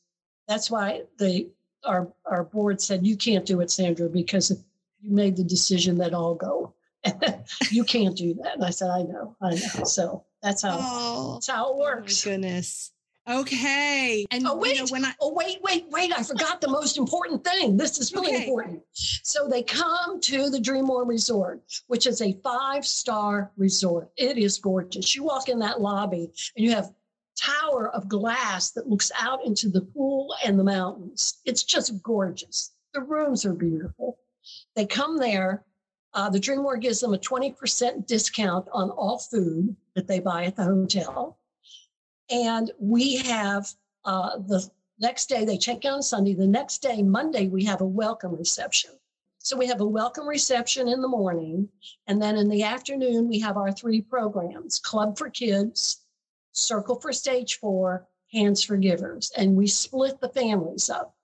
That's 0.48 0.72
why 0.72 1.04
they 1.20 1.48
our 1.84 2.08
our 2.26 2.44
board 2.44 2.82
said 2.82 3.06
you 3.06 3.18
can't 3.18 3.46
do 3.46 3.60
it, 3.60 3.70
Sandra, 3.70 4.08
because 4.08 4.52
if 4.52 4.60
you 5.02 5.12
made 5.12 5.36
the 5.36 5.44
decision 5.44 5.98
that 5.98 6.14
I'll 6.14 6.36
go. 6.36 6.74
you 7.72 7.84
can't 7.84 8.16
do 8.16 8.34
that. 8.36 8.56
And 8.56 8.64
I 8.64 8.70
said, 8.70 8.90
I 8.90 9.04
know, 9.04 9.36
I 9.42 9.52
know. 9.52 9.84
So 9.84 10.24
that's 10.42 10.62
how 10.62 10.78
oh, 10.80 11.34
that's 11.34 11.48
how 11.48 11.72
it 11.72 11.78
works. 11.78 12.26
Oh 12.26 12.30
my 12.30 12.36
goodness. 12.36 12.92
Okay. 13.30 14.26
And 14.32 14.48
oh 14.48 14.56
wait, 14.56 14.78
you 14.78 14.86
know, 14.86 14.88
when 14.90 15.04
I 15.04 15.14
oh 15.20 15.34
wait, 15.34 15.60
wait, 15.62 15.86
wait! 15.90 16.18
I 16.18 16.24
forgot 16.24 16.62
the 16.62 16.70
most 16.70 16.98
important 16.98 17.44
thing. 17.44 17.76
This 17.76 18.00
is 18.00 18.14
really 18.14 18.34
okay. 18.34 18.48
important. 18.48 18.82
So 18.94 19.50
they 19.50 19.64
come 19.64 20.22
to 20.22 20.50
the 20.50 20.60
Dreammore 20.60 21.06
Resort, 21.06 21.62
which 21.88 22.08
is 22.08 22.22
a 22.22 22.40
five-star 22.42 23.52
resort. 23.58 24.10
It 24.16 24.38
is 24.38 24.58
gorgeous. 24.58 25.14
You 25.14 25.26
walk 25.26 25.50
in 25.50 25.60
that 25.60 25.82
lobby, 25.82 26.32
and 26.56 26.66
you 26.66 26.72
have 26.72 26.94
tower 27.38 27.90
of 27.90 28.08
glass 28.08 28.72
that 28.72 28.88
looks 28.88 29.12
out 29.20 29.46
into 29.46 29.70
the 29.70 29.82
pool 29.82 30.34
and 30.46 30.58
the 30.58 30.64
mountains. 30.64 31.40
It's 31.46 31.64
just 31.64 32.02
gorgeous. 32.02 32.72
The 32.94 33.02
rooms 33.02 33.46
are 33.46 33.54
beautiful. 33.54 34.18
They 34.76 34.86
come 34.86 35.18
there. 35.18 35.66
Uh, 36.14 36.30
the 36.30 36.40
Dreammore 36.40 36.82
gives 36.82 37.02
them 37.02 37.14
a 37.14 37.18
20% 37.18 38.08
discount 38.08 38.68
on 38.72 38.90
all 38.90 39.20
food 39.20 39.76
that 39.96 40.08
they 40.08 40.20
buy 40.20 40.46
at 40.46 40.56
the 40.56 40.64
hotel. 40.64 41.38
And 42.30 42.72
we 42.80 43.18
have 43.18 43.68
uh, 44.06 44.38
the 44.38 44.70
next 45.00 45.28
day, 45.28 45.46
they 45.46 45.58
check 45.58 45.86
on 45.86 46.02
Sunday. 46.02 46.34
The 46.34 46.48
next 46.48 46.82
day, 46.82 47.02
Monday, 47.02 47.48
we 47.48 47.64
have 47.66 47.82
a 47.82 47.86
welcome 47.86 48.36
reception. 48.36 48.92
So 49.40 49.56
we 49.56 49.68
have 49.68 49.80
a 49.80 49.86
welcome 49.86 50.28
reception 50.28 50.88
in 50.88 51.02
the 51.02 51.08
morning. 51.08 51.70
And 52.08 52.22
then 52.22 52.36
in 52.36 52.50
the 52.50 52.64
afternoon, 52.64 53.30
we 53.30 53.40
have 53.40 53.56
our 53.56 53.72
three 53.72 54.02
programs 54.02 54.80
Club 54.80 55.18
for 55.18 55.30
Kids, 55.30 56.02
Circle 56.52 57.00
for 57.00 57.14
Stage 57.14 57.60
Four, 57.60 58.08
Hands 58.34 58.62
for 58.62 58.76
Givers. 58.76 59.32
And 59.38 59.56
we 59.56 59.68
split 59.68 60.20
the 60.20 60.30
families 60.30 60.90
up. 60.90 61.16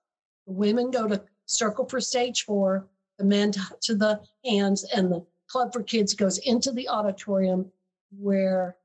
The 0.46 0.52
women 0.52 0.90
go 0.90 1.06
to 1.06 1.22
Circle 1.46 1.86
for 1.86 2.00
Stage 2.00 2.44
Four, 2.44 2.86
the 3.18 3.24
men 3.24 3.52
to 3.82 3.94
the 3.94 4.20
hands, 4.44 4.84
and 4.84 5.12
the 5.12 5.24
Club 5.46 5.72
for 5.72 5.82
Kids 5.82 6.14
goes 6.14 6.38
into 6.38 6.72
the 6.72 6.88
auditorium 6.88 7.70
where 8.18 8.76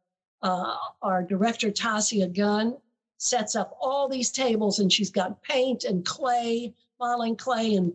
uh, 0.41 0.75
our 1.01 1.23
director, 1.23 1.71
Tasia 1.71 2.33
Gunn, 2.33 2.77
sets 3.17 3.55
up 3.55 3.77
all 3.81 4.07
these 4.07 4.31
tables 4.31 4.79
and 4.79 4.91
she's 4.91 5.11
got 5.11 5.41
paint 5.43 5.83
and 5.83 6.05
clay, 6.05 6.73
modeling 6.99 7.35
clay 7.35 7.75
and 7.75 7.93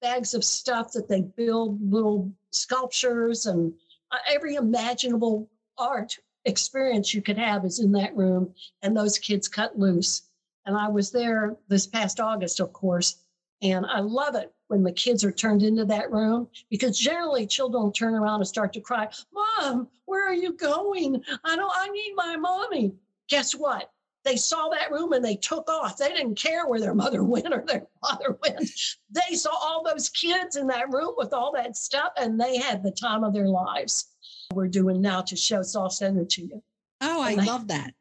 bags 0.00 0.34
of 0.34 0.44
stuff 0.44 0.92
that 0.92 1.08
they 1.08 1.20
build 1.20 1.78
little 1.92 2.32
sculptures 2.50 3.46
and 3.46 3.72
uh, 4.10 4.18
every 4.30 4.54
imaginable 4.56 5.48
art 5.78 6.16
experience 6.44 7.14
you 7.14 7.22
could 7.22 7.38
have 7.38 7.64
is 7.64 7.80
in 7.80 7.92
that 7.92 8.16
room, 8.16 8.52
and 8.82 8.96
those 8.96 9.18
kids 9.18 9.48
cut 9.48 9.78
loose. 9.78 10.22
And 10.66 10.76
I 10.76 10.88
was 10.88 11.10
there 11.10 11.56
this 11.68 11.86
past 11.86 12.20
August, 12.20 12.60
of 12.60 12.72
course, 12.72 13.16
and 13.62 13.86
I 13.86 14.00
love 14.00 14.34
it 14.34 14.52
when 14.72 14.82
the 14.82 14.90
kids 14.90 15.22
are 15.22 15.30
turned 15.30 15.62
into 15.62 15.84
that 15.84 16.10
room 16.10 16.48
because 16.70 16.98
generally 16.98 17.46
children 17.46 17.92
turn 17.92 18.14
around 18.14 18.40
and 18.40 18.48
start 18.48 18.72
to 18.72 18.80
cry, 18.80 19.06
Mom, 19.30 19.86
where 20.06 20.26
are 20.26 20.34
you 20.34 20.54
going? 20.54 21.22
I 21.44 21.56
don't, 21.56 21.72
I 21.76 21.88
need 21.88 22.14
my 22.16 22.36
mommy. 22.36 22.94
Guess 23.28 23.54
what? 23.54 23.90
They 24.24 24.36
saw 24.36 24.70
that 24.70 24.90
room 24.90 25.12
and 25.12 25.22
they 25.22 25.36
took 25.36 25.68
off. 25.68 25.98
They 25.98 26.08
didn't 26.08 26.36
care 26.36 26.66
where 26.66 26.80
their 26.80 26.94
mother 26.94 27.22
went 27.34 27.52
or 27.52 27.62
their 27.66 27.86
father 28.00 28.38
went. 28.42 28.70
They 29.10 29.34
saw 29.34 29.50
all 29.52 29.84
those 29.84 30.08
kids 30.08 30.56
in 30.56 30.66
that 30.68 30.90
room 30.90 31.12
with 31.18 31.34
all 31.34 31.52
that 31.52 31.76
stuff 31.76 32.12
and 32.16 32.40
they 32.40 32.56
had 32.56 32.82
the 32.82 32.92
time 32.92 33.24
of 33.24 33.34
their 33.34 33.48
lives. 33.48 34.06
We're 34.54 34.68
doing 34.68 35.02
now 35.02 35.20
to 35.20 35.36
show, 35.36 35.62
so 35.62 35.82
I'll 35.82 35.90
send 35.90 36.18
it 36.18 36.30
to 36.30 36.46
you. 36.46 36.62
Oh, 37.02 37.20
I 37.20 37.34
love 37.34 37.68
that. 37.68 37.92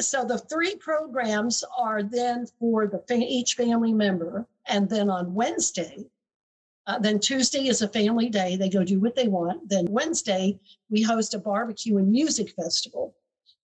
So 0.00 0.26
the 0.26 0.36
three 0.36 0.76
programs 0.76 1.64
are 1.76 2.02
then 2.02 2.46
for 2.60 2.86
the 2.86 3.02
each 3.10 3.54
family 3.54 3.94
member, 3.94 4.46
and 4.66 4.88
then 4.90 5.08
on 5.08 5.32
Wednesday, 5.32 6.04
uh, 6.88 6.98
then 6.98 7.20
Tuesday 7.20 7.68
is 7.68 7.82
a 7.82 7.88
family 7.88 8.30
day. 8.30 8.56
They 8.56 8.70
go 8.70 8.82
do 8.82 8.98
what 8.98 9.14
they 9.14 9.28
want. 9.28 9.68
Then 9.68 9.86
Wednesday, 9.90 10.58
we 10.90 11.02
host 11.02 11.34
a 11.34 11.38
barbecue 11.38 11.98
and 11.98 12.10
music 12.10 12.50
festival. 12.50 13.14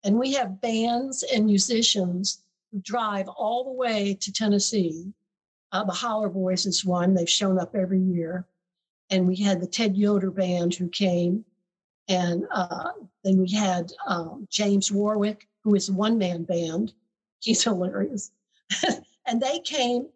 And 0.06 0.18
we 0.18 0.34
have 0.34 0.62
bands 0.62 1.24
and 1.24 1.46
musicians 1.46 2.44
who 2.72 2.80
drive 2.80 3.28
all 3.28 3.66
the 3.66 3.74
way 3.74 4.18
to 4.22 4.32
Tennessee. 4.32 5.14
Uh, 5.74 5.84
the 5.84 5.92
Holler 5.92 6.30
Boys 6.30 6.66
is 6.66 6.86
one, 6.86 7.14
they've 7.14 7.30
shown 7.30 7.60
up 7.60 7.76
every 7.76 8.00
year. 8.00 8.48
And 9.10 9.28
we 9.28 9.36
had 9.36 9.60
the 9.60 9.68
Ted 9.68 9.98
Yoder 9.98 10.32
Band 10.32 10.74
who 10.76 10.88
came. 10.88 11.44
And 12.08 12.46
uh, 12.52 12.92
then 13.26 13.38
we 13.38 13.52
had 13.52 13.92
um, 14.08 14.48
James 14.50 14.92
Warwick, 14.94 15.48
who 15.64 15.76
is 15.76 15.90
a 15.90 15.94
one 15.94 16.18
man 16.18 16.44
band. 16.44 16.94
He's 17.42 17.64
hilarious. 17.64 18.32
and 19.28 19.42
they 19.42 19.60
came, 19.60 20.08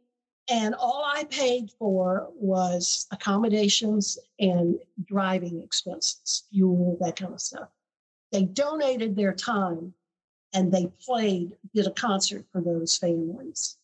and 0.53 0.75
all 0.75 1.03
I 1.03 1.23
paid 1.23 1.71
for 1.79 2.29
was 2.35 3.07
accommodations 3.09 4.19
and 4.39 4.77
driving 5.03 5.63
expenses, 5.63 6.43
fuel, 6.51 6.95
that 7.01 7.15
kind 7.15 7.33
of 7.33 7.41
stuff. 7.41 7.69
They 8.31 8.43
donated 8.43 9.15
their 9.15 9.33
time 9.33 9.95
and 10.53 10.71
they 10.71 10.91
played, 11.03 11.57
did 11.73 11.87
a 11.87 11.91
concert 11.91 12.45
for 12.51 12.61
those 12.61 12.95
families. 12.95 13.77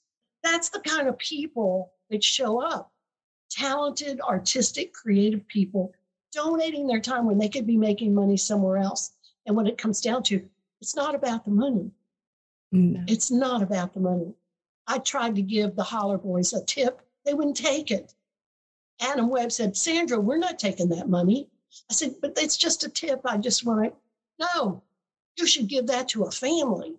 That's 0.44 0.70
the 0.70 0.82
kind 0.82 1.08
of 1.08 1.18
people 1.18 1.92
that 2.12 2.24
show 2.24 2.62
up 2.62 2.92
talented, 3.50 4.22
artistic, 4.22 4.94
creative 4.94 5.48
people 5.48 5.92
donating 6.32 6.86
their 6.86 7.00
time 7.00 7.26
when 7.26 7.40
they 7.40 7.50
could 7.50 7.66
be 7.66 7.78
making 7.78 8.14
money 8.14 8.38
somewhere 8.38 8.78
else. 8.78 9.14
And 9.48 9.56
when 9.56 9.66
it 9.66 9.80
comes 9.80 10.02
down 10.02 10.22
to, 10.24 10.48
it's 10.82 10.96
not 10.96 11.16
about 11.16 11.46
the 11.46 11.52
money. 11.52 11.90
No. 12.72 13.04
It's 13.08 13.32
not 13.32 13.64
about 13.64 13.96
the 13.96 14.02
money. 14.02 14.36
I 14.90 14.98
tried 14.98 15.36
to 15.36 15.44
give 15.44 15.76
the 15.76 15.84
Holler 15.84 16.18
Boys 16.18 16.52
a 16.52 16.66
tip, 16.66 17.02
they 17.24 17.36
wouldn't 17.36 17.58
take 17.58 17.92
it. 17.92 18.16
Adam 19.00 19.30
Webb 19.30 19.52
said, 19.52 19.78
Sandra, 19.78 20.20
we're 20.20 20.38
not 20.38 20.58
taking 20.58 20.90
that 20.90 21.08
money. 21.08 21.48
I 21.90 21.94
said, 21.94 22.16
but 22.22 22.34
it's 22.38 22.58
just 22.58 22.84
a 22.84 22.90
tip. 22.90 23.22
I 23.24 23.38
just 23.38 23.64
want 23.64 23.86
to, 23.86 23.94
no, 24.56 24.82
you 25.38 25.46
should 25.46 25.68
give 25.68 25.86
that 25.88 26.10
to 26.10 26.24
a 26.24 26.32
family. 26.32 26.96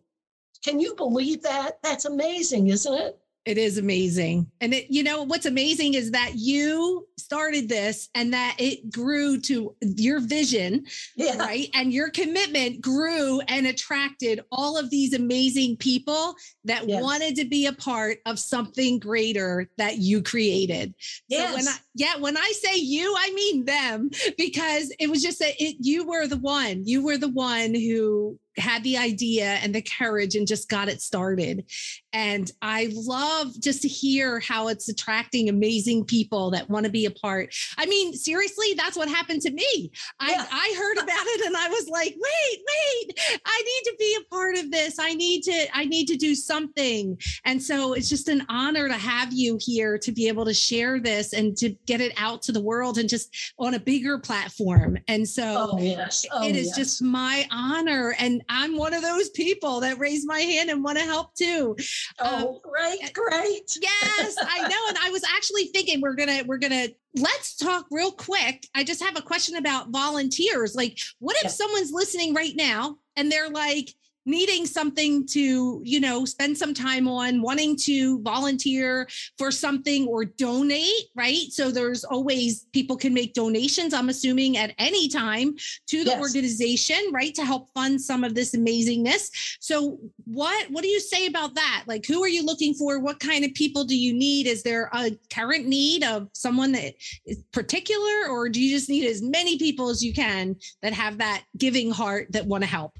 Can 0.64 0.78
you 0.78 0.94
believe 0.94 1.42
that? 1.42 1.82
That's 1.82 2.04
amazing, 2.04 2.68
isn't 2.68 2.94
it? 2.94 3.18
It 3.46 3.56
is 3.56 3.78
amazing. 3.78 4.50
And 4.60 4.74
it, 4.74 4.90
you 4.90 5.02
know, 5.02 5.22
what's 5.22 5.46
amazing 5.46 5.94
is 5.94 6.10
that 6.10 6.32
you 6.34 7.08
started 7.16 7.68
this 7.68 8.10
and 8.14 8.34
that 8.34 8.56
it 8.58 8.90
grew 8.92 9.40
to 9.40 9.74
your 9.80 10.20
vision, 10.20 10.84
yeah. 11.16 11.38
right? 11.38 11.68
And 11.74 11.92
your 11.92 12.10
commitment 12.10 12.82
grew 12.82 13.40
and 13.40 13.66
attracted 13.66 14.44
all 14.52 14.76
of 14.76 14.90
these 14.90 15.14
amazing 15.14 15.78
people 15.78 16.34
that 16.64 16.86
yes. 16.86 17.02
wanted 17.02 17.34
to 17.36 17.46
be 17.46 17.64
a 17.66 17.72
part 17.72 18.18
of 18.26 18.38
something 18.38 18.98
greater 18.98 19.70
that 19.78 19.98
you 19.98 20.22
created. 20.22 20.94
Yes. 21.28 21.48
So 21.48 21.56
when 21.56 21.68
I, 21.68 21.76
yeah, 21.94 22.16
when 22.18 22.36
I 22.36 22.52
say 22.62 22.76
you, 22.76 23.14
I 23.18 23.32
mean 23.32 23.64
them 23.64 24.10
because 24.36 24.92
it 24.98 25.08
was 25.08 25.22
just 25.22 25.38
that 25.38 25.54
it, 25.58 25.76
you 25.80 26.06
were 26.06 26.26
the 26.26 26.36
one, 26.36 26.82
you 26.84 27.02
were 27.02 27.16
the 27.16 27.28
one 27.28 27.74
who 27.74 28.38
had 28.58 28.82
the 28.82 28.96
idea 28.96 29.44
and 29.62 29.74
the 29.74 29.82
courage 29.82 30.34
and 30.34 30.46
just 30.46 30.68
got 30.68 30.88
it 30.88 31.00
started. 31.00 31.64
And 32.12 32.50
I 32.60 32.90
love 32.92 33.48
just 33.60 33.82
to 33.82 33.88
hear 33.88 34.40
how 34.40 34.68
it's 34.68 34.88
attracting 34.88 35.48
amazing 35.48 36.04
people 36.04 36.50
that 36.50 36.68
want 36.68 36.84
to 36.86 36.90
be 36.90 37.06
a 37.06 37.10
part. 37.10 37.54
I 37.78 37.86
mean, 37.86 38.12
seriously, 38.14 38.74
that's 38.76 38.96
what 38.96 39.08
happened 39.08 39.42
to 39.42 39.50
me. 39.50 39.92
Yeah. 40.20 40.46
I, 40.50 40.72
I 40.72 40.74
heard 40.76 40.98
about 41.04 41.26
it 41.26 41.46
and 41.46 41.56
I 41.56 41.68
was 41.68 41.88
like, 41.88 42.16
wait, 42.16 42.58
wait, 42.58 43.40
I 43.44 43.62
need 43.62 43.90
to 43.90 43.96
be 43.98 44.18
a 44.20 44.34
part 44.34 44.58
of 44.58 44.70
this. 44.70 44.98
I 44.98 45.14
need 45.14 45.42
to, 45.42 45.66
I 45.72 45.84
need 45.84 46.06
to 46.08 46.16
do 46.16 46.34
something. 46.34 47.18
And 47.44 47.62
so 47.62 47.92
it's 47.92 48.08
just 48.08 48.28
an 48.28 48.44
honor 48.48 48.88
to 48.88 48.94
have 48.94 49.32
you 49.32 49.58
here 49.60 49.98
to 49.98 50.12
be 50.12 50.28
able 50.28 50.44
to 50.44 50.54
share 50.54 50.98
this 50.98 51.32
and 51.32 51.56
to 51.58 51.70
get 51.86 52.00
it 52.00 52.12
out 52.16 52.42
to 52.42 52.52
the 52.52 52.60
world 52.60 52.98
and 52.98 53.08
just 53.08 53.54
on 53.58 53.74
a 53.74 53.80
bigger 53.80 54.18
platform. 54.18 54.98
And 55.08 55.28
so 55.28 55.70
oh, 55.72 55.78
yes. 55.78 56.26
oh, 56.32 56.46
it 56.46 56.56
is 56.56 56.68
yes. 56.68 56.76
just 56.76 57.02
my 57.02 57.46
honor. 57.50 58.14
And 58.18 58.39
I'm 58.48 58.76
one 58.76 58.94
of 58.94 59.02
those 59.02 59.30
people 59.30 59.80
that 59.80 59.98
raise 59.98 60.26
my 60.26 60.40
hand 60.40 60.70
and 60.70 60.82
want 60.82 60.98
to 60.98 61.04
help 61.04 61.34
too. 61.34 61.76
Oh, 62.18 62.48
um, 62.48 62.58
great, 62.62 63.12
great. 63.12 63.78
Yes, 63.80 64.36
I 64.40 64.60
know. 64.68 64.88
And 64.88 64.98
I 65.02 65.10
was 65.10 65.22
actually 65.24 65.66
thinking 65.66 66.00
we're 66.00 66.14
gonna 66.14 66.42
we're 66.46 66.58
gonna 66.58 66.88
let's 67.16 67.56
talk 67.56 67.86
real 67.90 68.12
quick. 68.12 68.66
I 68.74 68.84
just 68.84 69.02
have 69.02 69.16
a 69.16 69.22
question 69.22 69.56
about 69.56 69.90
volunteers. 69.90 70.74
Like, 70.74 70.98
what 71.18 71.36
if 71.36 71.44
yeah. 71.44 71.50
someone's 71.50 71.92
listening 71.92 72.34
right 72.34 72.54
now 72.54 72.96
and 73.16 73.30
they're 73.30 73.50
like, 73.50 73.94
needing 74.26 74.66
something 74.66 75.26
to, 75.28 75.80
you 75.84 76.00
know, 76.00 76.24
spend 76.24 76.56
some 76.56 76.74
time 76.74 77.08
on, 77.08 77.40
wanting 77.40 77.76
to 77.76 78.20
volunteer 78.22 79.08
for 79.38 79.50
something 79.50 80.06
or 80.06 80.24
donate, 80.24 81.06
right? 81.16 81.46
So 81.50 81.70
there's 81.70 82.04
always 82.04 82.66
people 82.72 82.96
can 82.96 83.14
make 83.14 83.34
donations, 83.34 83.94
I'm 83.94 84.08
assuming 84.08 84.56
at 84.56 84.74
any 84.78 85.08
time 85.08 85.54
to 85.88 86.04
the 86.04 86.10
yes. 86.10 86.20
organization, 86.20 86.98
right? 87.12 87.34
To 87.34 87.44
help 87.44 87.68
fund 87.74 88.00
some 88.00 88.24
of 88.24 88.34
this 88.34 88.54
amazingness. 88.54 89.56
So 89.60 89.98
what 90.24 90.70
what 90.70 90.82
do 90.82 90.88
you 90.88 91.00
say 91.00 91.26
about 91.26 91.54
that? 91.54 91.84
Like 91.86 92.06
who 92.06 92.22
are 92.22 92.28
you 92.28 92.44
looking 92.44 92.74
for? 92.74 93.00
What 93.00 93.20
kind 93.20 93.44
of 93.44 93.54
people 93.54 93.84
do 93.84 93.96
you 93.96 94.12
need? 94.12 94.46
Is 94.46 94.62
there 94.62 94.90
a 94.92 95.10
current 95.32 95.66
need 95.66 96.04
of 96.04 96.28
someone 96.32 96.72
that 96.72 96.94
is 97.26 97.42
particular 97.52 98.28
or 98.28 98.48
do 98.48 98.60
you 98.60 98.76
just 98.76 98.88
need 98.88 99.06
as 99.06 99.22
many 99.22 99.58
people 99.58 99.88
as 99.88 100.02
you 100.02 100.12
can 100.12 100.56
that 100.82 100.92
have 100.92 101.18
that 101.18 101.44
giving 101.56 101.90
heart 101.90 102.28
that 102.30 102.46
want 102.46 102.62
to 102.62 102.68
help? 102.68 102.98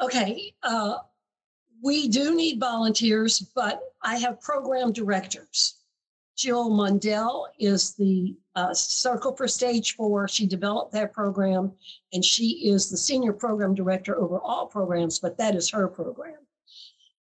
Okay, 0.00 0.54
uh, 0.62 0.96
we 1.82 2.08
do 2.08 2.34
need 2.34 2.58
volunteers, 2.58 3.40
but 3.54 3.80
I 4.02 4.16
have 4.18 4.40
program 4.40 4.92
directors. 4.92 5.76
Jill 6.36 6.70
Mundell 6.70 7.48
is 7.58 7.94
the 7.94 8.34
uh, 8.54 8.72
Circle 8.72 9.36
for 9.36 9.46
Stage 9.46 9.96
Four. 9.96 10.26
She 10.26 10.46
developed 10.46 10.92
that 10.92 11.12
program, 11.12 11.72
and 12.14 12.24
she 12.24 12.70
is 12.70 12.88
the 12.88 12.96
senior 12.96 13.34
program 13.34 13.74
director 13.74 14.18
over 14.18 14.40
all 14.40 14.66
programs, 14.66 15.18
but 15.18 15.36
that 15.36 15.54
is 15.54 15.68
her 15.70 15.86
program. 15.86 16.38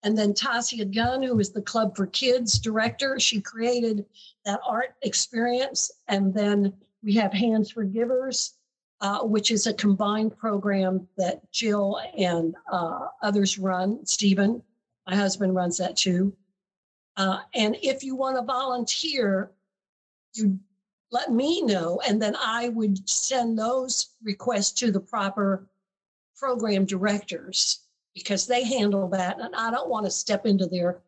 And 0.03 0.17
then 0.17 0.33
Tasia 0.33 0.93
Gunn, 0.93 1.23
who 1.23 1.37
is 1.39 1.51
the 1.51 1.61
Club 1.61 1.97
for 1.97 2.07
Kids 2.07 2.59
director, 2.59 3.19
she 3.19 3.41
created 3.41 4.05
that 4.45 4.61
art 4.65 4.95
experience. 5.01 5.91
And 6.07 6.33
then 6.33 6.73
we 7.03 7.13
have 7.15 7.33
Hands 7.33 7.69
for 7.69 7.83
Givers, 7.83 8.53
uh, 9.01 9.19
which 9.21 9.51
is 9.51 9.67
a 9.67 9.73
combined 9.73 10.37
program 10.37 11.07
that 11.17 11.49
Jill 11.51 11.99
and 12.17 12.55
uh, 12.71 13.07
others 13.21 13.57
run. 13.57 14.05
Stephen, 14.05 14.61
my 15.07 15.15
husband, 15.15 15.55
runs 15.55 15.77
that 15.77 15.95
too. 15.95 16.33
Uh, 17.17 17.39
and 17.53 17.75
if 17.81 18.03
you 18.03 18.15
want 18.15 18.37
to 18.37 18.43
volunteer, 18.43 19.51
you 20.33 20.59
let 21.11 21.31
me 21.31 21.61
know, 21.61 21.99
and 22.07 22.21
then 22.21 22.35
I 22.39 22.69
would 22.69 23.09
send 23.09 23.57
those 23.57 24.09
requests 24.23 24.71
to 24.79 24.91
the 24.91 24.99
proper 24.99 25.67
program 26.37 26.85
directors 26.85 27.79
because 28.13 28.47
they 28.47 28.63
handle 28.63 29.07
that. 29.09 29.39
And 29.39 29.55
I 29.55 29.71
don't 29.71 29.89
want 29.89 30.05
to 30.05 30.11
step 30.11 30.45
into 30.45 30.67
their, 30.67 31.01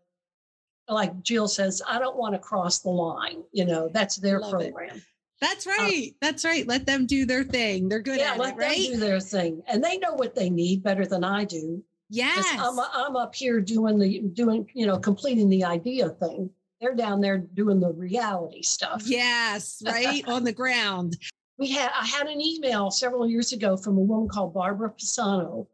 like 0.87 1.21
Jill 1.21 1.47
says, 1.47 1.81
I 1.87 1.99
don't 1.99 2.17
want 2.17 2.33
to 2.33 2.39
cross 2.39 2.79
the 2.79 2.89
line. 2.89 3.43
You 3.51 3.65
know, 3.65 3.89
that's 3.89 4.15
their 4.15 4.39
Love 4.39 4.51
program. 4.51 4.97
It. 4.97 5.03
That's 5.41 5.65
uh, 5.65 5.71
right. 5.71 6.15
That's 6.21 6.45
right. 6.45 6.67
Let 6.67 6.85
them 6.85 7.07
do 7.07 7.25
their 7.25 7.43
thing. 7.43 7.89
They're 7.89 7.99
good 7.99 8.19
yeah, 8.19 8.33
at 8.33 8.39
let 8.39 8.53
it, 8.53 8.57
right? 8.57 8.89
Them 8.89 8.93
do 8.93 8.97
their 8.99 9.19
thing, 9.19 9.63
and 9.67 9.83
they 9.83 9.97
know 9.97 10.13
what 10.13 10.35
they 10.35 10.49
need 10.49 10.83
better 10.83 11.05
than 11.05 11.23
I 11.23 11.43
do. 11.43 11.83
Yes, 12.09 12.45
I'm, 12.59 12.77
I'm 12.79 13.15
up 13.15 13.33
here 13.33 13.59
doing 13.59 13.97
the 13.97 14.19
doing 14.19 14.69
you 14.73 14.85
know 14.85 14.99
completing 14.99 15.49
the 15.49 15.63
idea 15.63 16.09
thing. 16.09 16.51
They're 16.79 16.95
down 16.95 17.21
there 17.21 17.37
doing 17.37 17.79
the 17.79 17.91
reality 17.91 18.61
stuff. 18.61 19.03
Yes, 19.05 19.81
right 19.85 20.27
on 20.27 20.43
the 20.43 20.53
ground. 20.53 21.17
We 21.57 21.69
had 21.71 21.91
I 21.99 22.05
had 22.05 22.27
an 22.27 22.39
email 22.39 22.91
several 22.91 23.27
years 23.27 23.51
ago 23.51 23.77
from 23.77 23.97
a 23.97 24.01
woman 24.01 24.29
called 24.29 24.53
Barbara 24.53 24.91
Pisano, 24.91 25.67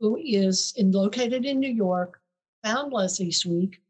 who 0.00 0.16
is 0.16 0.74
in, 0.76 0.90
located 0.90 1.44
in 1.44 1.60
New 1.60 1.72
York. 1.72 2.20
Found 2.64 2.92
Leslie 2.92 3.26
this 3.26 3.46
week. 3.46 3.80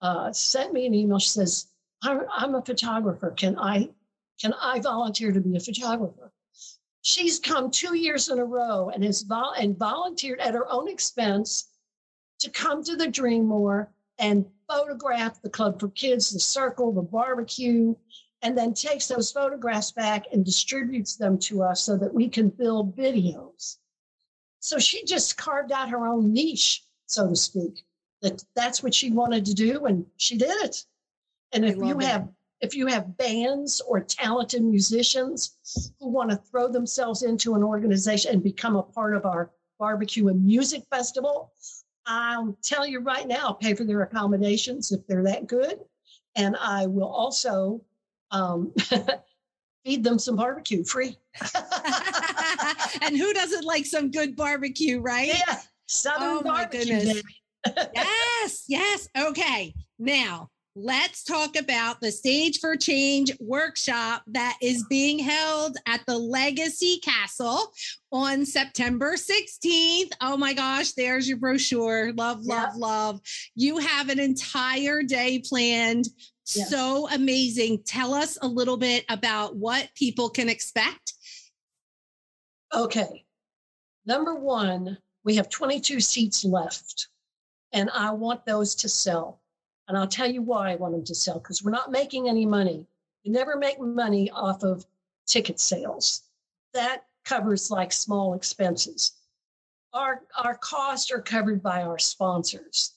Uh, 0.00 0.32
sent 0.32 0.72
me 0.72 0.86
an 0.86 0.94
email. 0.94 1.18
She 1.18 1.28
says, 1.28 1.68
I'm 2.02 2.54
a 2.54 2.62
photographer. 2.62 3.30
Can 3.30 3.58
I 3.58 3.88
can 4.40 4.52
I 4.54 4.80
volunteer 4.80 5.32
to 5.32 5.40
be 5.40 5.56
a 5.56 5.60
photographer? 5.60 6.32
She's 7.02 7.38
come 7.38 7.70
two 7.70 7.94
years 7.96 8.28
in 8.28 8.38
a 8.38 8.44
row 8.44 8.90
and 8.90 9.04
has 9.04 9.22
vol- 9.22 9.54
and 9.58 9.78
volunteered 9.78 10.40
at 10.40 10.54
her 10.54 10.70
own 10.70 10.88
expense 10.88 11.68
to 12.40 12.50
come 12.50 12.82
to 12.84 12.96
the 12.96 13.08
Dream 13.08 13.46
More 13.46 13.92
and 14.18 14.44
photograph 14.68 15.40
the 15.40 15.50
Club 15.50 15.78
for 15.78 15.88
Kids, 15.90 16.30
the 16.30 16.40
circle, 16.40 16.92
the 16.92 17.02
barbecue, 17.02 17.94
and 18.42 18.56
then 18.56 18.74
takes 18.74 19.08
those 19.08 19.32
photographs 19.32 19.92
back 19.92 20.26
and 20.32 20.44
distributes 20.44 21.16
them 21.16 21.38
to 21.38 21.62
us 21.62 21.82
so 21.82 21.96
that 21.96 22.12
we 22.12 22.28
can 22.28 22.48
build 22.48 22.96
videos. 22.96 23.78
So 24.60 24.78
she 24.78 25.04
just 25.04 25.36
carved 25.36 25.72
out 25.72 25.88
her 25.90 26.06
own 26.06 26.32
niche, 26.32 26.82
so 27.06 27.28
to 27.28 27.36
speak. 27.36 27.84
That 28.22 28.42
that's 28.54 28.82
what 28.82 28.94
she 28.94 29.10
wanted 29.10 29.44
to 29.46 29.54
do, 29.54 29.84
and 29.86 30.06
she 30.16 30.36
did 30.36 30.50
it. 30.64 30.84
And 31.52 31.64
if 31.64 31.76
you 31.76 31.98
have 31.98 32.28
if 32.66 32.74
you 32.74 32.86
have 32.86 33.16
bands 33.16 33.80
or 33.80 34.00
talented 34.00 34.62
musicians 34.62 35.92
who 36.00 36.08
want 36.08 36.30
to 36.30 36.36
throw 36.36 36.66
themselves 36.66 37.22
into 37.22 37.54
an 37.54 37.62
organization 37.62 38.32
and 38.32 38.42
become 38.42 38.74
a 38.74 38.82
part 38.82 39.14
of 39.16 39.24
our 39.24 39.52
barbecue 39.78 40.26
and 40.28 40.44
music 40.44 40.82
festival, 40.90 41.52
I'll 42.06 42.58
tell 42.62 42.84
you 42.84 43.00
right 43.00 43.26
now, 43.26 43.46
I'll 43.46 43.54
pay 43.54 43.74
for 43.74 43.84
their 43.84 44.02
accommodations 44.02 44.90
if 44.90 45.06
they're 45.06 45.22
that 45.22 45.46
good. 45.46 45.78
And 46.34 46.56
I 46.60 46.86
will 46.86 47.08
also 47.08 47.82
um, 48.32 48.74
feed 49.84 50.02
them 50.02 50.18
some 50.18 50.34
barbecue 50.34 50.82
free. 50.82 51.16
and 53.00 53.16
who 53.16 53.32
doesn't 53.32 53.64
like 53.64 53.86
some 53.86 54.10
good 54.10 54.34
barbecue, 54.34 55.00
right? 55.00 55.28
Yeah, 55.28 55.60
Southern 55.86 56.38
oh, 56.38 56.42
barbecue. 56.42 57.22
yes, 57.94 58.64
yes. 58.68 59.08
Okay. 59.16 59.72
Now, 59.98 60.50
let's 60.76 61.24
talk 61.24 61.56
about 61.56 62.02
the 62.02 62.12
Stage 62.12 62.60
for 62.60 62.76
Change 62.76 63.32
workshop 63.40 64.22
that 64.26 64.58
is 64.60 64.84
being 64.90 65.18
held 65.18 65.78
at 65.86 66.02
the 66.06 66.18
Legacy 66.18 66.98
Castle 66.98 67.72
on 68.12 68.44
September 68.44 69.14
16th. 69.14 70.12
Oh 70.20 70.36
my 70.36 70.52
gosh, 70.52 70.92
there's 70.92 71.26
your 71.26 71.38
brochure. 71.38 72.12
Love, 72.12 72.44
love, 72.44 72.72
yeah. 72.74 72.78
love. 72.78 73.20
You 73.54 73.78
have 73.78 74.10
an 74.10 74.20
entire 74.20 75.02
day 75.02 75.42
planned. 75.48 76.08
So 76.44 77.08
amazing. 77.10 77.82
Tell 77.84 78.12
us 78.14 78.38
a 78.40 78.46
little 78.46 78.76
bit 78.76 79.04
about 79.08 79.56
what 79.56 79.88
people 79.96 80.28
can 80.28 80.48
expect. 80.48 81.14
Okay. 82.72 83.24
Number 84.04 84.34
one, 84.34 84.98
we 85.24 85.36
have 85.36 85.48
22 85.48 86.00
seats 86.00 86.44
left, 86.44 87.08
and 87.72 87.90
I 87.90 88.10
want 88.10 88.44
those 88.44 88.76
to 88.76 88.88
sell. 88.88 89.40
And 89.88 89.96
I'll 89.96 90.08
tell 90.08 90.30
you 90.30 90.42
why 90.42 90.72
I 90.72 90.76
want 90.76 90.94
them 90.94 91.04
to 91.04 91.14
sell 91.14 91.38
because 91.38 91.62
we're 91.62 91.70
not 91.70 91.90
making 91.90 92.28
any 92.28 92.44
money. 92.44 92.86
We 93.24 93.30
never 93.30 93.56
make 93.56 93.80
money 93.80 94.30
off 94.30 94.62
of 94.62 94.84
ticket 95.26 95.60
sales. 95.60 96.22
That 96.74 97.04
covers 97.24 97.70
like 97.70 97.92
small 97.92 98.34
expenses. 98.34 99.12
Our, 99.92 100.22
our 100.36 100.56
costs 100.56 101.10
are 101.10 101.22
covered 101.22 101.62
by 101.62 101.82
our 101.82 101.98
sponsors 101.98 102.92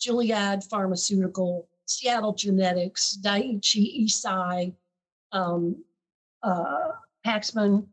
Gilead 0.00 0.64
Pharmaceutical, 0.64 1.68
Seattle 1.86 2.32
Genetics, 2.32 3.16
Daiichi 3.22 4.04
Eisai, 4.04 4.74
um, 5.30 5.84
uh, 6.42 6.90
Paxman, 7.24 7.86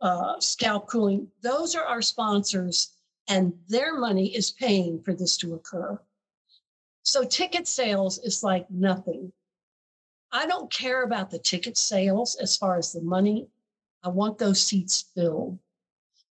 uh, 0.00 0.38
Scalp 0.38 0.88
Cooling. 0.88 1.26
Those 1.42 1.74
are 1.74 1.84
our 1.84 2.02
sponsors, 2.02 2.92
and 3.28 3.52
their 3.68 3.98
money 3.98 4.34
is 4.34 4.52
paying 4.52 5.02
for 5.02 5.12
this 5.12 5.36
to 5.38 5.54
occur. 5.54 5.98
So 7.02 7.24
ticket 7.24 7.66
sales 7.66 8.18
is 8.18 8.42
like 8.42 8.70
nothing. 8.70 9.32
I 10.32 10.46
don't 10.46 10.70
care 10.70 11.02
about 11.02 11.30
the 11.30 11.38
ticket 11.38 11.76
sales 11.76 12.36
as 12.36 12.56
far 12.56 12.76
as 12.76 12.92
the 12.92 13.00
money. 13.00 13.48
I 14.02 14.08
want 14.08 14.38
those 14.38 14.62
seats 14.62 15.06
filled. 15.14 15.58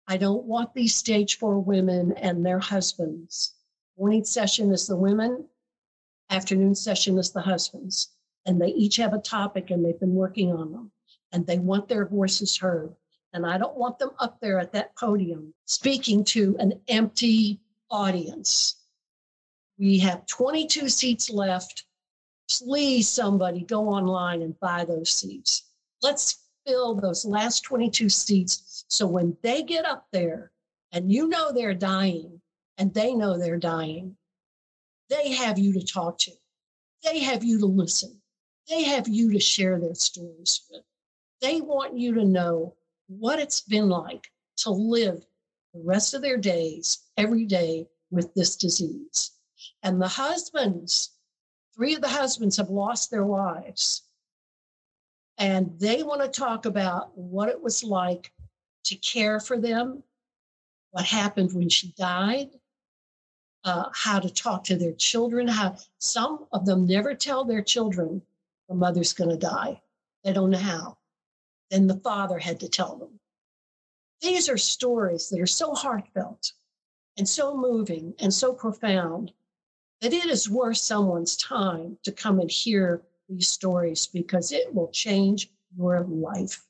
I 0.07 0.17
don't 0.17 0.45
want 0.45 0.73
these 0.73 0.95
stage 0.95 1.37
four 1.37 1.59
women 1.59 2.13
and 2.13 2.45
their 2.45 2.59
husbands. 2.59 3.55
Morning 3.97 4.23
session 4.23 4.71
is 4.71 4.87
the 4.87 4.95
women, 4.95 5.45
afternoon 6.29 6.75
session 6.75 7.17
is 7.17 7.31
the 7.31 7.41
husbands. 7.41 8.09
And 8.45 8.61
they 8.61 8.69
each 8.69 8.95
have 8.97 9.13
a 9.13 9.19
topic 9.19 9.71
and 9.71 9.83
they've 9.83 9.99
been 9.99 10.15
working 10.15 10.53
on 10.53 10.71
them 10.71 10.91
and 11.31 11.45
they 11.45 11.59
want 11.59 11.87
their 11.87 12.05
voices 12.05 12.55
heard. 12.55 12.95
And 13.33 13.45
I 13.45 13.57
don't 13.57 13.75
want 13.75 13.99
them 13.99 14.11
up 14.19 14.39
there 14.39 14.59
at 14.59 14.71
that 14.73 14.95
podium 14.95 15.53
speaking 15.65 16.23
to 16.25 16.55
an 16.59 16.79
empty 16.87 17.59
audience. 17.91 18.75
We 19.77 19.99
have 19.99 20.25
22 20.25 20.89
seats 20.89 21.29
left. 21.29 21.85
Please, 22.49 23.09
somebody 23.09 23.61
go 23.61 23.89
online 23.89 24.41
and 24.41 24.59
buy 24.59 24.85
those 24.85 25.11
seats. 25.11 25.63
Let's 26.01 26.47
fill 26.65 26.95
those 26.95 27.25
last 27.25 27.61
22 27.61 28.09
seats 28.09 28.85
so 28.87 29.07
when 29.07 29.37
they 29.41 29.63
get 29.63 29.85
up 29.85 30.07
there 30.11 30.51
and 30.91 31.11
you 31.11 31.27
know 31.27 31.51
they're 31.51 31.73
dying 31.73 32.41
and 32.77 32.93
they 32.93 33.13
know 33.13 33.37
they're 33.37 33.57
dying, 33.57 34.15
they 35.09 35.31
have 35.33 35.57
you 35.57 35.73
to 35.73 35.85
talk 35.85 36.17
to. 36.19 36.31
They 37.03 37.19
have 37.19 37.43
you 37.43 37.59
to 37.59 37.65
listen. 37.65 38.21
They 38.69 38.83
have 38.83 39.07
you 39.07 39.31
to 39.33 39.39
share 39.39 39.79
their 39.79 39.95
stories 39.95 40.61
with. 40.69 40.83
They 41.41 41.61
want 41.61 41.97
you 41.97 42.13
to 42.15 42.25
know 42.25 42.75
what 43.07 43.39
it's 43.39 43.61
been 43.61 43.89
like 43.89 44.27
to 44.57 44.71
live 44.71 45.25
the 45.73 45.81
rest 45.83 46.13
of 46.13 46.21
their 46.21 46.37
days 46.37 46.99
every 47.15 47.45
day 47.45 47.87
with 48.09 48.33
this 48.33 48.55
disease. 48.55 49.36
And 49.87 50.01
the 50.01 50.07
husbands, 50.09 51.11
three 51.73 51.95
of 51.95 52.01
the 52.01 52.09
husbands 52.09 52.57
have 52.57 52.69
lost 52.69 53.09
their 53.09 53.23
wives. 53.23 54.03
And 55.37 55.79
they 55.79 56.03
want 56.03 56.21
to 56.21 56.27
talk 56.27 56.65
about 56.65 57.17
what 57.17 57.47
it 57.47 57.61
was 57.61 57.85
like 57.85 58.33
to 58.83 58.97
care 58.97 59.39
for 59.39 59.57
them, 59.57 60.03
what 60.91 61.05
happened 61.05 61.53
when 61.53 61.69
she 61.69 61.93
died, 61.97 62.49
uh, 63.63 63.85
how 63.93 64.19
to 64.19 64.29
talk 64.29 64.65
to 64.65 64.75
their 64.75 64.91
children. 64.91 65.47
How 65.47 65.77
some 65.99 66.47
of 66.51 66.65
them 66.65 66.85
never 66.85 67.15
tell 67.15 67.45
their 67.45 67.63
children 67.63 68.21
the 68.67 68.75
mother's 68.75 69.13
going 69.13 69.29
to 69.29 69.37
die. 69.37 69.81
They 70.25 70.33
don't 70.33 70.49
know 70.49 70.57
how. 70.57 70.97
Then 71.71 71.87
the 71.87 72.01
father 72.01 72.39
had 72.39 72.59
to 72.59 72.67
tell 72.67 72.97
them. 72.97 73.21
These 74.19 74.49
are 74.49 74.57
stories 74.57 75.29
that 75.29 75.39
are 75.39 75.47
so 75.47 75.73
heartfelt 75.73 76.51
and 77.17 77.29
so 77.29 77.55
moving 77.55 78.15
and 78.19 78.33
so 78.33 78.51
profound 78.51 79.31
that 80.01 80.13
it 80.13 80.25
is 80.25 80.49
worth 80.49 80.77
someone's 80.77 81.35
time 81.37 81.97
to 82.03 82.11
come 82.11 82.39
and 82.39 82.51
hear 82.51 83.01
these 83.29 83.47
stories 83.47 84.07
because 84.07 84.51
it 84.51 84.73
will 84.73 84.89
change 84.89 85.49
your 85.75 86.01
life 86.01 86.63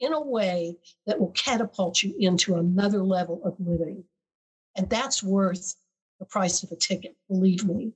in 0.00 0.12
a 0.12 0.20
way 0.20 0.76
that 1.06 1.18
will 1.18 1.30
catapult 1.30 2.02
you 2.02 2.14
into 2.18 2.56
another 2.56 3.02
level 3.02 3.40
of 3.44 3.54
living. 3.58 4.04
And 4.76 4.88
that's 4.90 5.22
worth 5.22 5.76
the 6.18 6.26
price 6.26 6.62
of 6.62 6.72
a 6.72 6.76
ticket, 6.76 7.16
believe 7.28 7.64
me. 7.64 7.92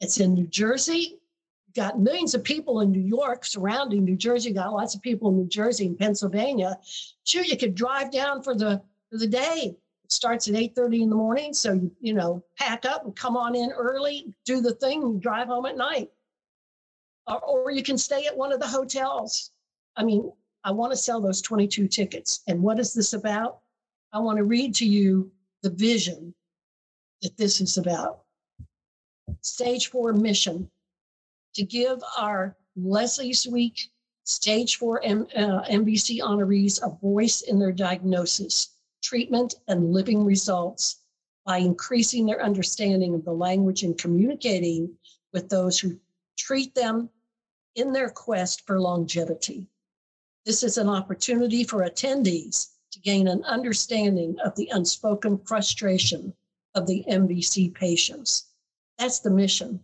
It's 0.00 0.18
in 0.18 0.34
New 0.34 0.46
Jersey. 0.46 1.18
You've 1.66 1.74
got 1.74 2.00
millions 2.00 2.34
of 2.34 2.42
people 2.42 2.80
in 2.80 2.90
New 2.90 3.00
York 3.00 3.44
surrounding 3.44 4.04
New 4.04 4.16
Jersey. 4.16 4.48
You've 4.48 4.58
got 4.58 4.72
lots 4.72 4.94
of 4.94 5.02
people 5.02 5.30
in 5.30 5.36
New 5.36 5.48
Jersey 5.48 5.86
and 5.86 5.98
Pennsylvania. 5.98 6.78
Sure, 7.24 7.44
you 7.44 7.56
could 7.56 7.74
drive 7.74 8.10
down 8.10 8.42
for 8.42 8.54
the 8.54 8.82
for 9.10 9.18
the 9.18 9.26
day 9.26 9.76
starts 10.12 10.48
at 10.48 10.54
8.30 10.54 11.02
in 11.02 11.10
the 11.10 11.16
morning 11.16 11.52
so 11.52 11.72
you, 11.72 11.90
you 12.00 12.14
know 12.14 12.42
pack 12.58 12.84
up 12.84 13.04
and 13.04 13.16
come 13.16 13.36
on 13.36 13.54
in 13.54 13.70
early 13.72 14.34
do 14.44 14.60
the 14.60 14.74
thing 14.74 15.02
and 15.02 15.22
drive 15.22 15.48
home 15.48 15.66
at 15.66 15.76
night. 15.76 16.10
Or, 17.26 17.40
or 17.40 17.70
you 17.70 17.82
can 17.82 17.98
stay 17.98 18.26
at 18.26 18.36
one 18.36 18.52
of 18.52 18.60
the 18.60 18.66
hotels. 18.66 19.50
I 19.96 20.04
mean 20.04 20.30
i 20.64 20.70
want 20.70 20.92
to 20.92 20.96
sell 20.96 21.20
those 21.20 21.42
22 21.42 21.88
tickets 21.88 22.42
and 22.46 22.62
what 22.62 22.78
is 22.78 22.94
this 22.94 23.12
about? 23.12 23.60
I 24.12 24.18
want 24.18 24.38
to 24.38 24.44
read 24.44 24.74
to 24.76 24.86
you 24.86 25.30
the 25.62 25.70
vision 25.70 26.34
that 27.22 27.36
this 27.36 27.60
is 27.60 27.78
about. 27.78 28.20
Stage 29.40 29.88
four 29.88 30.12
mission 30.12 30.70
to 31.54 31.64
give 31.64 32.02
our 32.18 32.56
leslie's 32.76 33.46
week 33.46 33.90
stage 34.24 34.76
four 34.76 35.02
M, 35.04 35.26
uh, 35.36 35.62
MBC 35.64 36.20
honorees 36.20 36.80
a 36.82 36.96
voice 37.00 37.42
in 37.42 37.58
their 37.58 37.72
diagnosis 37.72 38.70
treatment, 39.02 39.54
and 39.68 39.92
living 39.92 40.24
results 40.24 41.00
by 41.44 41.58
increasing 41.58 42.24
their 42.24 42.42
understanding 42.42 43.14
of 43.14 43.24
the 43.24 43.32
language 43.32 43.82
and 43.82 43.98
communicating 43.98 44.96
with 45.32 45.48
those 45.48 45.78
who 45.78 45.98
treat 46.36 46.74
them 46.74 47.10
in 47.74 47.92
their 47.92 48.10
quest 48.10 48.62
for 48.66 48.80
longevity. 48.80 49.66
This 50.44 50.62
is 50.62 50.78
an 50.78 50.88
opportunity 50.88 51.64
for 51.64 51.84
attendees 51.84 52.68
to 52.92 53.00
gain 53.00 53.28
an 53.28 53.44
understanding 53.44 54.38
of 54.44 54.54
the 54.54 54.68
unspoken 54.72 55.38
frustration 55.38 56.34
of 56.74 56.86
the 56.86 57.04
MBC 57.08 57.74
patients. 57.74 58.46
That's 58.98 59.20
the 59.20 59.30
mission. 59.30 59.82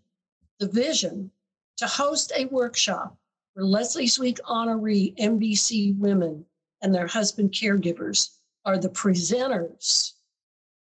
The 0.59 0.69
vision 0.69 1.31
to 1.79 1.87
host 1.87 2.33
a 2.37 2.47
workshop 2.47 3.17
for 3.55 3.65
Leslie's 3.65 4.19
Week 4.19 4.39
honoree 4.45 5.17
MBC 5.17 5.97
women 5.99 6.45
and 6.83 6.95
their 6.95 7.07
husband 7.07 7.53
caregivers 7.53 8.38
are 8.69 8.77
the 8.77 8.91
presenters. 8.91 10.13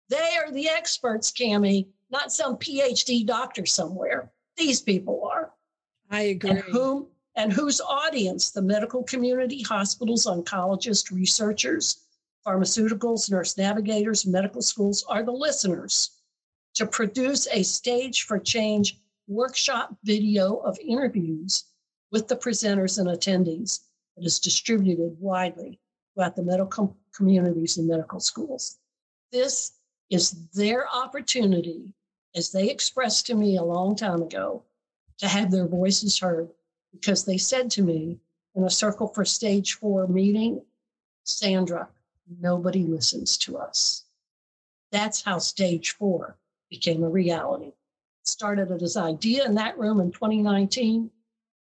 They 0.09 0.35
are 0.39 0.51
the 0.51 0.67
experts, 0.67 1.31
Cami, 1.31 1.89
not 2.09 2.33
some 2.33 2.57
PhD 2.57 3.27
doctor 3.27 3.67
somewhere. 3.67 4.33
These 4.57 4.81
people 4.81 5.29
are. 5.31 5.53
I 6.11 6.23
agree. 6.23 6.51
And 6.53 6.61
whom 6.61 7.09
and 7.35 7.53
whose 7.53 7.83
audience? 7.83 8.51
The 8.51 8.63
medical 8.63 9.03
community, 9.03 9.61
hospitals, 9.61 10.25
oncologists, 10.25 11.13
researchers, 11.13 12.07
pharmaceuticals, 12.47 13.31
nurse 13.31 13.59
navigators, 13.59 14.25
medical 14.25 14.63
schools 14.63 15.05
are 15.07 15.23
the 15.23 15.33
listeners 15.33 16.13
to 16.77 16.87
produce 16.87 17.47
a 17.53 17.63
stage 17.63 18.23
for 18.23 18.39
change 18.39 18.99
workshop 19.29 19.95
video 20.03 20.57
of 20.61 20.79
interviews 20.79 21.65
with 22.11 22.27
the 22.27 22.37
presenters 22.37 22.99
and 22.99 23.09
attendees 23.09 23.81
that 24.17 24.25
is 24.25 24.41
distributed 24.41 25.15
widely 25.21 25.79
throughout 26.17 26.35
the 26.35 26.43
medical 26.43 26.97
communities 27.15 27.77
and 27.77 27.87
medical 27.87 28.21
schools. 28.21 28.79
This 29.33 29.73
is 30.11 30.49
their 30.55 30.89
opportunity, 30.89 31.93
as 32.35 32.51
they 32.51 32.71
expressed 32.71 33.27
to 33.27 33.35
me 33.35 33.57
a 33.57 33.63
long 33.63 33.95
time 33.95 34.23
ago, 34.23 34.63
to 35.19 35.29
have 35.29 35.51
their 35.51 35.67
voices 35.67 36.19
heard 36.19 36.49
because 36.93 37.25
they 37.25 37.37
said 37.37 37.71
to 37.71 37.83
me 37.83 38.19
in 38.55 38.65
a 38.65 38.71
Circle 38.71 39.09
for 39.09 39.25
Stage 39.25 39.75
Four 39.75 40.07
meeting, 40.07 40.63
Sandra, 41.25 41.89
nobody 42.41 42.83
listens 42.85 43.37
to 43.39 43.59
us. 43.59 44.05
That's 44.93 45.23
how 45.23 45.39
Stage 45.39 45.91
Four 45.93 46.39
became 46.71 47.03
a 47.03 47.09
reality. 47.09 47.73
Started 48.23 48.71
it 48.71 48.83
as 48.83 48.97
an 48.97 49.05
idea 49.05 49.45
in 49.45 49.55
that 49.57 49.79
room 49.79 50.01
in 50.01 50.13
2019, 50.13 51.11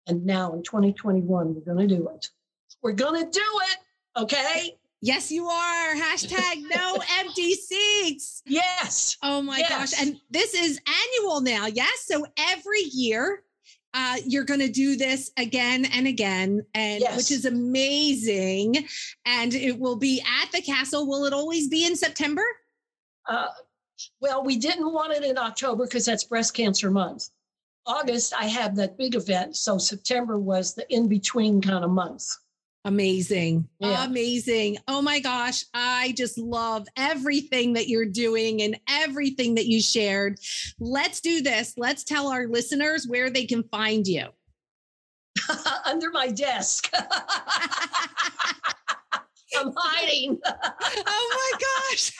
and 0.06 0.26
now 0.26 0.52
in 0.54 0.62
2021, 0.62 1.54
we're 1.54 1.74
going 1.74 1.88
to 1.88 1.94
do 1.94 2.08
it. 2.08 2.28
We're 2.82 2.92
going 2.92 3.24
to 3.24 3.30
do 3.30 3.44
it. 3.70 3.78
Okay. 4.16 4.76
Yes, 5.02 5.32
you 5.32 5.46
are. 5.46 5.94
Hashtag 5.94 6.62
no 6.74 6.98
empty 7.20 7.54
seats. 7.54 8.42
Yes. 8.44 9.16
Oh 9.22 9.40
my 9.40 9.58
yes. 9.58 9.68
gosh. 9.70 10.02
And 10.02 10.20
this 10.30 10.54
is 10.54 10.78
annual 10.86 11.40
now. 11.40 11.66
Yes. 11.66 12.04
So 12.06 12.26
every 12.36 12.82
year, 12.82 13.42
uh, 13.94 14.16
you're 14.26 14.44
going 14.44 14.60
to 14.60 14.70
do 14.70 14.96
this 14.96 15.30
again 15.36 15.86
and 15.86 16.06
again, 16.06 16.64
and 16.74 17.00
yes. 17.00 17.16
which 17.16 17.30
is 17.30 17.44
amazing. 17.44 18.86
And 19.24 19.54
it 19.54 19.78
will 19.78 19.96
be 19.96 20.20
at 20.20 20.52
the 20.52 20.60
castle. 20.60 21.08
Will 21.08 21.24
it 21.24 21.32
always 21.32 21.68
be 21.68 21.86
in 21.86 21.96
September? 21.96 22.44
Uh, 23.26 23.48
well, 24.20 24.44
we 24.44 24.56
didn't 24.56 24.92
want 24.92 25.12
it 25.12 25.24
in 25.24 25.38
October 25.38 25.86
because 25.86 26.04
that's 26.04 26.24
breast 26.24 26.54
cancer 26.54 26.90
month. 26.90 27.30
August, 27.86 28.34
I 28.38 28.44
have 28.44 28.76
that 28.76 28.98
big 28.98 29.14
event. 29.14 29.56
So 29.56 29.78
September 29.78 30.38
was 30.38 30.74
the 30.74 30.90
in 30.94 31.08
between 31.08 31.60
kind 31.60 31.84
of 31.84 31.90
month. 31.90 32.36
Amazing. 32.84 33.68
Yeah. 33.78 34.04
Amazing. 34.04 34.78
Oh 34.88 35.02
my 35.02 35.20
gosh. 35.20 35.64
I 35.74 36.14
just 36.16 36.38
love 36.38 36.88
everything 36.96 37.74
that 37.74 37.88
you're 37.88 38.06
doing 38.06 38.62
and 38.62 38.80
everything 38.88 39.54
that 39.56 39.66
you 39.66 39.82
shared. 39.82 40.38
Let's 40.78 41.20
do 41.20 41.42
this. 41.42 41.74
Let's 41.76 42.04
tell 42.04 42.28
our 42.28 42.46
listeners 42.46 43.06
where 43.06 43.28
they 43.28 43.44
can 43.44 43.64
find 43.64 44.06
you. 44.06 44.28
Under 45.84 46.10
my 46.10 46.28
desk. 46.28 46.90
I'm 49.58 49.72
hiding. 49.76 50.38
oh 50.46 51.02
my 51.06 51.52
gosh. 51.60 52.12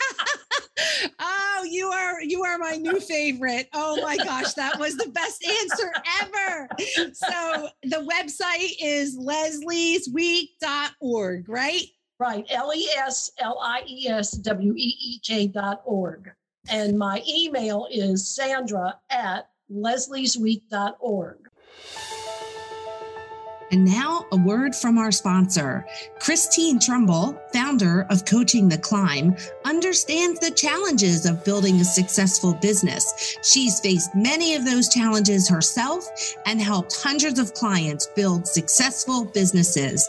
oh, 1.21 1.67
you 1.69 1.89
are 1.89 2.23
you 2.23 2.45
are 2.45 2.57
my 2.59 2.77
new 2.77 3.01
favorite. 3.01 3.69
Oh 3.73 4.01
my 4.03 4.17
gosh, 4.17 4.55
that 4.55 4.79
was 4.79 4.97
the 4.97 5.11
best 5.11 5.45
answer 5.45 5.93
ever. 6.23 6.69
So 7.13 7.69
the 7.83 8.09
website 8.11 8.77
is 8.81 9.19
lesliesweek.org, 9.19 11.49
right? 11.49 11.85
Right. 12.19 12.47
L-E-S-L-I-E-S-W-E-E-K 12.51 15.47
dot 15.47 15.83
org. 15.85 16.31
And 16.69 16.99
my 16.99 17.23
email 17.27 17.87
is 17.91 18.29
Sandra 18.29 18.99
at 19.09 19.49
lesliesweek.org. 19.73 21.39
And 23.73 23.85
now, 23.85 24.27
a 24.33 24.37
word 24.37 24.75
from 24.75 24.99
our 24.99 25.13
sponsor. 25.13 25.87
Christine 26.19 26.81
Trumbull, 26.81 27.41
founder 27.53 28.05
of 28.11 28.25
Coaching 28.25 28.69
the 28.69 28.79
Climb, 28.79 29.37
understands 29.65 30.41
the 30.41 30.51
challenges 30.51 31.25
of 31.25 31.45
building 31.45 31.81
a 31.81 31.85
successful 31.85 32.55
business. 32.55 33.37
She's 33.45 33.79
faced 33.79 34.11
many 34.15 34.57
of 34.57 34.65
those 34.65 34.89
challenges 34.89 35.49
herself 35.49 36.05
and 36.47 36.61
helped 36.61 36.97
hundreds 37.01 37.39
of 37.39 37.55
clients 37.55 38.09
build 38.17 38.47
successful 38.47 39.25
businesses. 39.25 40.09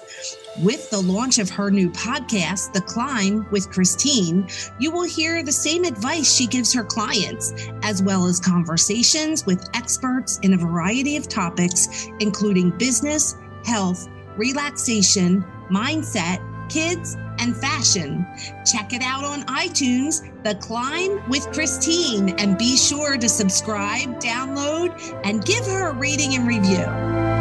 With 0.64 0.90
the 0.90 1.02
launch 1.02 1.38
of 1.38 1.50
her 1.52 1.70
new 1.70 1.90
podcast, 1.92 2.74
The 2.74 2.82
Climb 2.82 3.48
with 3.52 3.70
Christine, 3.70 4.48
you 4.80 4.92
will 4.92 5.08
hear 5.08 5.44
the 5.44 5.52
same 5.52 5.86
advice 5.86 6.36
she 6.36 6.46
gives 6.48 6.74
her 6.74 6.84
clients, 6.84 7.54
as 7.84 8.04
well 8.04 8.26
as 8.26 8.40
conversations 8.40 9.46
with 9.46 9.70
experts 9.76 10.40
in 10.42 10.54
a 10.54 10.58
variety 10.58 11.16
of 11.16 11.30
topics, 11.30 12.10
including 12.20 12.72
business 12.72 13.36
health, 13.66 14.08
relaxation, 14.38 15.44
mindset, 15.70 16.40
kids, 16.70 17.18
and 17.40 17.56
fashion. 17.58 18.26
Check 18.66 18.94
it 18.94 19.02
out 19.02 19.24
on 19.24 19.44
iTunes, 19.44 20.22
The 20.44 20.56
Climb 20.56 21.28
with 21.30 21.52
Christine, 21.52 22.30
and 22.40 22.58
be 22.58 22.78
sure 22.78 23.18
to 23.18 23.28
subscribe, 23.28 24.20
download, 24.22 25.20
and 25.24 25.44
give 25.44 25.66
her 25.66 25.90
a 25.90 25.94
rating 25.94 26.36
and 26.36 26.48
review. 26.48 27.41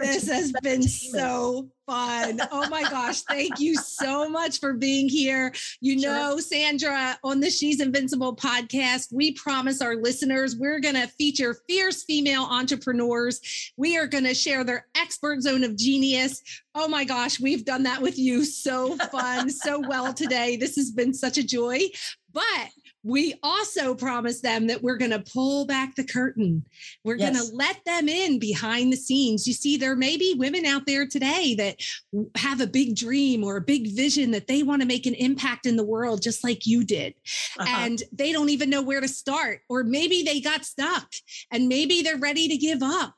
This 0.00 0.28
has 0.30 0.52
been 0.62 0.82
so 0.82 1.68
fun. 1.86 2.40
Oh 2.50 2.68
my 2.70 2.82
gosh. 2.82 3.20
Thank 3.28 3.60
you 3.60 3.74
so 3.76 4.28
much 4.28 4.58
for 4.60 4.72
being 4.72 5.08
here. 5.08 5.52
You 5.80 6.00
know, 6.00 6.38
Sandra, 6.38 7.18
on 7.22 7.40
the 7.40 7.50
She's 7.50 7.80
Invincible 7.80 8.34
podcast, 8.34 9.12
we 9.12 9.32
promise 9.32 9.82
our 9.82 9.96
listeners 9.96 10.56
we're 10.56 10.80
going 10.80 10.94
to 10.94 11.06
feature 11.06 11.56
fierce 11.68 12.04
female 12.04 12.44
entrepreneurs. 12.44 13.72
We 13.76 13.98
are 13.98 14.06
going 14.06 14.24
to 14.24 14.34
share 14.34 14.64
their 14.64 14.86
expert 14.96 15.42
zone 15.42 15.64
of 15.64 15.76
genius. 15.76 16.42
Oh 16.74 16.88
my 16.88 17.04
gosh, 17.04 17.38
we've 17.38 17.64
done 17.64 17.82
that 17.82 18.00
with 18.00 18.18
you. 18.18 18.44
So 18.44 18.96
fun, 18.96 19.50
so 19.50 19.80
well 19.80 20.14
today. 20.14 20.56
This 20.56 20.76
has 20.76 20.90
been 20.90 21.12
such 21.12 21.38
a 21.38 21.46
joy. 21.46 21.80
But 22.32 22.70
we 23.04 23.34
also 23.42 23.94
promise 23.94 24.40
them 24.40 24.66
that 24.66 24.82
we're 24.82 24.96
going 24.96 25.10
to 25.10 25.22
pull 25.32 25.66
back 25.66 25.94
the 25.94 26.04
curtain. 26.04 26.64
We're 27.04 27.16
yes. 27.16 27.30
going 27.30 27.50
to 27.50 27.54
let 27.54 27.84
them 27.84 28.08
in 28.08 28.38
behind 28.38 28.92
the 28.92 28.96
scenes. 28.96 29.46
You 29.46 29.52
see, 29.52 29.76
there 29.76 29.94
may 29.94 30.16
be 30.16 30.34
women 30.38 30.64
out 30.64 30.86
there 30.86 31.06
today 31.06 31.54
that 31.56 31.76
have 32.36 32.62
a 32.62 32.66
big 32.66 32.96
dream 32.96 33.44
or 33.44 33.58
a 33.58 33.60
big 33.60 33.94
vision 33.94 34.30
that 34.30 34.46
they 34.46 34.62
want 34.62 34.80
to 34.80 34.88
make 34.88 35.04
an 35.04 35.14
impact 35.14 35.66
in 35.66 35.76
the 35.76 35.84
world, 35.84 36.22
just 36.22 36.42
like 36.42 36.66
you 36.66 36.82
did. 36.82 37.12
Uh-huh. 37.58 37.66
And 37.68 38.02
they 38.10 38.32
don't 38.32 38.48
even 38.48 38.70
know 38.70 38.82
where 38.82 39.02
to 39.02 39.08
start, 39.08 39.60
or 39.68 39.84
maybe 39.84 40.22
they 40.22 40.40
got 40.40 40.64
stuck 40.64 41.06
and 41.52 41.68
maybe 41.68 42.00
they're 42.00 42.16
ready 42.16 42.48
to 42.48 42.56
give 42.56 42.82
up. 42.82 43.14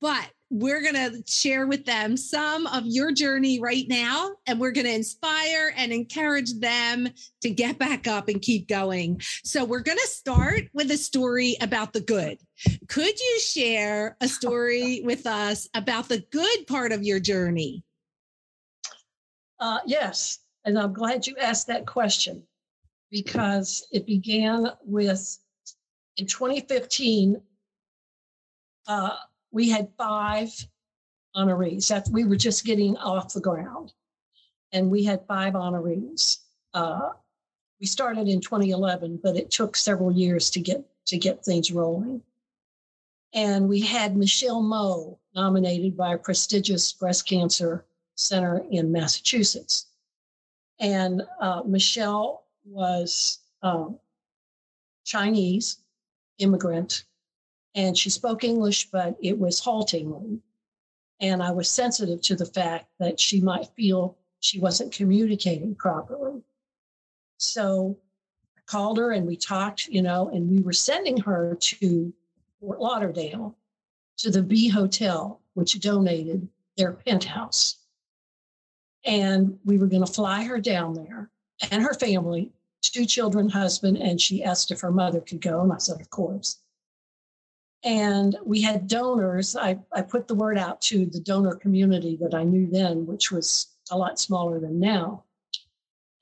But 0.00 0.28
we're 0.50 0.80
going 0.80 0.94
to 0.94 1.22
share 1.26 1.66
with 1.66 1.84
them 1.84 2.16
some 2.16 2.66
of 2.68 2.84
your 2.86 3.12
journey 3.12 3.60
right 3.60 3.84
now, 3.88 4.30
and 4.46 4.58
we're 4.58 4.72
going 4.72 4.86
to 4.86 4.94
inspire 4.94 5.72
and 5.76 5.92
encourage 5.92 6.54
them 6.54 7.08
to 7.42 7.50
get 7.50 7.78
back 7.78 8.06
up 8.06 8.28
and 8.28 8.40
keep 8.40 8.66
going. 8.66 9.20
So, 9.44 9.64
we're 9.64 9.80
going 9.80 9.98
to 9.98 10.06
start 10.06 10.62
with 10.72 10.90
a 10.90 10.96
story 10.96 11.56
about 11.60 11.92
the 11.92 12.00
good. 12.00 12.38
Could 12.88 13.18
you 13.20 13.40
share 13.40 14.16
a 14.20 14.28
story 14.28 15.02
with 15.04 15.26
us 15.26 15.68
about 15.74 16.08
the 16.08 16.24
good 16.30 16.66
part 16.66 16.92
of 16.92 17.02
your 17.02 17.20
journey? 17.20 17.82
Uh, 19.60 19.80
yes. 19.86 20.38
And 20.64 20.78
I'm 20.78 20.92
glad 20.92 21.26
you 21.26 21.36
asked 21.38 21.66
that 21.66 21.86
question 21.86 22.42
because 23.10 23.86
it 23.92 24.06
began 24.06 24.66
with 24.84 25.38
in 26.16 26.26
2015. 26.26 27.40
Uh, 28.86 29.16
we 29.50 29.68
had 29.68 29.88
five 29.96 30.50
honorees. 31.36 31.88
That 31.88 32.08
we 32.10 32.24
were 32.24 32.36
just 32.36 32.64
getting 32.64 32.96
off 32.96 33.32
the 33.32 33.40
ground, 33.40 33.92
and 34.72 34.90
we 34.90 35.04
had 35.04 35.26
five 35.26 35.54
honorees. 35.54 36.38
Uh, 36.74 37.10
we 37.80 37.86
started 37.86 38.28
in 38.28 38.40
2011, 38.40 39.20
but 39.22 39.36
it 39.36 39.50
took 39.50 39.76
several 39.76 40.12
years 40.12 40.50
to 40.50 40.60
get 40.60 40.84
to 41.06 41.18
get 41.18 41.44
things 41.44 41.72
rolling. 41.72 42.22
And 43.34 43.68
we 43.68 43.80
had 43.80 44.16
Michelle 44.16 44.62
Moe 44.62 45.18
nominated 45.34 45.96
by 45.96 46.14
a 46.14 46.18
prestigious 46.18 46.92
breast 46.92 47.26
cancer 47.26 47.84
center 48.14 48.64
in 48.70 48.90
Massachusetts. 48.90 49.86
And 50.80 51.22
uh, 51.40 51.62
Michelle 51.66 52.44
was 52.64 53.40
um, 53.62 53.98
Chinese 55.04 55.78
immigrant 56.38 57.04
and 57.78 57.96
she 57.96 58.10
spoke 58.10 58.42
English, 58.42 58.90
but 58.90 59.16
it 59.22 59.38
was 59.38 59.60
haltingly. 59.60 60.40
And 61.20 61.40
I 61.40 61.52
was 61.52 61.70
sensitive 61.70 62.20
to 62.22 62.34
the 62.34 62.44
fact 62.44 62.86
that 62.98 63.20
she 63.20 63.40
might 63.40 63.68
feel 63.76 64.18
she 64.40 64.58
wasn't 64.58 64.92
communicating 64.92 65.76
properly. 65.76 66.42
So 67.36 67.96
I 68.56 68.62
called 68.66 68.98
her 68.98 69.12
and 69.12 69.28
we 69.28 69.36
talked, 69.36 69.86
you 69.86 70.02
know, 70.02 70.28
and 70.30 70.50
we 70.50 70.60
were 70.60 70.72
sending 70.72 71.18
her 71.18 71.56
to 71.60 72.12
Fort 72.60 72.80
Lauderdale 72.80 73.56
to 74.16 74.30
the 74.32 74.42
B 74.42 74.66
Hotel, 74.66 75.40
which 75.54 75.78
donated 75.78 76.48
their 76.76 76.94
penthouse. 76.94 77.76
And 79.04 79.56
we 79.64 79.78
were 79.78 79.86
going 79.86 80.04
to 80.04 80.12
fly 80.12 80.42
her 80.42 80.58
down 80.58 80.94
there 80.94 81.30
and 81.70 81.84
her 81.84 81.94
family, 81.94 82.50
two 82.82 83.06
children, 83.06 83.48
husband, 83.48 83.98
and 83.98 84.20
she 84.20 84.42
asked 84.42 84.72
if 84.72 84.80
her 84.80 84.90
mother 84.90 85.20
could 85.20 85.40
go. 85.40 85.60
And 85.60 85.72
I 85.72 85.78
said, 85.78 86.00
of 86.00 86.10
course. 86.10 86.58
And 87.84 88.36
we 88.44 88.60
had 88.60 88.88
donors. 88.88 89.54
I, 89.54 89.78
I 89.92 90.02
put 90.02 90.26
the 90.26 90.34
word 90.34 90.58
out 90.58 90.80
to 90.82 91.06
the 91.06 91.20
donor 91.20 91.54
community 91.54 92.16
that 92.20 92.34
I 92.34 92.42
knew 92.42 92.66
then, 92.66 93.06
which 93.06 93.30
was 93.30 93.68
a 93.90 93.96
lot 93.96 94.18
smaller 94.18 94.58
than 94.58 94.80
now. 94.80 95.24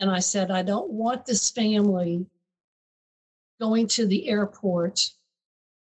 And 0.01 0.11
I 0.11 0.19
said, 0.19 0.51
I 0.51 0.63
don't 0.63 0.91
want 0.91 1.25
this 1.25 1.51
family 1.51 2.27
going 3.59 3.87
to 3.89 4.07
the 4.07 4.29
airport 4.29 5.11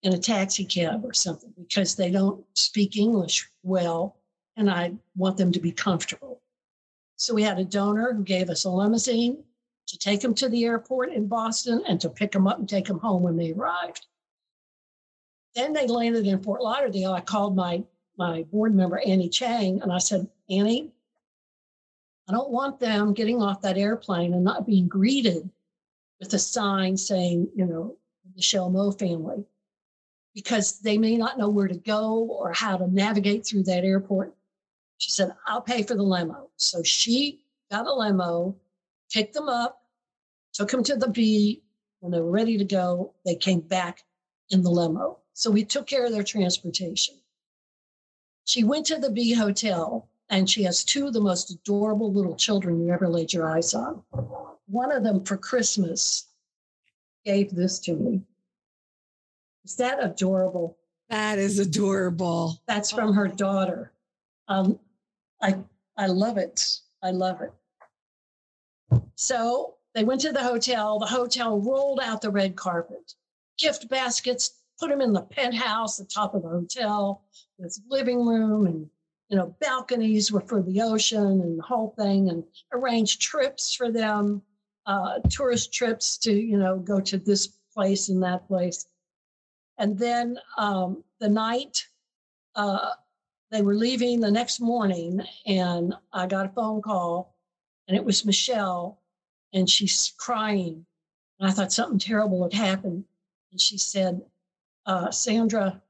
in 0.03 0.13
a 0.13 0.19
taxi 0.19 0.65
cab 0.65 1.05
or 1.05 1.15
something 1.15 1.53
because 1.57 1.95
they 1.95 2.11
don't 2.11 2.45
speak 2.55 2.97
English 2.97 3.49
well. 3.63 4.17
And 4.57 4.71
I 4.71 4.93
want 5.17 5.39
them 5.39 5.53
to 5.53 5.61
be 5.61 5.73
comfortable. 5.73 6.43
So 7.17 7.33
we 7.35 7.43
had 7.43 7.59
a 7.59 7.65
donor 7.65 8.13
who 8.13 8.23
gave 8.23 8.51
us 8.51 8.65
a 8.65 8.71
limousine 8.71 9.43
to 9.87 9.99
take 9.99 10.21
them 10.21 10.35
to 10.35 10.49
the 10.49 10.65
airport 10.65 11.13
in 11.13 11.27
Boston 11.27 11.83
and 11.89 12.01
to 12.01 12.11
pick 12.11 12.33
them 12.33 12.47
up 12.47 12.59
and 12.59 12.69
take 12.69 12.87
them 12.87 12.99
home 12.99 13.23
when 13.23 13.37
they 13.37 13.53
arrived. 13.53 14.07
Then 15.55 15.73
they 15.73 15.87
landed 15.87 16.27
in 16.27 16.43
Fort 16.43 16.63
Lauderdale. 16.63 17.13
I 17.13 17.21
called 17.21 17.55
my 17.57 17.85
my 18.19 18.43
board 18.45 18.75
member 18.75 18.99
Annie 18.99 19.29
Chang 19.29 19.81
and 19.81 19.93
I 19.93 19.99
said, 19.99 20.29
Annie, 20.51 20.93
I 22.29 22.33
don't 22.33 22.51
want 22.51 22.79
them 22.79 23.15
getting 23.15 23.41
off 23.41 23.63
that 23.63 23.79
airplane 23.79 24.35
and 24.35 24.45
not 24.45 24.67
being 24.67 24.87
greeted 24.87 25.49
with 26.21 26.33
a 26.35 26.39
sign 26.39 26.97
saying, 26.97 27.49
you 27.55 27.67
know, 27.67 27.97
Michelle 28.37 28.71
Moe 28.71 28.93
family, 28.93 29.45
because 30.35 30.79
they 30.81 30.99
may 30.99 31.17
not 31.17 31.39
know 31.39 31.49
where 31.49 31.69
to 31.69 31.75
go 31.75 32.21
or 32.21 32.53
how 32.53 32.77
to 32.77 32.87
navigate 32.87 33.45
through 33.45 33.65
that 33.65 33.85
airport. 33.85 34.35
She 34.99 35.11
said, 35.11 35.35
I'll 35.47 35.61
pay 35.61 35.83
for 35.83 35.95
the 35.95 36.03
limo. 36.03 36.51
So 36.57 36.83
she 36.83 37.41
got 37.71 37.87
a 37.87 37.93
limo, 37.93 38.55
picked 39.11 39.35
them 39.35 39.49
up, 39.49 39.83
took 40.53 40.71
them 40.71 40.85
to 40.85 40.97
the 40.97 41.09
B. 41.09 41.63
When 42.01 42.13
they 42.13 42.21
were 42.21 42.31
ready 42.31 42.57
to 42.59 42.65
go, 42.65 43.15
they 43.25 43.35
came 43.35 43.61
back 43.61 44.05
in 44.51 44.63
the 44.63 44.71
limo. 44.71 45.19
So 45.35 45.51
we 45.51 45.65
took 45.65 45.87
care 45.87 46.05
of 46.05 46.13
their 46.13 46.23
transportation. 46.23 47.15
She 48.45 48.65
went 48.65 48.87
to 48.87 48.99
the 48.99 49.11
B 49.11 49.33
hotel 49.33 50.09
and 50.29 50.49
she 50.49 50.63
has 50.65 50.85
two 50.85 51.07
of 51.07 51.13
the 51.13 51.21
most 51.21 51.51
adorable 51.51 52.13
little 52.13 52.37
children 52.37 52.81
you 52.81 52.93
ever 52.93 53.09
laid 53.09 53.33
your 53.33 53.49
eyes 53.49 53.75
on. 53.75 54.03
One 54.67 54.93
of 54.93 55.03
them 55.03 55.25
for 55.25 55.37
Christmas 55.37 56.27
gave 57.25 57.55
this 57.55 57.79
to 57.81 57.95
me. 57.95 58.23
Is 59.65 59.77
that 59.77 60.03
adorable? 60.03 60.77
That 61.09 61.39
is 61.39 61.59
adorable. 61.59 62.61
That's 62.67 62.91
from 62.91 63.13
her 63.13 63.29
daughter. 63.29 63.93
Um, 64.49 64.79
I 65.41 65.59
I 65.97 66.07
love 66.07 66.39
it. 66.39 66.81
I 67.03 67.11
love 67.11 67.43
it. 67.43 67.53
So 69.15 69.75
they 69.95 70.05
went 70.05 70.23
to 70.23 70.33
the 70.33 70.43
hotel. 70.43 70.99
The 70.99 71.07
hotel 71.07 71.61
rolled 71.61 72.01
out 72.01 72.23
the 72.23 72.31
red 72.31 72.57
carpet, 72.57 73.15
gift 73.59 73.89
baskets, 73.89 74.62
put 74.83 74.91
them 74.91 75.01
in 75.01 75.13
the 75.13 75.23
penthouse, 75.23 75.97
the 75.97 76.05
top 76.05 76.35
of 76.35 76.43
the 76.43 76.49
hotel, 76.49 77.23
with 77.57 77.79
living 77.89 78.27
room 78.27 78.67
and 78.67 78.91
you 79.29 79.37
know 79.37 79.55
balconies 79.61 80.33
were 80.33 80.41
for 80.41 80.61
the 80.61 80.81
ocean 80.81 81.41
and 81.41 81.59
the 81.59 81.63
whole 81.63 81.95
thing, 81.97 82.29
and 82.29 82.43
arrange 82.73 83.21
trips 83.21 83.75
for 83.75 83.93
them, 83.93 84.43
uh, 84.87 85.21
tourist 85.31 85.73
trips 85.73 86.19
to 86.19 86.33
you 86.33 86.59
know 86.59 86.79
go 86.81 87.01
to 87.01 87.17
this 87.17 87.47
place 87.73 88.09
and 88.09 88.21
that 88.25 88.49
place. 88.49 88.87
And 89.79 89.97
then 89.97 90.37
um, 90.59 91.05
the 91.21 91.29
night 91.29 91.87
uh, 92.57 92.91
they 93.53 93.63
were 93.63 93.77
leaving 93.77 94.19
the 94.19 94.33
next 94.33 94.59
morning, 94.59 95.23
and 95.47 95.95
I 96.13 96.27
got 96.27 96.47
a 96.47 96.49
phone 96.49 96.83
call, 96.83 97.37
and 97.87 97.97
it 97.97 98.05
was 98.05 98.25
Michelle, 98.25 99.01
and 99.53 99.71
she's 99.71 100.13
crying. 100.19 100.85
And 101.39 101.49
I 101.49 101.53
thought 101.53 101.73
something 101.73 102.01
terrible 102.01 102.43
had 102.43 102.53
happened. 102.53 103.05
And 103.53 103.61
she 103.61 103.79
said, 103.79 104.23
uh, 104.87 105.11
Sandra, 105.11 105.81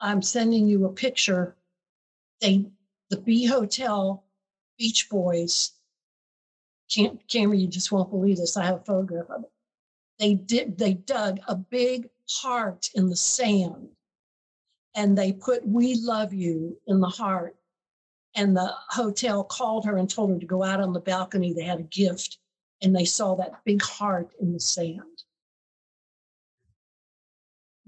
I'm 0.00 0.22
sending 0.22 0.66
you 0.66 0.86
a 0.86 0.92
picture. 0.92 1.56
They, 2.40 2.66
the 3.10 3.18
B 3.18 3.44
Hotel 3.44 4.24
Beach 4.78 5.08
Boys, 5.10 5.72
can't, 6.92 7.20
camera, 7.28 7.56
you 7.56 7.68
just 7.68 7.92
won't 7.92 8.10
believe 8.10 8.38
this. 8.38 8.56
I 8.56 8.64
have 8.64 8.76
a 8.76 8.84
photograph 8.84 9.30
of 9.30 9.44
it. 9.44 9.50
They 10.18 10.34
did, 10.34 10.78
they 10.78 10.94
dug 10.94 11.40
a 11.46 11.54
big 11.54 12.08
heart 12.28 12.90
in 12.94 13.08
the 13.08 13.16
sand 13.16 13.88
and 14.94 15.16
they 15.16 15.32
put 15.32 15.66
we 15.66 15.94
love 15.96 16.32
you 16.32 16.76
in 16.86 17.00
the 17.00 17.08
heart 17.08 17.56
and 18.36 18.56
the 18.56 18.72
hotel 18.88 19.42
called 19.42 19.84
her 19.84 19.96
and 19.96 20.08
told 20.08 20.30
her 20.30 20.38
to 20.38 20.46
go 20.46 20.62
out 20.62 20.80
on 20.80 20.92
the 20.92 21.00
balcony 21.00 21.52
they 21.52 21.64
had 21.64 21.80
a 21.80 21.84
gift 21.84 22.38
and 22.82 22.94
they 22.94 23.04
saw 23.04 23.34
that 23.34 23.64
big 23.64 23.82
heart 23.82 24.30
in 24.40 24.52
the 24.52 24.60
sand 24.60 25.00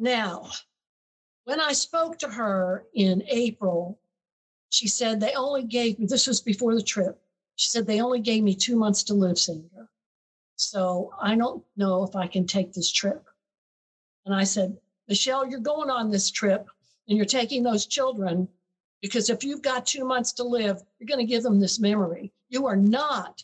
now 0.02 0.50
when 1.44 1.60
i 1.60 1.72
spoke 1.72 2.18
to 2.18 2.28
her 2.28 2.84
in 2.94 3.22
april 3.28 3.98
she 4.70 4.88
said 4.88 5.20
they 5.20 5.34
only 5.34 5.64
gave 5.64 5.98
me 5.98 6.06
this 6.06 6.26
was 6.26 6.40
before 6.40 6.74
the 6.74 6.82
trip 6.82 7.20
she 7.56 7.70
said 7.70 7.86
they 7.86 8.00
only 8.00 8.20
gave 8.20 8.42
me 8.42 8.54
two 8.54 8.76
months 8.76 9.02
to 9.02 9.14
live 9.14 9.38
sandra 9.38 9.88
so 10.56 11.12
i 11.20 11.34
don't 11.34 11.64
know 11.76 12.04
if 12.04 12.14
i 12.16 12.26
can 12.26 12.46
take 12.46 12.72
this 12.72 12.90
trip 12.90 13.24
and 14.24 14.34
I 14.34 14.44
said, 14.44 14.76
Michelle, 15.08 15.48
you're 15.48 15.60
going 15.60 15.90
on 15.90 16.10
this 16.10 16.30
trip 16.30 16.68
and 17.08 17.16
you're 17.16 17.26
taking 17.26 17.62
those 17.62 17.86
children 17.86 18.48
because 19.00 19.30
if 19.30 19.42
you've 19.42 19.62
got 19.62 19.84
two 19.84 20.04
months 20.04 20.32
to 20.34 20.44
live, 20.44 20.80
you're 20.98 21.08
going 21.08 21.24
to 21.24 21.30
give 21.30 21.42
them 21.42 21.58
this 21.58 21.80
memory. 21.80 22.32
You 22.48 22.66
are 22.66 22.76
not, 22.76 23.42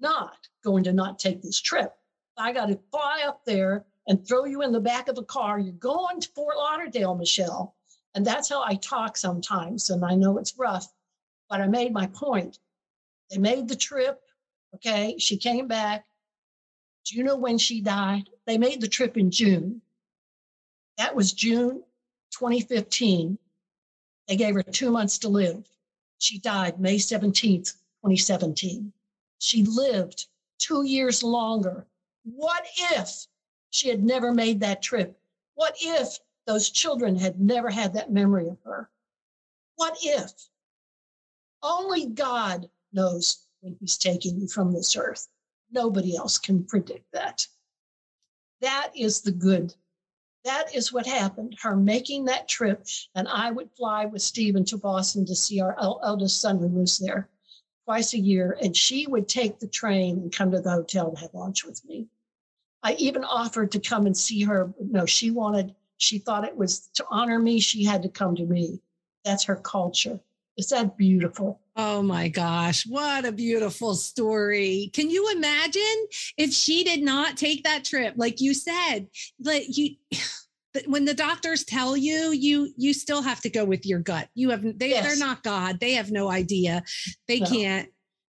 not 0.00 0.48
going 0.64 0.84
to 0.84 0.92
not 0.92 1.18
take 1.18 1.42
this 1.42 1.60
trip. 1.60 1.94
I 2.38 2.52
got 2.52 2.66
to 2.66 2.78
fly 2.90 3.24
up 3.26 3.44
there 3.44 3.84
and 4.08 4.26
throw 4.26 4.46
you 4.46 4.62
in 4.62 4.72
the 4.72 4.80
back 4.80 5.08
of 5.08 5.18
a 5.18 5.22
car. 5.22 5.60
You're 5.60 5.74
going 5.74 6.20
to 6.20 6.28
Fort 6.30 6.56
Lauderdale, 6.56 7.14
Michelle. 7.14 7.76
And 8.14 8.26
that's 8.26 8.48
how 8.48 8.64
I 8.64 8.74
talk 8.76 9.16
sometimes. 9.18 9.90
And 9.90 10.04
I 10.04 10.14
know 10.14 10.38
it's 10.38 10.58
rough, 10.58 10.92
but 11.48 11.60
I 11.60 11.68
made 11.68 11.92
my 11.92 12.06
point. 12.06 12.58
They 13.30 13.36
made 13.36 13.68
the 13.68 13.76
trip. 13.76 14.20
Okay. 14.74 15.16
She 15.18 15.36
came 15.36 15.68
back. 15.68 16.06
Do 17.04 17.16
you 17.16 17.22
know 17.22 17.36
when 17.36 17.58
she 17.58 17.82
died? 17.82 18.30
They 18.46 18.58
made 18.58 18.80
the 18.80 18.88
trip 18.88 19.16
in 19.16 19.30
June. 19.30 19.82
That 20.96 21.14
was 21.14 21.32
June 21.32 21.82
2015. 22.30 23.38
They 24.26 24.36
gave 24.36 24.54
her 24.54 24.62
two 24.62 24.90
months 24.90 25.18
to 25.18 25.28
live. 25.28 25.68
She 26.18 26.38
died 26.38 26.80
May 26.80 26.96
17th, 26.96 27.74
2017. 28.02 28.92
She 29.38 29.62
lived 29.64 30.26
two 30.58 30.84
years 30.84 31.22
longer. 31.22 31.86
What 32.24 32.66
if 32.92 33.26
she 33.70 33.88
had 33.88 34.02
never 34.02 34.32
made 34.32 34.60
that 34.60 34.82
trip? 34.82 35.20
What 35.54 35.76
if 35.80 36.18
those 36.46 36.70
children 36.70 37.16
had 37.16 37.40
never 37.40 37.70
had 37.70 37.94
that 37.94 38.12
memory 38.12 38.48
of 38.48 38.58
her? 38.64 38.90
What 39.76 39.98
if? 40.02 40.32
Only 41.62 42.06
God 42.06 42.70
knows 42.92 43.46
when 43.60 43.76
He's 43.80 43.98
taking 43.98 44.40
you 44.40 44.48
from 44.48 44.72
this 44.72 44.96
earth. 44.96 45.28
Nobody 45.70 46.16
else 46.16 46.38
can 46.38 46.64
predict 46.64 47.10
that. 47.12 47.46
That 48.60 48.90
is 48.96 49.20
the 49.20 49.32
good 49.32 49.74
that 50.48 50.74
is 50.74 50.92
what 50.92 51.06
happened. 51.06 51.56
Her 51.60 51.76
making 51.76 52.24
that 52.24 52.48
trip, 52.48 52.86
and 53.14 53.28
I 53.28 53.50
would 53.50 53.70
fly 53.76 54.06
with 54.06 54.22
Stephen 54.22 54.64
to 54.66 54.78
Boston 54.78 55.26
to 55.26 55.34
see 55.34 55.60
our 55.60 55.76
eldest 55.78 56.40
son 56.40 56.58
who 56.58 56.68
lives 56.68 56.98
there 56.98 57.28
twice 57.84 58.14
a 58.14 58.18
year, 58.18 58.56
and 58.62 58.76
she 58.76 59.06
would 59.06 59.28
take 59.28 59.58
the 59.58 59.66
train 59.66 60.18
and 60.18 60.32
come 60.32 60.50
to 60.52 60.60
the 60.60 60.70
hotel 60.70 61.10
to 61.10 61.20
have 61.20 61.34
lunch 61.34 61.64
with 61.64 61.84
me. 61.84 62.06
I 62.82 62.94
even 62.94 63.24
offered 63.24 63.72
to 63.72 63.80
come 63.80 64.06
and 64.06 64.16
see 64.16 64.42
her. 64.44 64.72
No, 64.80 65.06
she 65.06 65.30
wanted, 65.30 65.74
she 65.96 66.18
thought 66.18 66.44
it 66.44 66.56
was 66.56 66.88
to 66.94 67.04
honor 67.10 67.38
me, 67.38 67.60
she 67.60 67.84
had 67.84 68.02
to 68.02 68.08
come 68.08 68.36
to 68.36 68.44
me. 68.44 68.80
That's 69.24 69.44
her 69.44 69.56
culture. 69.56 70.20
Is 70.56 70.68
that 70.70 70.96
beautiful? 70.96 71.60
Oh 71.76 72.02
my 72.02 72.26
gosh, 72.28 72.84
what 72.84 73.24
a 73.24 73.30
beautiful 73.30 73.94
story. 73.94 74.90
Can 74.92 75.08
you 75.08 75.30
imagine 75.30 76.06
if 76.36 76.52
she 76.52 76.82
did 76.82 77.00
not 77.00 77.36
take 77.36 77.62
that 77.62 77.84
trip? 77.84 78.14
Like 78.16 78.40
you 78.40 78.54
said, 78.54 79.06
like 79.40 79.64
you 79.68 79.94
when 80.86 81.04
the 81.04 81.14
doctors 81.14 81.64
tell 81.64 81.96
you 81.96 82.30
you 82.30 82.72
you 82.76 82.92
still 82.92 83.22
have 83.22 83.40
to 83.42 83.50
go 83.50 83.64
with 83.64 83.86
your 83.86 84.00
gut. 84.00 84.28
You 84.34 84.50
have 84.50 84.64
they 84.78 84.90
yes. 84.90 85.06
they're 85.06 85.24
not 85.24 85.44
God. 85.44 85.78
They 85.78 85.92
have 85.92 86.10
no 86.10 86.28
idea. 86.28 86.82
They 87.28 87.38
no. 87.38 87.46
can't 87.46 87.88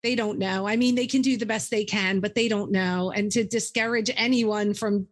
they 0.02 0.14
don't 0.14 0.38
know. 0.38 0.66
I 0.66 0.76
mean, 0.76 0.94
they 0.94 1.06
can 1.06 1.22
do 1.22 1.36
the 1.36 1.46
best 1.46 1.70
they 1.70 1.84
can, 1.84 2.20
but 2.20 2.34
they 2.34 2.48
don't 2.48 2.70
know. 2.70 3.12
And 3.14 3.30
to 3.32 3.44
discourage 3.44 4.10
anyone 4.16 4.74
from 4.74 5.06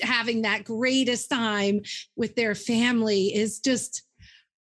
having 0.00 0.42
that 0.42 0.64
greatest 0.64 1.30
time 1.30 1.80
with 2.16 2.34
their 2.36 2.54
family 2.54 3.34
is 3.34 3.58
just 3.58 4.02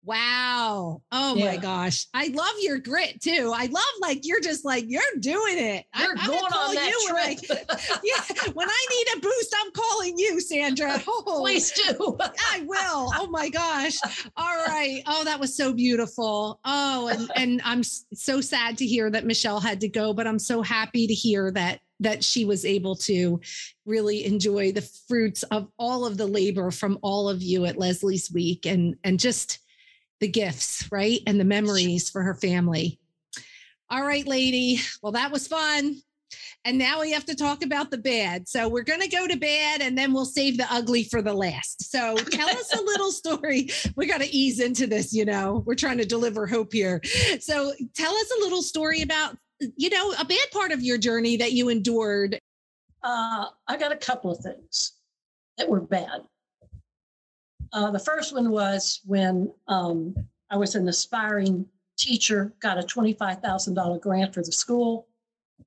Wow. 0.04 1.02
Oh 1.12 1.34
yeah. 1.34 1.44
my 1.46 1.56
gosh. 1.56 2.06
I 2.12 2.28
love 2.28 2.54
your 2.60 2.78
grit 2.78 3.22
too. 3.22 3.52
I 3.54 3.66
love 3.66 3.84
like 4.00 4.26
you're 4.26 4.40
just 4.40 4.64
like 4.64 4.84
you're 4.86 5.02
doing 5.18 5.58
it. 5.58 5.86
You're 5.98 6.14
I, 6.18 6.26
going 6.26 6.40
on 6.40 6.74
that 6.74 6.88
you 6.88 7.08
trip. 7.08 7.48
When 7.48 7.68
I, 7.70 8.00
yeah. 8.04 8.52
When 8.52 8.68
I 8.68 8.86
need 8.90 9.16
a 9.16 9.20
boost, 9.20 9.54
I'm 9.58 9.72
calling 9.72 10.18
you, 10.18 10.40
Sandra. 10.40 11.02
Oh, 11.08 11.38
Please 11.40 11.72
do. 11.72 11.96
Oh, 11.98 12.16
I 12.20 12.60
will. 12.66 13.10
Oh 13.16 13.28
my 13.30 13.48
gosh. 13.48 13.96
All 14.36 14.56
right. 14.66 15.02
Oh, 15.06 15.24
that 15.24 15.40
was 15.40 15.56
so 15.56 15.72
beautiful. 15.72 16.60
Oh, 16.64 17.08
and 17.08 17.30
and 17.34 17.62
I'm 17.64 17.82
so 17.82 18.42
sad 18.42 18.76
to 18.78 18.86
hear 18.86 19.08
that 19.10 19.24
Michelle 19.24 19.60
had 19.60 19.80
to 19.80 19.88
go, 19.88 20.12
but 20.12 20.26
I'm 20.26 20.38
so 20.38 20.60
happy 20.60 21.06
to 21.06 21.14
hear 21.14 21.50
that 21.52 21.80
that 22.00 22.22
she 22.22 22.44
was 22.44 22.64
able 22.64 22.96
to 22.96 23.40
really 23.86 24.26
enjoy 24.26 24.72
the 24.72 24.82
fruits 25.08 25.44
of 25.44 25.68
all 25.78 26.04
of 26.04 26.18
the 26.18 26.26
labor 26.26 26.70
from 26.70 26.98
all 27.02 27.28
of 27.28 27.42
you 27.42 27.64
at 27.64 27.78
Leslie's 27.78 28.30
Week 28.30 28.66
and 28.66 28.96
and 29.04 29.18
just 29.18 29.60
the 30.24 30.28
gifts, 30.28 30.88
right? 30.90 31.20
And 31.26 31.38
the 31.38 31.44
memories 31.44 32.08
for 32.08 32.22
her 32.22 32.34
family. 32.34 32.98
All 33.90 34.02
right, 34.02 34.26
lady. 34.26 34.80
Well, 35.02 35.12
that 35.12 35.30
was 35.30 35.46
fun. 35.46 35.96
And 36.64 36.78
now 36.78 37.02
we 37.02 37.12
have 37.12 37.26
to 37.26 37.34
talk 37.34 37.62
about 37.62 37.90
the 37.90 37.98
bad. 37.98 38.48
So 38.48 38.66
we're 38.66 38.84
going 38.84 39.02
to 39.02 39.08
go 39.08 39.28
to 39.28 39.36
bad 39.36 39.82
and 39.82 39.98
then 39.98 40.14
we'll 40.14 40.24
save 40.24 40.56
the 40.56 40.66
ugly 40.70 41.04
for 41.04 41.20
the 41.20 41.34
last. 41.34 41.90
So 41.90 42.16
tell 42.16 42.48
us 42.48 42.72
a 42.72 42.80
little 42.80 43.12
story. 43.22 43.68
We 43.96 44.06
got 44.06 44.22
to 44.22 44.34
ease 44.34 44.60
into 44.60 44.86
this, 44.86 45.12
you 45.12 45.26
know, 45.26 45.62
we're 45.66 45.74
trying 45.74 45.98
to 45.98 46.06
deliver 46.06 46.46
hope 46.46 46.72
here. 46.72 47.02
So 47.38 47.74
tell 47.94 48.14
us 48.14 48.32
a 48.38 48.40
little 48.40 48.62
story 48.62 49.02
about, 49.02 49.36
you 49.76 49.90
know, 49.90 50.14
a 50.18 50.24
bad 50.24 50.50
part 50.54 50.72
of 50.72 50.80
your 50.80 50.96
journey 50.96 51.36
that 51.36 51.52
you 51.52 51.68
endured. 51.68 52.38
Uh, 53.02 53.48
I 53.68 53.76
got 53.76 53.92
a 53.92 53.96
couple 53.96 54.30
of 54.30 54.38
things 54.38 54.92
that 55.58 55.68
were 55.68 55.82
bad. 55.82 56.22
Uh, 57.74 57.90
the 57.90 57.98
first 57.98 58.32
one 58.32 58.50
was 58.50 59.00
when 59.04 59.52
um, 59.66 60.14
I 60.48 60.56
was 60.56 60.76
an 60.76 60.88
aspiring 60.88 61.66
teacher, 61.98 62.54
got 62.60 62.78
a 62.78 62.82
$25,000 62.82 64.00
grant 64.00 64.32
for 64.32 64.42
the 64.42 64.52
school 64.52 65.08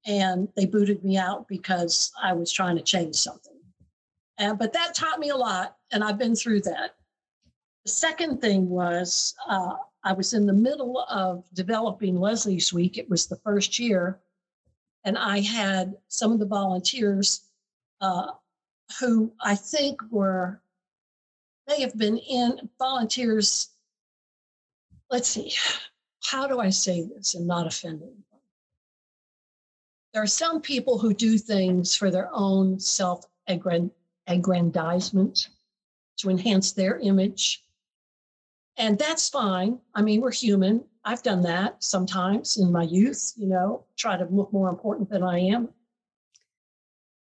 and 0.05 0.47
they 0.55 0.65
booted 0.65 1.03
me 1.03 1.17
out 1.17 1.47
because 1.49 2.11
I 2.21 2.31
was 2.31 2.51
trying 2.51 2.77
to 2.77 2.81
change 2.81 3.15
something. 3.15 3.53
But 4.39 4.71
that 4.73 4.95
taught 4.95 5.19
me 5.19 5.29
a 5.29 5.35
lot, 5.35 5.75
and 5.91 6.03
I've 6.03 6.17
been 6.17 6.35
through 6.35 6.61
that. 6.61 6.95
The 7.85 7.91
second 7.91 8.39
thing 8.39 8.69
was 8.69 9.33
uh, 9.47 9.75
I 10.03 10.13
was 10.13 10.33
in 10.33 10.45
the 10.45 10.53
middle 10.53 11.05
of 11.09 11.43
developing 11.53 12.19
Leslie's 12.19 12.71
Week. 12.71 12.97
It 12.97 13.09
was 13.09 13.25
the 13.25 13.37
first 13.37 13.79
year, 13.79 14.19
and 15.03 15.17
I 15.17 15.39
had 15.39 15.95
some 16.07 16.31
of 16.31 16.39
the 16.39 16.45
volunteers 16.45 17.41
uh, 17.99 18.31
who 18.99 19.33
I 19.41 19.55
think 19.55 19.99
were 20.11 20.61
may 21.67 21.81
have 21.81 21.97
been 21.97 22.17
in 22.17 22.69
volunteers. 22.79 23.69
Let's 25.09 25.29
see, 25.29 25.53
how 26.23 26.47
do 26.47 26.59
I 26.59 26.69
say 26.69 27.03
this 27.03 27.35
and 27.35 27.47
not 27.47 27.67
offending? 27.67 28.23
there 30.17 30.23
are 30.23 30.27
some 30.27 30.61
people 30.61 30.97
who 30.97 31.13
do 31.13 31.37
things 31.37 31.95
for 31.95 32.09
their 32.09 32.27
own 32.33 32.79
self 32.79 33.23
aggrandizement 33.47 35.49
to 36.17 36.31
enhance 36.31 36.71
their 36.71 36.97
image. 36.97 37.63
And 38.77 38.97
that's 38.97 39.29
fine. 39.29 39.77
I 39.93 40.01
mean, 40.01 40.21
we're 40.21 40.31
human. 40.31 40.83
I've 41.05 41.21
done 41.21 41.43
that 41.43 41.83
sometimes 41.83 42.57
in 42.57 42.71
my 42.71 42.81
youth, 42.81 43.33
you 43.35 43.45
know, 43.45 43.85
try 43.95 44.17
to 44.17 44.25
look 44.25 44.51
more 44.51 44.69
important 44.69 45.07
than 45.07 45.21
I 45.21 45.37
am. 45.37 45.69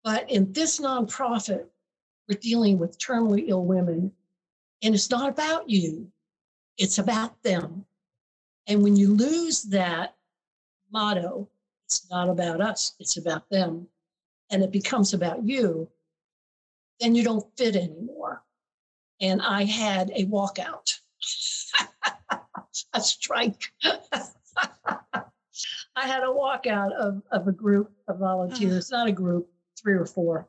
But 0.04 0.30
in 0.30 0.54
this 0.54 0.80
nonprofit, 0.80 1.66
we're 2.30 2.38
dealing 2.40 2.78
with 2.78 3.00
terminally 3.00 3.46
ill 3.48 3.66
women, 3.66 4.12
and 4.84 4.94
it's 4.94 5.10
not 5.10 5.30
about 5.30 5.70
you, 5.70 6.12
it's 6.78 6.98
about 7.00 7.42
them. 7.42 7.86
And 8.68 8.84
when 8.84 8.96
you 8.96 9.16
lose 9.16 9.64
that 9.64 10.16
motto, 10.92 11.50
it's 11.86 12.10
not 12.12 12.30
about 12.30 12.62
us, 12.62 12.94
it's 13.00 13.18
about 13.18 13.50
them, 13.50 13.88
and 14.52 14.62
it 14.62 14.72
becomes 14.72 15.14
about 15.14 15.46
you, 15.46 15.90
then 17.00 17.16
you 17.16 17.24
don't 17.24 17.46
fit 17.58 17.76
anymore. 17.76 18.44
And 19.22 19.42
I 19.42 19.64
had 19.64 20.12
a 20.14 20.26
walkout, 20.26 21.00
a 22.94 23.02
strike. 23.02 23.72
I 25.96 26.08
had 26.08 26.24
a 26.24 26.28
walkout 26.28 26.92
of, 26.94 27.22
of 27.32 27.48
a 27.48 27.52
group 27.52 27.92
of 28.08 28.20
volunteers, 28.20 28.92
not 28.92 29.08
a 29.08 29.12
group, 29.12 29.48
three 29.80 29.94
or 29.94 30.06
four. 30.06 30.48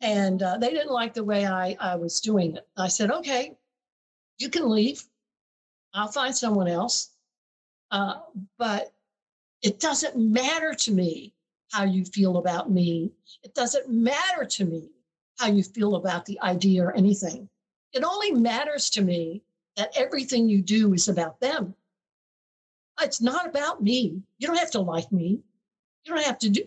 And 0.00 0.42
uh, 0.42 0.58
they 0.58 0.70
didn't 0.70 0.92
like 0.92 1.14
the 1.14 1.24
way 1.24 1.46
I, 1.46 1.76
I 1.80 1.96
was 1.96 2.20
doing 2.20 2.56
it. 2.56 2.66
I 2.76 2.88
said, 2.88 3.10
okay, 3.10 3.56
you 4.38 4.48
can 4.48 4.68
leave. 4.68 5.02
I'll 5.94 6.12
find 6.12 6.36
someone 6.36 6.68
else. 6.68 7.10
Uh, 7.90 8.20
but 8.58 8.92
it 9.62 9.80
doesn't 9.80 10.16
matter 10.16 10.74
to 10.74 10.92
me 10.92 11.34
how 11.72 11.84
you 11.84 12.04
feel 12.04 12.36
about 12.36 12.70
me. 12.70 13.12
It 13.42 13.54
doesn't 13.54 13.88
matter 13.88 14.44
to 14.44 14.64
me 14.64 14.90
how 15.38 15.48
you 15.48 15.62
feel 15.62 15.96
about 15.96 16.26
the 16.26 16.40
idea 16.40 16.84
or 16.84 16.94
anything. 16.94 17.48
It 17.92 18.04
only 18.04 18.32
matters 18.32 18.90
to 18.90 19.02
me 19.02 19.42
that 19.76 19.96
everything 19.96 20.48
you 20.48 20.62
do 20.62 20.92
is 20.92 21.08
about 21.08 21.40
them. 21.40 21.74
It's 23.00 23.20
not 23.20 23.46
about 23.46 23.82
me. 23.82 24.22
You 24.38 24.46
don't 24.48 24.58
have 24.58 24.72
to 24.72 24.80
like 24.80 25.10
me. 25.12 25.40
You 26.04 26.14
don't 26.14 26.24
have 26.24 26.38
to 26.40 26.50
do, 26.50 26.64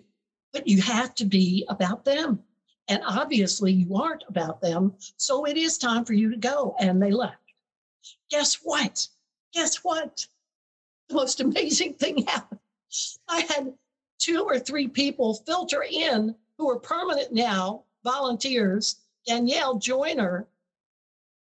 but 0.53 0.67
you 0.67 0.81
have 0.81 1.13
to 1.15 1.25
be 1.25 1.65
about 1.67 2.05
them. 2.05 2.43
And 2.87 3.01
obviously, 3.05 3.71
you 3.71 3.95
aren't 3.95 4.23
about 4.27 4.61
them. 4.61 4.93
So 5.17 5.45
it 5.45 5.57
is 5.57 5.77
time 5.77 6.03
for 6.03 6.13
you 6.13 6.29
to 6.31 6.37
go. 6.37 6.75
And 6.79 7.01
they 7.01 7.11
left. 7.11 7.37
Guess 8.29 8.55
what? 8.63 9.07
Guess 9.53 9.77
what? 9.77 10.25
The 11.09 11.15
most 11.15 11.39
amazing 11.39 11.93
thing 11.93 12.25
happened. 12.25 12.59
I 13.27 13.41
had 13.41 13.73
two 14.19 14.43
or 14.43 14.59
three 14.59 14.87
people 14.87 15.33
filter 15.33 15.83
in 15.89 16.35
who 16.57 16.69
are 16.69 16.79
permanent 16.79 17.33
now, 17.33 17.83
volunteers. 18.03 18.97
Danielle 19.27 19.77
Joyner, 19.77 20.47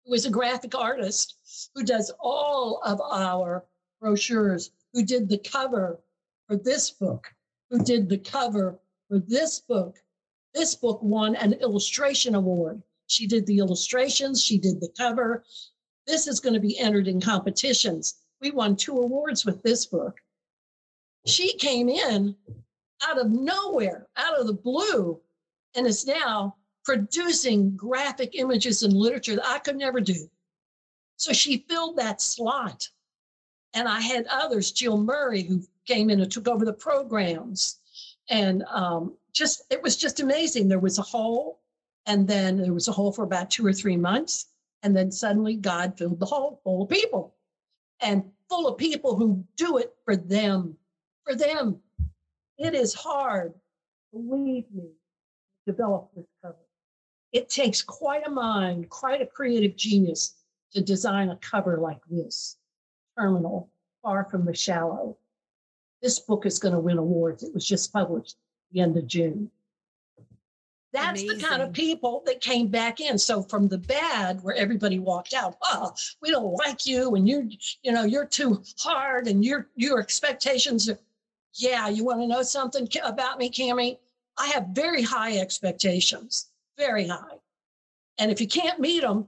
who 0.05 0.13
is 0.13 0.25
a 0.25 0.31
graphic 0.31 0.73
artist 0.73 1.69
who 1.75 1.83
does 1.83 2.11
all 2.19 2.81
of 2.83 2.99
our 2.99 3.63
brochures, 4.01 4.71
who 4.93 5.03
did 5.03 5.29
the 5.29 5.37
cover 5.37 5.99
for 6.47 6.55
this 6.57 6.89
book, 6.89 7.31
who 7.69 7.79
did 7.83 8.09
the 8.09 8.17
cover 8.17 8.79
for 9.07 9.19
this 9.19 9.59
book. 9.59 9.97
This 10.53 10.75
book 10.75 11.01
won 11.01 11.35
an 11.35 11.53
illustration 11.53 12.35
award. 12.35 12.81
She 13.07 13.27
did 13.27 13.45
the 13.45 13.59
illustrations, 13.59 14.43
she 14.43 14.57
did 14.57 14.79
the 14.79 14.89
cover. 14.97 15.43
This 16.05 16.27
is 16.27 16.39
going 16.39 16.53
to 16.53 16.59
be 16.59 16.77
entered 16.77 17.07
in 17.07 17.21
competitions. 17.21 18.15
We 18.41 18.51
won 18.51 18.75
two 18.75 18.97
awards 18.97 19.45
with 19.45 19.61
this 19.63 19.85
book. 19.85 20.19
She 21.25 21.57
came 21.57 21.89
in 21.89 22.35
out 23.03 23.19
of 23.19 23.29
nowhere, 23.29 24.07
out 24.15 24.39
of 24.39 24.47
the 24.47 24.53
blue, 24.53 25.19
and 25.75 25.85
is 25.85 26.07
now 26.07 26.55
producing 26.83 27.75
graphic 27.75 28.31
images 28.33 28.83
and 28.83 28.93
literature 28.93 29.35
that 29.35 29.45
I 29.45 29.59
could 29.59 29.77
never 29.77 30.01
do. 30.01 30.29
So 31.17 31.33
she 31.33 31.65
filled 31.69 31.97
that 31.97 32.21
slot. 32.21 32.89
And 33.73 33.87
I 33.87 33.99
had 33.99 34.25
others, 34.27 34.71
Jill 34.71 34.97
Murray, 34.97 35.43
who 35.43 35.61
came 35.85 36.09
in 36.09 36.21
and 36.21 36.31
took 36.31 36.47
over 36.47 36.65
the 36.65 36.73
programs. 36.73 37.77
And 38.29 38.63
um, 38.69 39.15
just, 39.33 39.63
it 39.69 39.81
was 39.81 39.97
just 39.97 40.19
amazing. 40.19 40.67
There 40.67 40.79
was 40.79 40.99
a 40.99 41.03
hole, 41.03 41.59
and 42.05 42.27
then 42.27 42.57
there 42.57 42.73
was 42.73 42.87
a 42.87 42.91
hole 42.91 43.11
for 43.11 43.23
about 43.23 43.49
two 43.49 43.65
or 43.65 43.73
three 43.73 43.97
months. 43.97 44.47
And 44.83 44.95
then 44.95 45.11
suddenly 45.11 45.55
God 45.55 45.97
filled 45.97 46.19
the 46.19 46.25
hole 46.25 46.61
full 46.63 46.83
of 46.83 46.89
people 46.89 47.35
and 48.01 48.23
full 48.49 48.67
of 48.67 48.77
people 48.77 49.15
who 49.15 49.43
do 49.57 49.77
it 49.77 49.93
for 50.05 50.15
them 50.15 50.77
for 51.29 51.35
them. 51.35 51.79
It 52.57 52.73
is 52.73 52.93
hard, 52.93 53.53
believe 54.11 54.65
me, 54.73 54.93
to 55.65 55.71
develop 55.71 56.09
this 56.15 56.25
cover. 56.41 56.55
It 57.31 57.49
takes 57.49 57.83
quite 57.83 58.25
a 58.25 58.31
mind, 58.31 58.89
quite 58.89 59.21
a 59.21 59.27
creative 59.27 59.75
genius 59.75 60.33
to 60.73 60.81
design 60.81 61.29
a 61.29 61.37
cover 61.37 61.77
like 61.77 62.01
this. 62.09 62.57
Terminal, 63.17 63.69
far 64.01 64.25
from 64.25 64.45
the 64.45 64.55
shallow. 64.55 65.17
This 66.01 66.19
book 66.19 66.45
is 66.45 66.59
going 66.59 66.73
to 66.73 66.79
win 66.79 66.97
awards. 66.97 67.43
It 67.43 67.53
was 67.53 67.67
just 67.67 67.91
published 67.91 68.37
the 68.71 68.81
end 68.81 68.97
of 68.97 69.07
June. 69.07 69.51
That's 70.91 71.21
Amazing. 71.21 71.37
the 71.37 71.43
kind 71.43 71.61
of 71.61 71.71
people 71.71 72.23
that 72.25 72.41
came 72.41 72.67
back 72.67 72.99
in. 72.99 73.17
So 73.17 73.43
from 73.43 73.67
the 73.67 73.77
bad, 73.77 74.41
where 74.41 74.55
everybody 74.55 74.97
walked 74.97 75.33
out, 75.33 75.57
oh, 75.61 75.93
we 76.21 76.31
don't 76.31 76.53
like 76.53 76.87
you, 76.87 77.13
and 77.15 77.27
you're, 77.27 77.43
you 77.83 77.91
know, 77.91 78.05
you're 78.05 78.25
too 78.25 78.63
hard, 78.79 79.27
and 79.27 79.45
your 79.45 79.67
your 79.75 79.99
expectations 79.99 80.89
are 80.89 80.97
yeah, 81.53 81.89
you 81.89 82.03
want 82.05 82.21
to 82.21 82.27
know 82.27 82.43
something 82.43 82.87
about 83.03 83.37
me, 83.37 83.49
Cami? 83.49 83.97
I 84.37 84.47
have 84.47 84.67
very 84.71 85.01
high 85.01 85.37
expectations, 85.37 86.47
very 86.77 87.07
high. 87.07 87.37
And 88.17 88.31
if 88.31 88.39
you 88.39 88.47
can't 88.47 88.79
meet 88.79 89.01
them, 89.01 89.27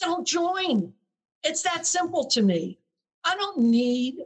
don't 0.00 0.26
join. 0.26 0.92
It's 1.44 1.62
that 1.62 1.86
simple 1.86 2.24
to 2.26 2.42
me. 2.42 2.78
I 3.24 3.36
don't 3.36 3.58
need 3.58 4.16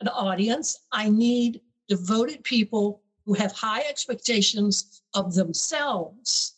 an 0.00 0.08
audience. 0.08 0.78
I 0.92 1.08
need 1.08 1.60
devoted 1.88 2.44
people 2.44 3.02
who 3.24 3.34
have 3.34 3.52
high 3.52 3.82
expectations 3.82 5.02
of 5.14 5.34
themselves. 5.34 6.54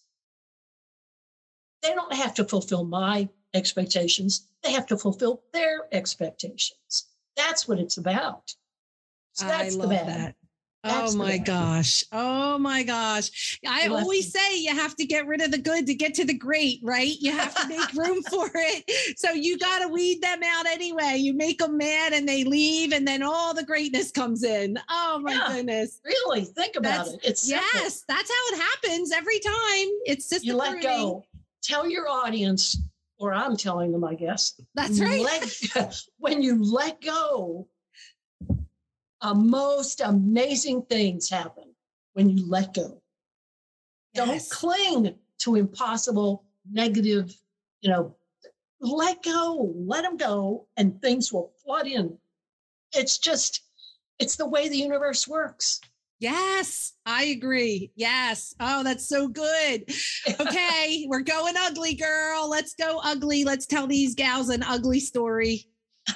They 1.83 1.95
don't 1.95 2.13
have 2.13 2.35
to 2.35 2.45
fulfill 2.45 2.85
my 2.85 3.29
expectations, 3.55 4.47
they 4.63 4.73
have 4.73 4.87
to 4.87 4.97
fulfill 4.97 5.43
their 5.53 5.89
expectations. 5.93 7.07
That's 7.37 7.67
what 7.67 7.79
it's 7.79 7.97
about. 7.97 8.55
So 9.33 9.47
that's 9.47 9.75
I 9.75 9.79
love 9.79 9.91
that. 9.91 10.35
That's 10.83 11.15
oh 11.15 11.19
my 11.19 11.37
gosh. 11.37 12.05
Oh 12.11 12.59
my 12.59 12.83
gosh. 12.83 13.59
I 13.67 13.89
always 13.89 14.33
say 14.33 14.59
you 14.59 14.75
have 14.75 14.97
to 14.97 15.05
get 15.05 15.27
rid 15.27 15.43
of 15.43 15.51
the 15.51 15.59
good 15.59 15.87
to 15.87 15.95
get 15.95 16.15
to 16.15 16.25
the 16.25 16.37
great, 16.37 16.81
right? 16.83 17.15
You 17.21 17.33
have 17.33 17.55
to 17.55 17.69
make 17.69 17.93
room 17.93 18.23
for 18.31 18.51
it. 18.55 19.19
So 19.19 19.33
you 19.33 19.59
got 19.59 19.81
to 19.81 19.89
weed 19.89 20.23
them 20.23 20.41
out 20.43 20.67
anyway. 20.67 21.17
You 21.19 21.35
make 21.35 21.59
them 21.59 21.77
mad 21.77 22.15
and 22.15 22.27
they 22.27 22.45
leave, 22.45 22.93
and 22.93 23.07
then 23.07 23.23
all 23.23 23.53
the 23.53 23.65
greatness 23.65 24.11
comes 24.11 24.43
in. 24.43 24.79
Oh 24.89 25.21
my 25.23 25.33
yeah, 25.33 25.53
goodness. 25.53 26.01
Really? 26.03 26.45
Think 26.45 26.77
about 26.77 27.07
that's, 27.07 27.13
it. 27.13 27.21
It's 27.25 27.43
simple. 27.43 27.67
yes, 27.75 28.05
that's 28.09 28.31
how 28.31 28.57
it 28.57 28.61
happens 28.63 29.13
every 29.13 29.41
time. 29.41 29.89
It's 30.07 30.31
just 30.31 30.45
you 30.45 30.57
let 30.57 30.83
go. 30.83 31.25
Tell 31.63 31.87
your 31.87 32.09
audience, 32.09 32.81
or 33.19 33.35
I'm 33.35 33.55
telling 33.55 33.93
them, 33.93 34.03
I 34.03 34.15
guess. 34.15 34.59
That's 34.75 34.99
right. 34.99 35.23
Let, 35.23 36.03
when 36.19 36.41
you 36.41 36.63
let 36.63 37.03
go, 37.03 37.69
uh, 39.23 39.35
most 39.35 40.01
amazing 40.01 40.83
things 40.83 41.29
happen 41.29 41.75
when 42.15 42.29
you 42.31 42.49
let 42.49 42.75
go. 42.75 43.01
Yes. 44.15 44.27
Don't 44.27 44.51
cling 44.51 45.15
to 45.41 45.57
impossible, 45.57 46.45
negative, 46.71 47.35
you 47.81 47.91
know, 47.91 48.17
let 48.81 49.23
go, 49.23 49.73
let 49.77 50.03
them 50.03 50.17
go, 50.17 50.67
and 50.77 51.01
things 51.01 51.33
will 51.33 51.53
flood 51.65 51.87
in. 51.87 52.17
It's 52.93 53.19
just, 53.19 53.63
it's 54.19 54.37
the 54.37 54.49
way 54.49 54.69
the 54.69 54.77
universe 54.77 55.29
works. 55.29 55.81
Yes, 56.19 56.93
I 57.07 57.25
agree. 57.25 57.93
Yes. 57.95 58.55
Oh, 58.61 58.83
that's 58.83 59.09
so 59.09 59.27
good. 59.27 59.85
Okay, 60.39 61.07
we're 61.09 61.21
going 61.21 61.55
ugly, 61.57 61.95
girl. 61.95 62.49
Let's 62.49 62.75
go 62.75 63.01
ugly. 63.03 63.45
Let's 63.45 63.67
tell 63.67 63.87
these 63.87 64.15
gals 64.15 64.51
an 64.51 64.63
ugly 64.63 65.01
story. 65.01 65.67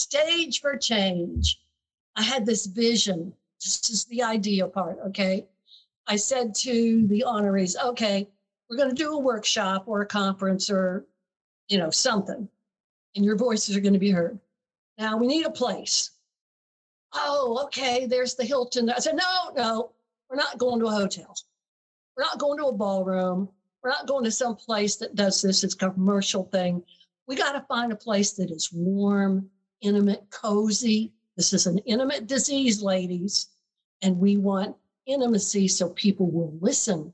Stage 0.00 0.60
for 0.60 0.76
change. 0.76 1.60
I 2.16 2.22
had 2.22 2.46
this 2.46 2.66
vision. 2.66 3.34
This 3.62 3.90
is 3.90 4.04
the 4.06 4.22
idea 4.22 4.66
part. 4.66 4.98
Okay. 5.08 5.46
I 6.06 6.16
said 6.16 6.54
to 6.56 7.06
the 7.06 7.24
honorees, 7.26 7.76
okay, 7.80 8.26
we're 8.68 8.76
going 8.76 8.88
to 8.88 8.94
do 8.94 9.12
a 9.12 9.18
workshop 9.18 9.84
or 9.86 10.00
a 10.00 10.06
conference 10.06 10.70
or, 10.70 11.06
you 11.68 11.78
know, 11.78 11.90
something, 11.90 12.48
and 13.14 13.24
your 13.24 13.36
voices 13.36 13.76
are 13.76 13.80
going 13.80 13.92
to 13.92 13.98
be 13.98 14.10
heard. 14.10 14.38
Now 14.98 15.18
we 15.18 15.26
need 15.26 15.46
a 15.46 15.50
place. 15.50 16.10
Oh, 17.12 17.62
okay, 17.66 18.06
there's 18.06 18.34
the 18.34 18.44
Hilton. 18.44 18.88
I 18.90 18.98
said, 18.98 19.16
no, 19.16 19.52
no, 19.54 19.92
we're 20.28 20.36
not 20.36 20.58
going 20.58 20.80
to 20.80 20.86
a 20.86 20.90
hotel. 20.92 21.36
We're 22.16 22.24
not 22.24 22.38
going 22.38 22.58
to 22.58 22.66
a 22.66 22.72
ballroom. 22.72 23.48
We're 23.82 23.90
not 23.90 24.06
going 24.06 24.24
to 24.24 24.30
some 24.30 24.56
place 24.56 24.96
that 24.96 25.14
does 25.14 25.42
this. 25.42 25.62
It's 25.62 25.74
a 25.74 25.90
commercial 25.90 26.44
thing. 26.44 26.82
We 27.26 27.36
got 27.36 27.52
to 27.52 27.60
find 27.68 27.92
a 27.92 27.96
place 27.96 28.32
that 28.32 28.50
is 28.50 28.70
warm, 28.72 29.50
intimate, 29.80 30.28
cozy. 30.30 31.12
This 31.36 31.52
is 31.52 31.66
an 31.66 31.78
intimate 31.78 32.26
disease, 32.26 32.82
ladies, 32.82 33.48
and 34.02 34.18
we 34.18 34.36
want 34.36 34.76
intimacy 35.06 35.68
so 35.68 35.90
people 35.90 36.30
will 36.30 36.56
listen. 36.60 37.12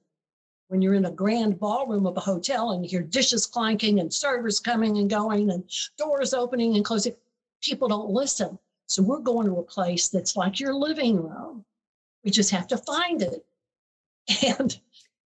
When 0.68 0.82
you're 0.82 0.94
in 0.94 1.04
a 1.04 1.12
grand 1.12 1.60
ballroom 1.60 2.06
of 2.06 2.16
a 2.16 2.20
hotel 2.20 2.72
and 2.72 2.84
you 2.84 2.90
hear 2.90 3.02
dishes 3.02 3.46
clanking 3.46 4.00
and 4.00 4.12
servers 4.12 4.58
coming 4.58 4.98
and 4.98 5.08
going 5.08 5.50
and 5.50 5.62
doors 5.96 6.34
opening 6.34 6.74
and 6.74 6.84
closing, 6.84 7.14
people 7.62 7.88
don't 7.88 8.10
listen. 8.10 8.58
So 8.86 9.02
we're 9.02 9.20
going 9.20 9.46
to 9.46 9.58
a 9.58 9.62
place 9.62 10.08
that's 10.08 10.36
like 10.36 10.58
your 10.58 10.74
living 10.74 11.22
room. 11.22 11.64
We 12.24 12.30
just 12.30 12.50
have 12.50 12.66
to 12.68 12.78
find 12.78 13.22
it. 13.22 13.44
And 14.58 14.76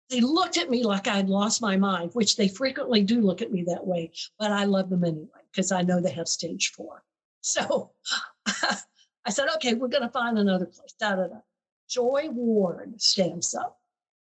they 0.09 0.21
looked 0.21 0.57
at 0.57 0.69
me 0.69 0.83
like 0.83 1.07
I'd 1.07 1.29
lost 1.29 1.61
my 1.61 1.75
mind, 1.75 2.11
which 2.13 2.35
they 2.35 2.47
frequently 2.47 3.01
do 3.01 3.21
look 3.21 3.41
at 3.41 3.51
me 3.51 3.63
that 3.63 3.85
way, 3.85 4.11
but 4.37 4.51
I 4.51 4.65
love 4.65 4.89
them 4.89 5.03
anyway 5.03 5.41
because 5.51 5.71
I 5.71 5.81
know 5.81 5.99
they 5.99 6.11
have 6.11 6.27
stage 6.27 6.71
four. 6.71 7.03
So 7.45 7.91
I 8.47 9.29
said, 9.29 9.49
okay, 9.55 9.75
we're 9.75 9.87
going 9.87 10.01
to 10.01 10.09
find 10.09 10.39
another 10.39 10.65
place. 10.65 10.95
Da, 10.99 11.15
da, 11.15 11.27
da. 11.27 11.41
Joy 11.87 12.29
Ward 12.31 12.99
stands 12.99 13.53
up. 13.53 13.77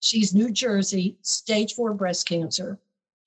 She's 0.01 0.35
New 0.35 0.51
Jersey, 0.51 1.17
stage 1.23 1.73
four 1.73 1.95
breast 1.95 2.27
cancer. 2.27 2.77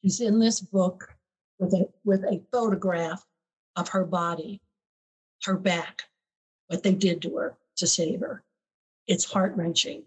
She's 0.01 0.21
in 0.21 0.39
this 0.39 0.61
book 0.61 1.13
with 1.59 1.75
a 1.75 1.89
with 2.05 2.23
a 2.23 2.41
photograph 2.53 3.27
of 3.75 3.89
her 3.89 4.05
body, 4.05 4.61
her 5.43 5.57
back, 5.57 6.05
what 6.69 6.85
they 6.85 6.95
did 6.95 7.21
to 7.23 7.37
her 7.39 7.59
to 7.79 7.87
save 7.89 8.21
her. 8.21 8.45
It's 9.09 9.25
heart 9.25 9.57
wrenching. 9.57 10.05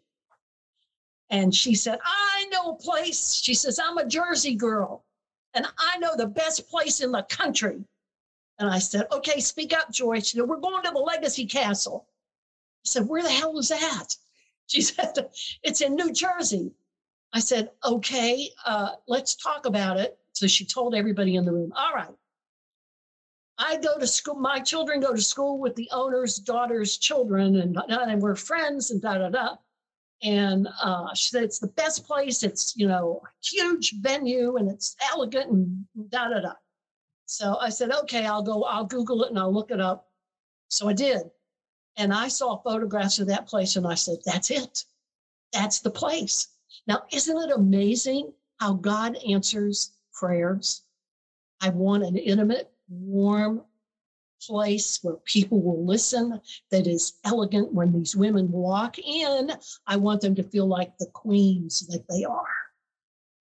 And 1.29 1.53
she 1.53 1.75
said, 1.75 1.99
I 2.05 2.45
know 2.53 2.71
a 2.71 2.77
place. 2.77 3.35
She 3.35 3.53
says, 3.53 3.79
I'm 3.79 3.97
a 3.97 4.07
Jersey 4.07 4.55
girl, 4.55 5.03
and 5.53 5.67
I 5.77 5.97
know 5.97 6.15
the 6.15 6.27
best 6.27 6.69
place 6.69 7.01
in 7.01 7.11
the 7.11 7.23
country. 7.23 7.83
And 8.59 8.69
I 8.69 8.79
said, 8.79 9.07
okay, 9.11 9.39
speak 9.39 9.73
up, 9.73 9.91
Joy. 9.91 10.19
She 10.19 10.37
said, 10.37 10.47
we're 10.47 10.57
going 10.57 10.83
to 10.83 10.91
the 10.91 10.99
Legacy 10.99 11.45
Castle. 11.45 12.07
I 12.85 12.89
said, 12.89 13.07
where 13.07 13.23
the 13.23 13.29
hell 13.29 13.57
is 13.57 13.69
that? 13.69 14.15
She 14.65 14.81
said, 14.81 15.29
it's 15.61 15.81
in 15.81 15.95
New 15.95 16.13
Jersey. 16.13 16.71
I 17.33 17.39
said, 17.41 17.69
okay, 17.83 18.49
uh, 18.65 18.91
let's 19.09 19.35
talk 19.35 19.65
about 19.65 19.99
it. 19.99 20.17
So 20.31 20.47
she 20.47 20.65
told 20.65 20.95
everybody 20.95 21.35
in 21.35 21.43
the 21.43 21.51
room, 21.51 21.73
all 21.75 21.91
right. 21.93 22.15
I 23.57 23.75
go 23.77 23.99
to 23.99 24.07
school, 24.07 24.35
my 24.35 24.61
children 24.61 25.01
go 25.01 25.13
to 25.13 25.21
school 25.21 25.59
with 25.59 25.75
the 25.75 25.89
owner's 25.91 26.37
daughter's 26.37 26.97
children, 26.97 27.57
and, 27.57 27.77
and 27.89 28.21
we're 28.21 28.35
friends, 28.35 28.89
and 28.89 29.01
da 29.01 29.17
da 29.17 29.29
da. 29.29 29.55
And 30.23 30.69
uh, 30.81 31.13
she 31.13 31.29
said, 31.29 31.43
it's 31.43 31.59
the 31.59 31.67
best 31.67 32.07
place. 32.07 32.43
It's, 32.43 32.73
you 32.77 32.87
know, 32.87 33.21
huge 33.43 33.95
venue 33.99 34.55
and 34.55 34.71
it's 34.71 34.95
elegant 35.11 35.51
and 35.51 35.85
da 36.09 36.29
da 36.29 36.39
da. 36.39 36.53
So 37.25 37.57
I 37.59 37.69
said, 37.69 37.91
okay, 37.91 38.25
I'll 38.25 38.43
go, 38.43 38.63
I'll 38.63 38.85
Google 38.85 39.23
it 39.23 39.29
and 39.29 39.39
I'll 39.39 39.53
look 39.53 39.71
it 39.71 39.79
up. 39.79 40.07
So 40.67 40.87
I 40.89 40.93
did. 40.93 41.21
And 41.97 42.13
I 42.13 42.27
saw 42.27 42.61
photographs 42.61 43.19
of 43.19 43.27
that 43.27 43.47
place 43.47 43.75
and 43.75 43.87
I 43.87 43.95
said, 43.95 44.17
that's 44.25 44.51
it. 44.51 44.85
That's 45.51 45.79
the 45.79 45.91
place. 45.91 46.47
Now, 46.87 47.03
isn't 47.11 47.37
it 47.37 47.55
amazing 47.55 48.33
how 48.59 48.73
God 48.73 49.17
answers 49.27 49.91
prayers? 50.13 50.83
I 51.61 51.69
want 51.69 52.03
an 52.03 52.17
intimate, 52.17 52.71
warm 52.89 53.63
place 54.41 54.99
where 55.01 55.15
people 55.23 55.61
will 55.61 55.85
listen 55.85 56.41
that 56.71 56.87
is 56.87 57.13
elegant 57.23 57.73
when 57.73 57.93
these 57.93 58.15
women 58.15 58.51
walk 58.51 58.97
in. 58.99 59.51
I 59.87 59.95
want 59.95 60.21
them 60.21 60.35
to 60.35 60.43
feel 60.43 60.67
like 60.67 60.97
the 60.97 61.09
queens 61.13 61.87
that 61.87 62.05
they 62.09 62.25
are 62.25 62.45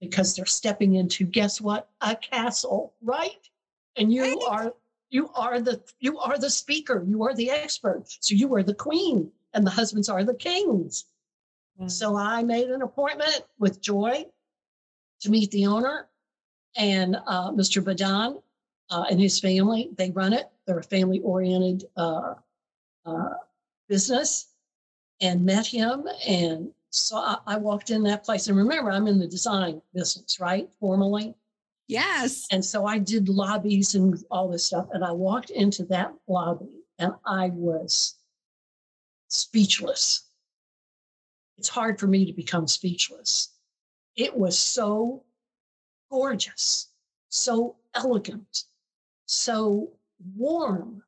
because 0.01 0.37
they're 0.37 0.47
stepping 0.47 0.95
into, 0.95 1.25
guess 1.25 1.61
what? 1.61 1.89
A 2.01 2.15
castle, 2.15 2.95
right? 3.03 3.49
And 3.97 4.13
you 4.13 4.41
are 4.41 4.73
you 5.11 5.29
are 5.35 5.61
the 5.61 5.81
you 6.01 6.19
are 6.19 6.39
the 6.39 6.51
speaker 6.51 7.05
you 7.07 7.23
are 7.23 7.35
the 7.35 7.51
expert. 7.51 8.05
So 8.21 8.35
you 8.35 8.55
are 8.55 8.63
the 8.63 8.75
queen 8.75 9.31
and 9.55 9.67
the 9.67 9.71
husbands 9.71 10.09
are 10.09 10.25
the 10.25 10.35
kings. 10.35 11.05
Mm-hmm. 11.79 11.89
so 11.89 12.17
i 12.17 12.43
made 12.43 12.69
an 12.69 12.83
appointment 12.83 13.41
with 13.59 13.81
joy 13.81 14.27
to 15.23 15.31
meet 15.31 15.51
the 15.53 15.65
owner 15.65 16.07
and 16.77 17.17
uh, 17.27 17.51
mr 17.53 17.83
badan 17.83 18.43
uh, 18.93 19.05
and 19.11 19.19
his 19.19 19.41
family. 19.41 19.91
They 19.97 20.11
run 20.11 20.35
it. 20.35 20.51
They're 20.67 20.79
a 20.79 20.83
family 20.83 21.21
oriented 21.21 21.89
uh, 21.97 22.35
uh, 23.07 23.31
business. 23.89 24.49
And 25.21 25.45
met 25.47 25.67
him 25.67 26.09
and 26.27 26.73
so 26.91 27.17
I, 27.17 27.37
I 27.47 27.57
walked 27.57 27.91
in 27.91 28.03
that 28.03 28.25
place. 28.25 28.49
And 28.49 28.57
remember 28.57 28.91
i'm 28.91 29.07
in 29.07 29.21
the 29.21 29.29
design 29.29 29.81
business 29.95 30.41
right 30.41 30.69
formally 30.81 31.37
Yes. 31.89 32.47
And 32.51 32.65
so 32.65 32.87
I 32.87 32.99
did 32.99 33.29
lobbies 33.29 33.95
and 33.95 34.17
all 34.31 34.49
this 34.49 34.67
stuff. 34.67 34.89
And 34.93 35.05
I 35.05 35.13
walked 35.13 35.51
into 35.51 35.85
that 35.87 36.13
lobby 36.27 36.85
and 36.99 37.13
I 37.27 37.51
was 37.51 38.17
speechless. 39.29 40.29
It's 41.59 41.69
hard 41.69 41.99
for 41.99 42.07
me 42.07 42.25
to 42.27 42.33
become 42.33 42.67
speechless. 42.67 43.51
It 44.17 44.37
was 44.37 44.59
so 44.59 45.25
gorgeous, 46.11 46.89
so 47.29 47.77
elegant, 47.95 48.65
so 49.27 49.93
warm 50.37 51.03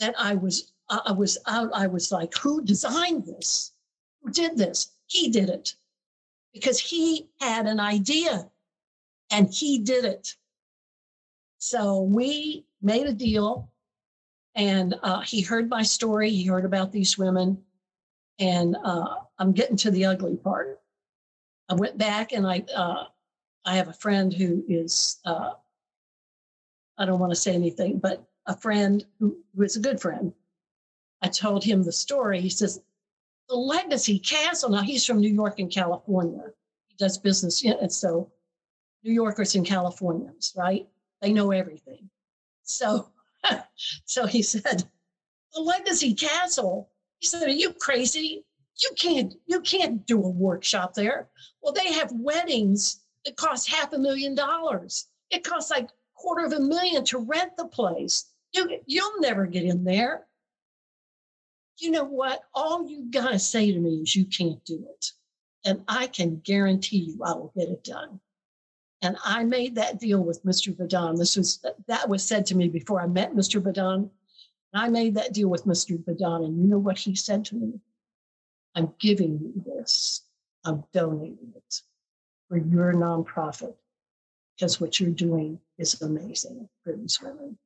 that 0.00 0.14
I 0.18 0.34
was 0.34 0.72
I 0.88 1.12
was 1.12 1.38
out. 1.46 1.70
I 1.72 1.86
was 1.86 2.12
like, 2.12 2.36
who 2.36 2.62
designed 2.62 3.24
this? 3.24 3.72
Who 4.22 4.30
did 4.30 4.58
this? 4.58 4.92
He 5.06 5.30
did 5.30 5.48
it 5.48 5.74
because 6.52 6.78
he 6.78 7.28
had 7.40 7.66
an 7.66 7.80
idea 7.80 8.50
and 9.34 9.52
he 9.52 9.78
did 9.78 10.04
it. 10.04 10.36
So 11.58 12.02
we 12.02 12.66
made 12.80 13.06
a 13.06 13.12
deal, 13.12 13.68
and 14.54 14.94
uh, 15.02 15.20
he 15.22 15.40
heard 15.40 15.68
my 15.68 15.82
story. 15.82 16.30
He 16.30 16.44
heard 16.44 16.64
about 16.64 16.92
these 16.92 17.18
women, 17.18 17.58
and 18.38 18.76
uh, 18.84 19.16
I'm 19.38 19.52
getting 19.52 19.76
to 19.78 19.90
the 19.90 20.04
ugly 20.04 20.36
part. 20.36 20.80
I 21.68 21.74
went 21.74 21.98
back, 21.98 22.30
and 22.30 22.46
I 22.46 22.64
uh, 22.76 23.06
I 23.64 23.74
have 23.74 23.88
a 23.88 23.92
friend 23.94 24.32
who 24.32 24.64
is 24.68 25.18
uh, 25.24 25.54
I 26.96 27.04
don't 27.04 27.18
want 27.18 27.32
to 27.32 27.36
say 27.36 27.54
anything, 27.54 27.98
but 27.98 28.24
a 28.46 28.56
friend 28.56 29.04
who, 29.18 29.38
who 29.56 29.62
is 29.62 29.74
a 29.74 29.80
good 29.80 30.00
friend. 30.00 30.32
I 31.22 31.28
told 31.28 31.64
him 31.64 31.82
the 31.82 31.92
story. 31.92 32.40
He 32.40 32.50
says, 32.50 32.80
"The 33.48 33.56
Legacy 33.56 34.20
Castle." 34.20 34.70
Now 34.70 34.82
he's 34.82 35.04
from 35.04 35.18
New 35.18 35.32
York 35.32 35.58
and 35.58 35.72
California. 35.72 36.52
He 36.86 36.94
does 36.98 37.18
business, 37.18 37.64
and 37.64 37.92
so 37.92 38.30
New 39.04 39.12
Yorkers 39.12 39.54
and 39.54 39.66
Californians, 39.66 40.54
right? 40.56 40.88
They 41.20 41.32
know 41.32 41.50
everything. 41.50 42.08
So, 42.62 43.10
so 44.04 44.26
he 44.26 44.42
said, 44.42 44.84
the 45.54 45.60
Legacy 45.60 46.14
Castle 46.14 46.90
He 47.18 47.26
said, 47.26 47.42
Are 47.42 47.48
you 47.48 47.72
crazy? 47.72 48.44
You 48.82 48.90
can't, 48.96 49.34
you 49.46 49.60
can't 49.60 50.04
do 50.06 50.22
a 50.22 50.28
workshop 50.28 50.94
there. 50.94 51.28
Well, 51.62 51.72
they 51.72 51.92
have 51.92 52.10
weddings 52.12 53.00
that 53.24 53.36
cost 53.36 53.70
half 53.70 53.92
a 53.92 53.98
million 53.98 54.34
dollars. 54.34 55.06
It 55.30 55.44
costs 55.44 55.70
like 55.70 55.90
quarter 56.14 56.44
of 56.46 56.52
a 56.52 56.60
million 56.60 57.04
to 57.06 57.18
rent 57.18 57.56
the 57.56 57.66
place. 57.66 58.32
You, 58.52 58.80
you'll 58.86 59.20
never 59.20 59.46
get 59.46 59.64
in 59.64 59.84
there. 59.84 60.26
You 61.78 61.90
know 61.90 62.04
what? 62.04 62.40
All 62.54 62.88
you 62.88 63.10
gotta 63.10 63.38
say 63.38 63.70
to 63.70 63.78
me 63.78 63.96
is 64.02 64.16
you 64.16 64.26
can't 64.26 64.64
do 64.64 64.84
it. 64.90 65.06
And 65.64 65.82
I 65.88 66.08
can 66.08 66.40
guarantee 66.44 66.98
you 66.98 67.22
I 67.24 67.32
will 67.32 67.52
get 67.56 67.68
it 67.68 67.84
done. 67.84 68.20
And 69.04 69.18
I 69.22 69.44
made 69.44 69.74
that 69.74 70.00
deal 70.00 70.24
with 70.24 70.42
Mr. 70.46 70.74
Badon. 70.74 71.18
This 71.18 71.36
was 71.36 71.62
that 71.86 72.08
was 72.08 72.24
said 72.24 72.46
to 72.46 72.56
me 72.56 72.68
before 72.68 73.02
I 73.02 73.06
met 73.06 73.34
Mr. 73.34 73.60
Badon. 73.60 74.08
I 74.72 74.88
made 74.88 75.14
that 75.14 75.34
deal 75.34 75.48
with 75.48 75.66
Mr. 75.66 76.02
Badon, 76.02 76.46
and 76.46 76.58
you 76.58 76.66
know 76.66 76.78
what 76.78 76.96
he 76.96 77.14
said 77.14 77.44
to 77.46 77.54
me? 77.54 77.80
I'm 78.74 78.94
giving 78.98 79.38
you 79.38 79.62
this. 79.66 80.22
I'm 80.64 80.84
donating 80.94 81.52
it 81.54 81.82
for 82.48 82.56
your 82.56 82.94
nonprofit 82.94 83.74
because 84.56 84.80
what 84.80 84.98
you're 84.98 85.10
doing 85.10 85.60
is 85.76 86.00
amazing 86.00 86.66
for 86.82 86.94
these 86.94 87.20
women. 87.20 87.58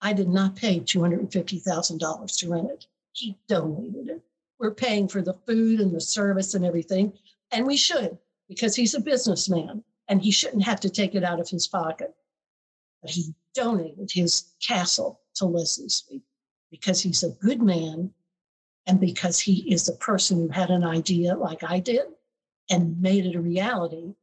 I 0.00 0.14
did 0.14 0.30
not 0.30 0.56
pay 0.56 0.80
$250,000 0.80 2.38
to 2.38 2.48
rent 2.48 2.70
it. 2.70 2.86
He 3.12 3.36
donated 3.48 4.08
it. 4.08 4.22
We're 4.58 4.74
paying 4.74 5.08
for 5.08 5.20
the 5.20 5.34
food 5.46 5.80
and 5.80 5.94
the 5.94 6.00
service 6.00 6.54
and 6.54 6.64
everything. 6.64 7.12
And 7.52 7.66
we 7.66 7.76
should 7.76 8.16
because 8.48 8.74
he's 8.74 8.94
a 8.94 9.00
businessman 9.00 9.84
and 10.10 10.20
he 10.20 10.32
shouldn't 10.32 10.64
have 10.64 10.80
to 10.80 10.90
take 10.90 11.14
it 11.14 11.22
out 11.22 11.38
of 11.40 11.48
his 11.48 11.68
pocket. 11.68 12.12
But 13.00 13.12
he 13.12 13.32
donated 13.54 14.10
his 14.12 14.52
castle 14.60 15.20
to 15.36 15.46
Leslie's 15.46 16.04
Week 16.10 16.24
because 16.70 17.00
he's 17.00 17.22
a 17.22 17.30
good 17.30 17.62
man 17.62 18.10
and 18.86 19.00
because 19.00 19.38
he 19.38 19.72
is 19.72 19.88
a 19.88 19.94
person 19.94 20.38
who 20.38 20.48
had 20.48 20.70
an 20.70 20.84
idea 20.84 21.36
like 21.36 21.62
I 21.62 21.78
did 21.78 22.02
and 22.68 23.00
made 23.00 23.24
it 23.24 23.36
a 23.36 23.40
reality. 23.40 24.14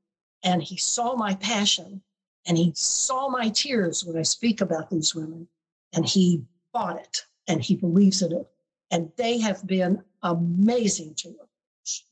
And 0.44 0.62
he 0.62 0.76
saw 0.76 1.16
my 1.16 1.36
passion 1.36 2.02
and 2.46 2.58
he 2.58 2.74
saw 2.76 3.30
my 3.30 3.50
tears 3.50 4.04
when 4.04 4.18
I 4.18 4.24
speak 4.24 4.60
about 4.60 4.90
these 4.90 5.16
women 5.16 5.48
and 5.94 6.06
he 6.06 6.44
bought 6.74 7.00
it 7.00 7.26
and 7.48 7.64
he 7.64 7.76
believes 7.76 8.22
in 8.22 8.34
it. 8.34 8.48
And 8.92 9.10
they 9.16 9.40
have 9.40 9.66
been 9.66 10.04
amazing 10.22 11.16
to 11.16 11.30
him. 11.30 11.48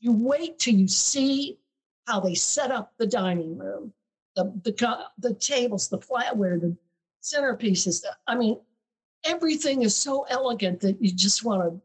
You 0.00 0.12
wait 0.12 0.58
till 0.58 0.74
you 0.74 0.88
see 0.88 1.58
how 2.06 2.20
they 2.20 2.34
set 2.34 2.70
up 2.70 2.92
the 2.98 3.06
dining 3.06 3.58
room, 3.58 3.92
the 4.34 4.44
the, 4.64 5.04
the 5.18 5.34
tables, 5.34 5.88
the 5.88 5.98
flatware, 5.98 6.60
the 6.60 6.76
centerpieces. 7.22 8.04
I 8.26 8.36
mean, 8.36 8.58
everything 9.24 9.82
is 9.82 9.94
so 9.94 10.24
elegant 10.28 10.80
that 10.80 11.02
you 11.02 11.12
just 11.12 11.44
want 11.44 11.62
to. 11.62 11.80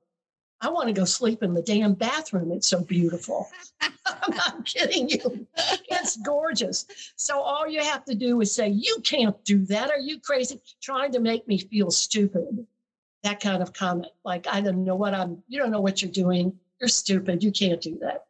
I 0.64 0.70
want 0.70 0.88
to 0.88 0.94
go 0.94 1.06
sleep 1.06 1.42
in 1.42 1.56
the 1.56 1.62
damn 1.64 1.96
bathroom. 1.96 2.52
It's 2.52 2.68
so 2.68 2.82
beautiful. 2.84 3.50
I'm 3.82 4.36
not 4.36 4.64
kidding 4.64 5.10
you. 5.10 5.48
It's 5.90 6.18
gorgeous. 6.18 6.86
So 7.16 7.40
all 7.40 7.68
you 7.68 7.82
have 7.82 8.06
to 8.06 8.14
do 8.14 8.42
is 8.42 8.54
say, 8.54 8.70
"You 8.70 8.98
can't 9.04 9.44
do 9.44 9.66
that. 9.66 9.90
Are 9.90 10.00
you 10.00 10.20
crazy?" 10.20 10.62
Trying 10.82 11.12
to 11.14 11.20
make 11.20 11.48
me 11.48 11.58
feel 11.58 11.90
stupid. 11.90 12.68
That 13.24 13.40
kind 13.40 13.62
of 13.62 13.74
comment, 13.74 14.12
like 14.24 14.48
I 14.48 14.62
don't 14.62 14.84
know 14.84 14.96
what 14.96 15.16
I'm. 15.16 15.42
You 15.48 15.60
don't 15.60 15.72
know 15.72 15.82
what 15.82 16.02
you're 16.02 16.12
doing. 16.12 16.60
You're 16.80 16.90
stupid. 16.90 17.44
You 17.44 17.52
can't 17.52 17.82
do 17.82 17.98
that. 18.02 18.26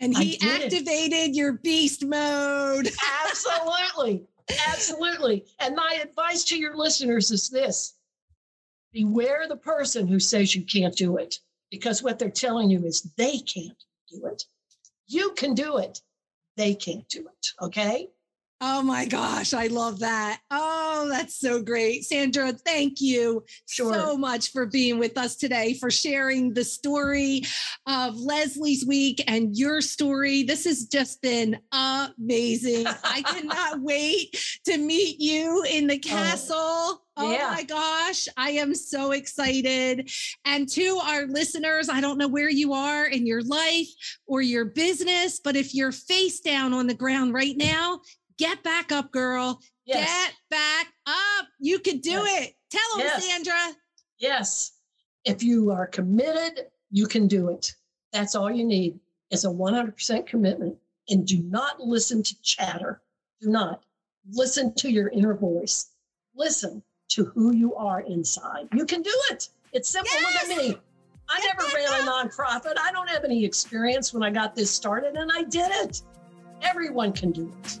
And 0.00 0.16
he 0.16 0.40
activated 0.40 1.34
your 1.34 1.54
beast 1.54 2.04
mode. 2.04 2.88
Absolutely. 3.26 4.26
Absolutely. 4.68 5.44
And 5.60 5.74
my 5.74 5.98
advice 6.02 6.44
to 6.44 6.58
your 6.58 6.76
listeners 6.76 7.30
is 7.30 7.48
this 7.48 7.94
beware 8.92 9.46
the 9.48 9.56
person 9.56 10.06
who 10.06 10.18
says 10.18 10.54
you 10.54 10.62
can't 10.62 10.96
do 10.96 11.18
it, 11.18 11.38
because 11.70 12.02
what 12.02 12.18
they're 12.18 12.30
telling 12.30 12.70
you 12.70 12.84
is 12.84 13.02
they 13.16 13.38
can't 13.38 13.84
do 14.10 14.26
it. 14.26 14.44
You 15.06 15.32
can 15.32 15.54
do 15.54 15.78
it, 15.78 16.00
they 16.56 16.74
can't 16.74 17.08
do 17.08 17.20
it. 17.20 17.48
Okay. 17.60 18.08
Oh 18.60 18.82
my 18.82 19.04
gosh, 19.04 19.54
I 19.54 19.68
love 19.68 20.00
that. 20.00 20.40
Oh, 20.50 21.06
that's 21.08 21.38
so 21.38 21.62
great. 21.62 22.04
Sandra, 22.04 22.52
thank 22.52 23.00
you 23.00 23.44
sure. 23.66 23.94
so 23.94 24.16
much 24.16 24.50
for 24.50 24.66
being 24.66 24.98
with 24.98 25.16
us 25.16 25.36
today, 25.36 25.74
for 25.74 25.92
sharing 25.92 26.52
the 26.52 26.64
story 26.64 27.42
of 27.86 28.16
Leslie's 28.16 28.84
week 28.84 29.22
and 29.28 29.56
your 29.56 29.80
story. 29.80 30.42
This 30.42 30.64
has 30.64 30.86
just 30.86 31.22
been 31.22 31.60
amazing. 31.70 32.86
I 33.04 33.22
cannot 33.22 33.80
wait 33.80 34.36
to 34.64 34.76
meet 34.76 35.20
you 35.20 35.62
in 35.70 35.86
the 35.86 36.00
oh, 36.04 36.08
castle. 36.08 36.56
Oh. 36.56 37.00
Oh 37.20 37.32
yeah. 37.32 37.50
my 37.50 37.64
gosh, 37.64 38.28
I 38.36 38.50
am 38.50 38.76
so 38.76 39.10
excited. 39.10 40.08
And 40.44 40.68
to 40.68 41.00
our 41.02 41.26
listeners, 41.26 41.88
I 41.88 42.00
don't 42.00 42.16
know 42.16 42.28
where 42.28 42.48
you 42.48 42.72
are 42.74 43.06
in 43.06 43.26
your 43.26 43.42
life 43.42 43.88
or 44.28 44.40
your 44.40 44.66
business, 44.66 45.40
but 45.42 45.56
if 45.56 45.74
you're 45.74 45.90
face 45.90 46.38
down 46.38 46.72
on 46.72 46.86
the 46.86 46.94
ground 46.94 47.34
right 47.34 47.56
now, 47.56 48.02
Get 48.38 48.62
back 48.62 48.92
up, 48.92 49.10
girl. 49.10 49.60
Yes. 49.84 50.08
Get 50.08 50.34
back 50.50 50.86
up. 51.06 51.46
You 51.58 51.78
can 51.80 51.98
do 51.98 52.10
yes. 52.10 52.46
it. 52.46 52.54
Tell 52.70 52.96
them, 52.96 53.06
yes. 53.06 53.28
Sandra. 53.28 53.76
Yes. 54.18 54.72
If 55.24 55.42
you 55.42 55.70
are 55.70 55.86
committed, 55.86 56.66
you 56.90 57.06
can 57.06 57.26
do 57.26 57.48
it. 57.48 57.74
That's 58.12 58.34
all 58.34 58.50
you 58.50 58.64
need 58.64 58.98
is 59.30 59.44
a 59.44 59.48
100% 59.48 60.26
commitment. 60.26 60.76
And 61.08 61.26
do 61.26 61.42
not 61.42 61.80
listen 61.80 62.22
to 62.22 62.42
chatter. 62.42 63.00
Do 63.40 63.50
not 63.50 63.82
listen 64.32 64.74
to 64.74 64.90
your 64.90 65.08
inner 65.08 65.34
voice. 65.34 65.90
Listen 66.34 66.82
to 67.08 67.24
who 67.24 67.54
you 67.54 67.74
are 67.74 68.00
inside. 68.02 68.68
You 68.72 68.84
can 68.84 69.02
do 69.02 69.14
it. 69.30 69.48
It's 69.72 69.88
simple. 69.88 70.10
Yes. 70.14 70.48
Look 70.48 70.58
at 70.58 70.64
me. 70.64 70.78
I 71.30 71.40
Get 71.40 71.56
never 71.58 71.74
ran 71.74 72.08
a 72.08 72.10
nonprofit. 72.10 72.78
I 72.78 72.92
don't 72.92 73.08
have 73.08 73.24
any 73.24 73.44
experience 73.44 74.14
when 74.14 74.22
I 74.22 74.30
got 74.30 74.54
this 74.54 74.70
started, 74.70 75.16
and 75.16 75.30
I 75.32 75.42
did 75.42 75.70
it. 75.72 76.02
Everyone 76.62 77.12
can 77.12 77.32
do 77.32 77.52
it. 77.64 77.80